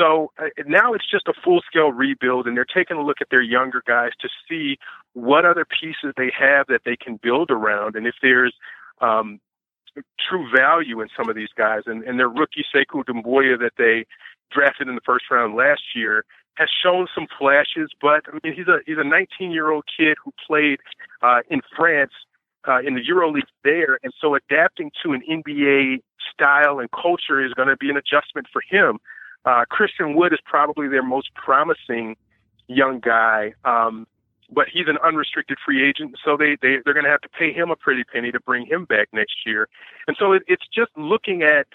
So 0.00 0.32
uh, 0.38 0.46
now 0.66 0.94
it's 0.94 1.08
just 1.10 1.28
a 1.28 1.34
full 1.44 1.60
scale 1.66 1.92
rebuild, 1.92 2.46
and 2.46 2.56
they're 2.56 2.64
taking 2.64 2.96
a 2.96 3.02
look 3.04 3.18
at 3.20 3.28
their 3.30 3.42
younger 3.42 3.82
guys 3.86 4.12
to 4.22 4.28
see 4.48 4.78
what 5.12 5.44
other 5.44 5.66
pieces 5.66 6.14
they 6.16 6.32
have 6.38 6.68
that 6.68 6.82
they 6.86 6.96
can 6.96 7.20
build 7.22 7.50
around, 7.50 7.96
and 7.96 8.06
if 8.06 8.14
there's 8.22 8.54
um, 9.02 9.40
true 10.18 10.48
value 10.56 11.02
in 11.02 11.08
some 11.14 11.28
of 11.28 11.36
these 11.36 11.52
guys. 11.54 11.82
And, 11.84 12.02
and 12.04 12.18
their 12.18 12.28
rookie 12.28 12.64
Sekou 12.74 13.04
Doumbouya 13.04 13.58
that 13.58 13.72
they 13.76 14.06
drafted 14.50 14.88
in 14.88 14.94
the 14.94 15.02
first 15.04 15.24
round 15.30 15.54
last 15.54 15.82
year 15.94 16.24
has 16.54 16.68
shown 16.82 17.06
some 17.14 17.26
flashes, 17.38 17.90
but 18.00 18.22
I 18.28 18.38
mean 18.42 18.54
he's 18.54 18.68
a 18.68 18.78
he's 18.86 18.98
a 18.98 19.04
19 19.04 19.50
year 19.50 19.70
old 19.70 19.84
kid 19.96 20.16
who 20.22 20.32
played 20.46 20.78
uh, 21.22 21.40
in 21.50 21.60
France 21.76 22.12
uh, 22.66 22.80
in 22.80 22.94
the 22.94 23.00
EuroLeague 23.00 23.42
there, 23.64 23.98
and 24.02 24.12
so 24.20 24.34
adapting 24.34 24.90
to 25.02 25.12
an 25.12 25.22
NBA 25.28 26.02
style 26.32 26.78
and 26.78 26.90
culture 26.90 27.44
is 27.44 27.52
going 27.54 27.68
to 27.68 27.76
be 27.76 27.90
an 27.90 27.96
adjustment 27.96 28.46
for 28.52 28.62
him. 28.68 28.98
Uh, 29.44 29.64
Christian 29.68 30.14
Wood 30.14 30.32
is 30.32 30.38
probably 30.44 30.88
their 30.88 31.02
most 31.02 31.34
promising 31.34 32.16
young 32.66 33.00
guy. 33.00 33.54
Um, 33.64 34.06
but 34.52 34.66
he's 34.72 34.88
an 34.88 34.98
unrestricted 35.04 35.58
free 35.64 35.88
agent, 35.88 36.16
so 36.24 36.36
they, 36.36 36.56
they 36.60 36.78
they're 36.84 36.94
going 36.94 37.04
to 37.04 37.10
have 37.10 37.20
to 37.20 37.28
pay 37.28 37.52
him 37.52 37.70
a 37.70 37.76
pretty 37.76 38.02
penny 38.04 38.32
to 38.32 38.40
bring 38.40 38.66
him 38.66 38.84
back 38.84 39.08
next 39.12 39.46
year. 39.46 39.68
And 40.08 40.16
so 40.18 40.32
it, 40.32 40.42
it's 40.48 40.66
just 40.74 40.90
looking 40.96 41.42
at 41.42 41.66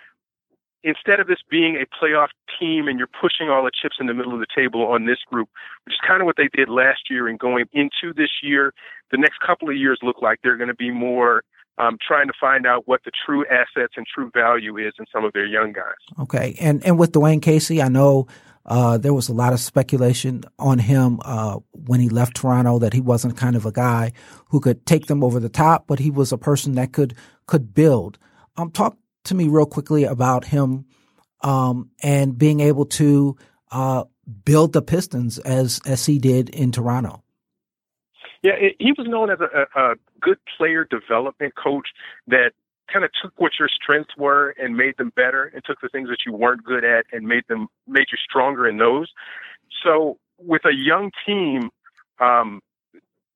instead 0.84 1.20
of 1.20 1.28
this 1.28 1.40
being 1.50 1.78
a 1.78 1.86
playoff 1.96 2.28
team 2.60 2.88
and 2.88 3.00
you're 3.00 3.08
pushing 3.08 3.50
all 3.50 3.64
the 3.64 3.72
chips 3.72 3.96
in 4.00 4.06
the 4.06 4.14
middle 4.14 4.34
of 4.34 4.40
the 4.40 4.48
table 4.56 4.86
on 4.86 5.06
this 5.06 5.18
group, 5.26 5.50
which 5.84 5.94
is 5.94 6.00
kind 6.08 6.22
of 6.22 6.26
what 6.26 6.38
they 6.38 6.48
did 6.54 6.70
last 6.70 7.10
year 7.10 7.28
and 7.28 7.40
going 7.40 7.66
into 7.74 8.14
this 8.16 8.30
year, 8.44 8.72
the 9.10 9.18
next 9.18 9.40
couple 9.40 9.68
of 9.68 9.76
years 9.76 9.98
look 10.04 10.22
like 10.22 10.40
they're 10.44 10.58
going 10.58 10.68
to 10.68 10.76
be 10.76 10.92
more 10.92 11.44
um, 11.78 11.98
trying 12.06 12.28
to 12.28 12.34
find 12.40 12.66
out 12.66 12.88
what 12.88 13.02
the 13.04 13.12
true 13.26 13.46
assets 13.48 13.94
and 13.98 14.06
true 14.06 14.32
value 14.34 14.78
is 14.78 14.94
in 15.00 15.06
some 15.12 15.26
of 15.26 15.34
their 15.34 15.46
young 15.46 15.74
guys. 15.74 16.20
Okay, 16.20 16.56
and 16.60 16.86
and 16.86 16.98
with 16.98 17.12
Dwane 17.12 17.42
Casey, 17.42 17.82
I 17.82 17.90
know 17.90 18.28
uh, 18.66 18.98
there 18.98 19.14
was 19.14 19.30
a 19.30 19.34
lot 19.34 19.54
of 19.54 19.60
speculation 19.60 20.44
on 20.58 20.80
him 20.80 21.20
uh, 21.24 21.60
when 21.72 22.00
he 22.00 22.10
left 22.10 22.38
Toronto 22.38 22.80
that 22.80 22.94
he 22.94 23.02
wasn't 23.02 23.38
kind 23.38 23.56
of 23.56 23.66
a 23.66 23.72
guy 23.72 24.12
who 24.50 24.60
could 24.60 24.86
take 24.86 25.06
them 25.06 25.24
over 25.24 25.40
the 25.40 25.50
top, 25.50 25.86
but 25.88 26.00
he 26.00 26.10
was 26.10 26.32
a 26.32 26.38
person 26.38 26.74
that 26.76 26.92
could 26.92 27.14
could 27.48 27.74
build. 27.74 28.18
Um, 28.58 28.72
talk 28.72 28.98
to 29.26 29.36
me 29.36 29.48
real 29.48 29.66
quickly 29.66 30.04
about 30.06 30.46
him 30.46 30.86
um, 31.42 31.90
and 32.02 32.38
being 32.38 32.60
able 32.60 32.86
to 32.86 33.36
uh, 33.72 34.06
build 34.46 34.74
the 34.74 34.82
Pistons 34.82 35.38
as 35.40 35.80
as 35.86 36.06
he 36.06 36.20
did 36.20 36.50
in 36.50 36.72
Toronto. 36.72 37.22
Yeah, 38.44 38.54
he 38.80 38.94
was 38.98 39.08
known 39.08 39.30
as 39.30 39.40
a, 39.40 39.80
a 39.80 39.96
good 40.22 40.38
player 40.58 40.86
development 40.90 41.54
coach 41.56 41.88
that 42.28 42.52
kind 42.92 43.04
of 43.04 43.12
took 43.22 43.34
what 43.38 43.54
your 43.60 43.68
strengths 43.68 44.16
were 44.18 44.54
and 44.60 44.78
made 44.78 44.96
them 44.98 45.12
better, 45.16 45.46
and 45.46 45.64
took 45.66 45.82
the 45.82 45.90
things 45.90 46.10
that 46.10 46.20
you 46.26 46.34
weren't 46.34 46.64
good 46.64 46.84
at 46.86 47.06
and 47.12 47.28
made 47.28 47.44
them 47.48 47.68
made 47.88 48.06
you 48.12 48.18
stronger 48.18 48.68
in 48.68 48.78
those. 48.78 49.12
So 49.84 50.18
with 50.40 50.64
a 50.66 50.74
young 50.74 51.12
team, 51.26 51.72
um, 52.20 52.62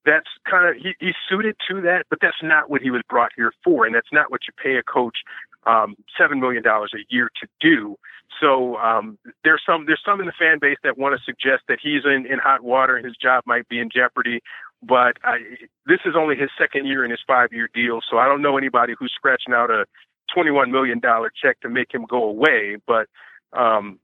that's 0.05 0.29
kind 0.49 0.69
of 0.69 0.81
he, 0.81 0.93
he's 0.99 1.15
suited 1.27 1.55
to 1.69 1.81
that, 1.81 2.05
but 2.09 2.19
that's 2.21 2.41
not 2.43 2.69
what 2.69 2.81
he 2.81 2.91
was 2.91 3.01
brought 3.09 3.31
here 3.35 3.51
for, 3.63 3.85
and 3.85 3.93
that's 3.93 4.11
not 4.11 4.31
what 4.31 4.41
you 4.47 4.53
pay 4.63 4.77
a 4.77 4.83
coach 4.83 5.17
um, 5.65 5.95
seven 6.17 6.39
million 6.39 6.63
dollars 6.63 6.91
a 6.95 7.03
year 7.13 7.29
to 7.41 7.47
do. 7.59 7.97
So 8.39 8.77
um, 8.77 9.17
there's 9.43 9.61
some 9.65 9.85
there's 9.85 10.01
some 10.05 10.19
in 10.19 10.25
the 10.25 10.33
fan 10.39 10.59
base 10.59 10.77
that 10.83 10.97
want 10.97 11.17
to 11.17 11.23
suggest 11.23 11.63
that 11.67 11.79
he's 11.81 12.05
in, 12.05 12.25
in 12.25 12.39
hot 12.39 12.63
water 12.63 12.95
and 12.95 13.05
his 13.05 13.15
job 13.21 13.43
might 13.45 13.67
be 13.67 13.79
in 13.79 13.89
jeopardy. 13.89 14.41
But 14.81 15.17
I, 15.23 15.39
this 15.85 15.99
is 16.05 16.13
only 16.17 16.35
his 16.35 16.49
second 16.57 16.85
year 16.87 17.03
in 17.03 17.11
his 17.11 17.19
five 17.27 17.51
year 17.51 17.69
deal, 17.73 17.99
so 18.09 18.17
I 18.17 18.25
don't 18.25 18.41
know 18.41 18.57
anybody 18.57 18.93
who's 18.97 19.11
scratching 19.13 19.53
out 19.53 19.69
a 19.69 19.85
twenty 20.33 20.51
one 20.51 20.71
million 20.71 20.99
dollar 20.99 21.31
check 21.41 21.59
to 21.61 21.69
make 21.69 21.93
him 21.93 22.05
go 22.05 22.23
away. 22.23 22.77
But 22.87 23.07
um, 23.51 23.99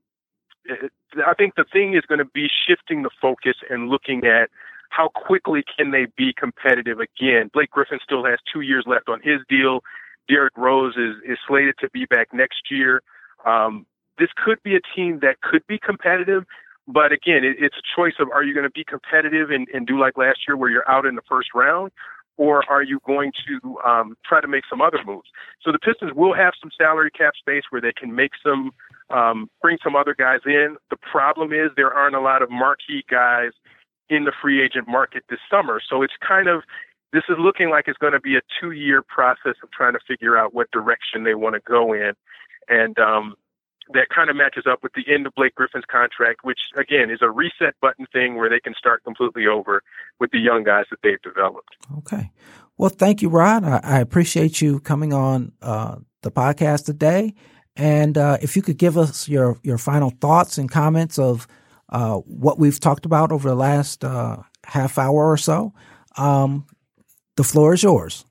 it, 0.64 0.92
I 1.26 1.34
think 1.34 1.54
the 1.54 1.64
thing 1.72 1.94
is 1.94 2.02
going 2.06 2.18
to 2.18 2.26
be 2.26 2.48
shifting 2.66 3.02
the 3.02 3.10
focus 3.22 3.56
and 3.70 3.88
looking 3.88 4.24
at 4.26 4.50
how 4.90 5.08
quickly 5.08 5.64
can 5.76 5.90
they 5.90 6.06
be 6.16 6.32
competitive 6.32 6.98
again. 7.00 7.50
Blake 7.52 7.70
Griffin 7.70 7.98
still 8.02 8.24
has 8.24 8.38
two 8.52 8.60
years 8.60 8.84
left 8.86 9.08
on 9.08 9.20
his 9.22 9.40
deal. 9.48 9.80
Derrick 10.28 10.56
Rose 10.56 10.94
is, 10.96 11.16
is 11.28 11.38
slated 11.46 11.76
to 11.80 11.90
be 11.90 12.04
back 12.06 12.28
next 12.32 12.70
year. 12.70 13.02
Um, 13.44 13.86
this 14.18 14.28
could 14.36 14.62
be 14.62 14.74
a 14.76 14.80
team 14.94 15.20
that 15.20 15.40
could 15.40 15.66
be 15.66 15.78
competitive, 15.78 16.44
but 16.86 17.12
again, 17.12 17.44
it, 17.44 17.56
it's 17.58 17.76
a 17.76 18.00
choice 18.00 18.14
of 18.18 18.28
are 18.30 18.42
you 18.42 18.54
going 18.54 18.64
to 18.64 18.70
be 18.70 18.84
competitive 18.84 19.50
and, 19.50 19.66
and 19.72 19.86
do 19.86 19.98
like 19.98 20.16
last 20.16 20.40
year 20.46 20.56
where 20.56 20.70
you're 20.70 20.88
out 20.88 21.06
in 21.06 21.14
the 21.14 21.22
first 21.28 21.48
round, 21.54 21.90
or 22.36 22.62
are 22.70 22.82
you 22.82 23.00
going 23.06 23.32
to 23.48 23.78
um, 23.86 24.16
try 24.24 24.40
to 24.40 24.48
make 24.48 24.64
some 24.68 24.80
other 24.80 24.98
moves? 25.04 25.28
So 25.62 25.72
the 25.72 25.78
Pistons 25.78 26.12
will 26.14 26.34
have 26.34 26.54
some 26.60 26.70
salary 26.76 27.10
cap 27.10 27.34
space 27.38 27.64
where 27.70 27.80
they 27.80 27.92
can 27.92 28.14
make 28.14 28.32
some, 28.42 28.72
um, 29.10 29.50
bring 29.62 29.78
some 29.82 29.96
other 29.96 30.14
guys 30.16 30.40
in. 30.44 30.76
The 30.90 30.98
problem 30.98 31.52
is 31.52 31.70
there 31.76 31.92
aren't 31.92 32.16
a 32.16 32.20
lot 32.20 32.42
of 32.42 32.50
marquee 32.50 33.04
guys 33.10 33.52
in 34.08 34.24
the 34.24 34.32
free 34.40 34.62
agent 34.62 34.86
market 34.86 35.24
this 35.28 35.40
summer. 35.50 35.80
So 35.88 36.02
it's 36.02 36.14
kind 36.26 36.48
of 36.48 36.62
this 37.12 37.24
is 37.28 37.36
looking 37.38 37.70
like 37.70 37.84
it's 37.88 37.98
going 37.98 38.12
to 38.12 38.20
be 38.20 38.36
a 38.36 38.42
two 38.60 38.72
year 38.72 39.02
process 39.02 39.54
of 39.62 39.70
trying 39.70 39.94
to 39.94 40.00
figure 40.06 40.36
out 40.36 40.54
what 40.54 40.70
direction 40.70 41.24
they 41.24 41.34
want 41.34 41.54
to 41.54 41.60
go 41.60 41.92
in. 41.92 42.12
And 42.68 42.98
um, 42.98 43.36
that 43.92 44.08
kind 44.14 44.30
of 44.30 44.36
matches 44.36 44.64
up 44.68 44.82
with 44.82 44.92
the 44.94 45.04
end 45.12 45.26
of 45.26 45.34
Blake 45.34 45.54
Griffin's 45.54 45.84
contract, 45.84 46.40
which 46.42 46.58
again 46.76 47.10
is 47.10 47.20
a 47.22 47.30
reset 47.30 47.74
button 47.80 48.06
thing 48.12 48.36
where 48.36 48.48
they 48.48 48.60
can 48.60 48.74
start 48.74 49.04
completely 49.04 49.46
over 49.46 49.82
with 50.18 50.30
the 50.30 50.38
young 50.38 50.64
guys 50.64 50.86
that 50.90 50.98
they've 51.02 51.22
developed. 51.22 51.76
Okay. 51.98 52.30
Well, 52.78 52.90
thank 52.90 53.22
you, 53.22 53.28
Rod. 53.28 53.64
I, 53.64 53.80
I 53.82 54.00
appreciate 54.00 54.60
you 54.60 54.80
coming 54.80 55.12
on 55.12 55.52
uh, 55.62 55.96
the 56.22 56.30
podcast 56.30 56.84
today. 56.84 57.34
And 57.76 58.16
uh, 58.16 58.38
if 58.40 58.56
you 58.56 58.62
could 58.62 58.78
give 58.78 58.96
us 58.96 59.28
your, 59.28 59.58
your 59.62 59.78
final 59.78 60.10
thoughts 60.10 60.58
and 60.58 60.70
comments 60.70 61.18
of 61.18 61.46
uh, 61.90 62.16
what 62.16 62.58
we've 62.58 62.80
talked 62.80 63.06
about 63.06 63.32
over 63.32 63.48
the 63.48 63.54
last 63.54 64.04
uh, 64.04 64.38
half 64.64 64.98
hour 64.98 65.30
or 65.30 65.36
so, 65.36 65.72
um, 66.16 66.66
the 67.36 67.44
floor 67.44 67.74
is 67.74 67.82
yours. 67.82 68.24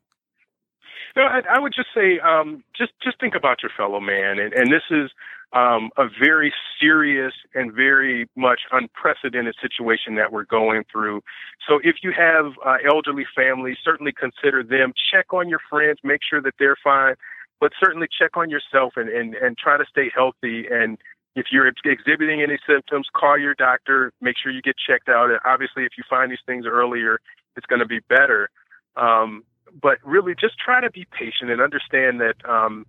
No, 1.15 1.23
I, 1.23 1.41
I 1.49 1.59
would 1.59 1.73
just 1.73 1.89
say, 1.95 2.19
um, 2.19 2.63
just 2.75 2.91
just 3.01 3.19
think 3.21 3.35
about 3.35 3.63
your 3.63 3.71
fellow 3.77 4.01
man, 4.01 4.37
and, 4.37 4.51
and 4.51 4.69
this 4.69 4.83
is 4.91 5.11
um, 5.53 5.89
a 5.97 6.05
very 6.19 6.53
serious 6.79 7.33
and 7.53 7.71
very 7.71 8.27
much 8.35 8.61
unprecedented 8.71 9.55
situation 9.61 10.15
that 10.15 10.31
we're 10.31 10.45
going 10.45 10.83
through. 10.91 11.21
So, 11.67 11.79
if 11.83 11.97
you 12.03 12.11
have 12.11 12.53
uh, 12.65 12.77
elderly 12.85 13.25
families, 13.35 13.77
certainly 13.83 14.11
consider 14.11 14.63
them. 14.63 14.93
Check 15.11 15.33
on 15.33 15.49
your 15.49 15.61
friends, 15.69 15.99
make 16.03 16.21
sure 16.27 16.41
that 16.41 16.55
they're 16.59 16.77
fine, 16.83 17.15
but 17.59 17.71
certainly 17.79 18.07
check 18.07 18.35
on 18.35 18.49
yourself 18.49 18.93
and 18.95 19.09
and, 19.09 19.35
and 19.35 19.57
try 19.57 19.77
to 19.77 19.85
stay 19.89 20.11
healthy 20.13 20.65
and 20.69 20.97
if 21.35 21.47
you're 21.51 21.67
exhibiting 21.67 22.41
any 22.41 22.57
symptoms, 22.65 23.07
call 23.13 23.37
your 23.37 23.55
doctor. 23.55 24.13
Make 24.21 24.35
sure 24.41 24.53
you 24.53 24.61
get 24.61 24.75
checked 24.77 25.09
out. 25.09 25.29
And 25.29 25.39
obviously, 25.43 25.83
if 25.83 25.91
you 25.97 26.03
find 26.09 26.31
these 26.31 26.39
things 26.45 26.65
earlier, 26.65 27.19
it's 27.57 27.65
going 27.65 27.79
to 27.79 27.85
be 27.85 27.99
better. 28.07 28.49
Um, 28.95 29.43
but 29.81 29.97
really, 30.03 30.33
just 30.39 30.57
try 30.57 30.79
to 30.79 30.89
be 30.89 31.05
patient 31.11 31.51
and 31.51 31.59
understand 31.59 32.21
that 32.21 32.35
um, 32.49 32.85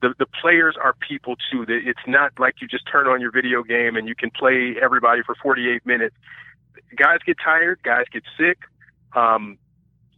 the 0.00 0.14
the 0.18 0.26
players 0.26 0.76
are 0.82 0.94
people 0.94 1.36
too. 1.50 1.64
It's 1.68 2.06
not 2.06 2.32
like 2.38 2.56
you 2.60 2.68
just 2.68 2.86
turn 2.90 3.06
on 3.06 3.20
your 3.20 3.30
video 3.30 3.62
game 3.62 3.96
and 3.96 4.08
you 4.08 4.14
can 4.14 4.30
play 4.30 4.76
everybody 4.80 5.22
for 5.22 5.34
48 5.42 5.84
minutes. 5.84 6.14
Guys 6.96 7.18
get 7.26 7.36
tired. 7.42 7.80
Guys 7.82 8.04
get 8.12 8.22
sick. 8.38 8.58
Um, 9.14 9.58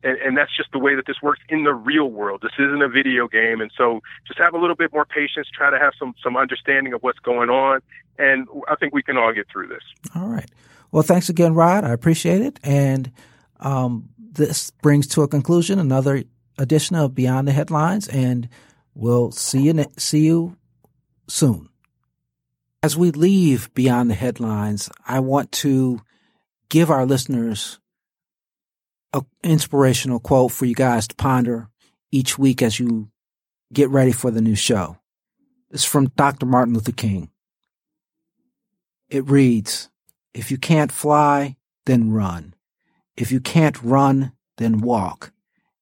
and, 0.03 0.17
and 0.19 0.37
that's 0.37 0.55
just 0.57 0.73
the 0.73 0.79
way 0.79 0.95
that 0.95 1.07
this 1.07 1.17
works 1.23 1.41
in 1.49 1.65
the 1.65 1.75
real 1.75 2.11
world. 2.11 2.41
This 2.43 2.53
isn't 2.59 2.83
a 2.83 2.89
video 2.89 3.29
game, 3.29 3.61
and 3.61 3.71
so 3.77 4.01
just 4.27 4.39
have 4.39 4.55
a 4.55 4.59
little 4.59 4.77
bit 4.77 4.93
more 4.93 5.05
patience. 5.05 5.49
Try 5.53 5.71
to 5.71 5.79
have 5.79 5.93
some 5.99 6.15
some 6.23 6.37
understanding 6.37 6.93
of 6.93 7.03
what's 7.03 7.19
going 7.19 7.51
on, 7.51 7.81
and 8.19 8.49
I 8.69 8.77
think 8.77 8.95
we 8.95 9.03
can 9.03 9.17
all 9.17 9.33
get 9.33 9.47
through 9.51 9.69
this. 9.69 9.83
All 10.15 10.29
right. 10.29 10.51
Well, 10.91 11.03
thanks 11.03 11.29
again, 11.29 11.55
Rod. 11.55 11.85
I 11.85 11.93
appreciate 11.93 12.41
it, 12.41 12.59
and 12.63 13.13
um, 13.61 14.09
this 14.19 14.71
brings 14.71 15.07
to 15.09 15.23
a 15.23 15.29
conclusion 15.29 15.79
another 15.79 16.25
edition 16.59 16.97
of 16.97 17.15
Beyond 17.15 17.49
the 17.49 17.53
Headlines, 17.53 18.09
and 18.09 18.49
we'll 18.95 19.31
see 19.31 19.63
you 19.63 19.85
see 19.97 20.27
you 20.27 20.57
soon. 21.29 21.69
As 22.83 22.97
we 22.97 23.11
leave 23.11 23.73
Beyond 23.75 24.11
the 24.11 24.15
Headlines, 24.15 24.91
I 25.07 25.21
want 25.21 25.53
to 25.53 26.01
give 26.69 26.91
our 26.91 27.05
listeners 27.05 27.79
an 29.13 29.27
inspirational 29.43 30.21
quote 30.21 30.53
for 30.53 30.65
you 30.65 30.75
guys 30.75 31.07
to 31.09 31.15
ponder 31.15 31.69
each 32.11 32.39
week 32.39 32.63
as 32.63 32.81
you 32.81 33.11
get 33.73 33.91
ready 33.91 34.13
for 34.13 34.31
the 34.31 34.41
new 34.41 34.55
show. 34.55 34.97
It's 35.71 35.85
from 35.85 36.09
Dr. 36.17 36.47
Martin 36.47 36.75
Luther 36.75 36.93
King. 36.93 37.31
It 39.09 39.29
reads, 39.29 39.91
if 40.33 40.51
you 40.51 40.59
can't 40.59 40.93
fly, 40.93 41.57
then 41.87 42.13
run. 42.13 42.55
If 43.17 43.31
you 43.31 43.41
can't 43.41 43.81
run, 43.83 44.33
then 44.57 44.81
walk. 44.81 45.33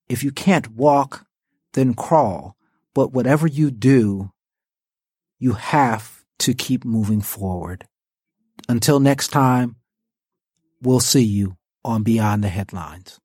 If 0.08 0.24
you 0.24 0.32
can't 0.32 0.72
walk, 0.72 1.26
then 1.74 1.94
crawl. 1.94 2.56
But 2.98 3.12
whatever 3.12 3.46
you 3.46 3.70
do, 3.70 4.32
you 5.38 5.52
have 5.52 6.24
to 6.40 6.52
keep 6.52 6.84
moving 6.84 7.20
forward. 7.20 7.86
Until 8.68 8.98
next 8.98 9.28
time, 9.28 9.76
we'll 10.82 10.98
see 10.98 11.22
you 11.22 11.56
on 11.84 12.02
Beyond 12.02 12.42
the 12.42 12.48
Headlines. 12.48 13.20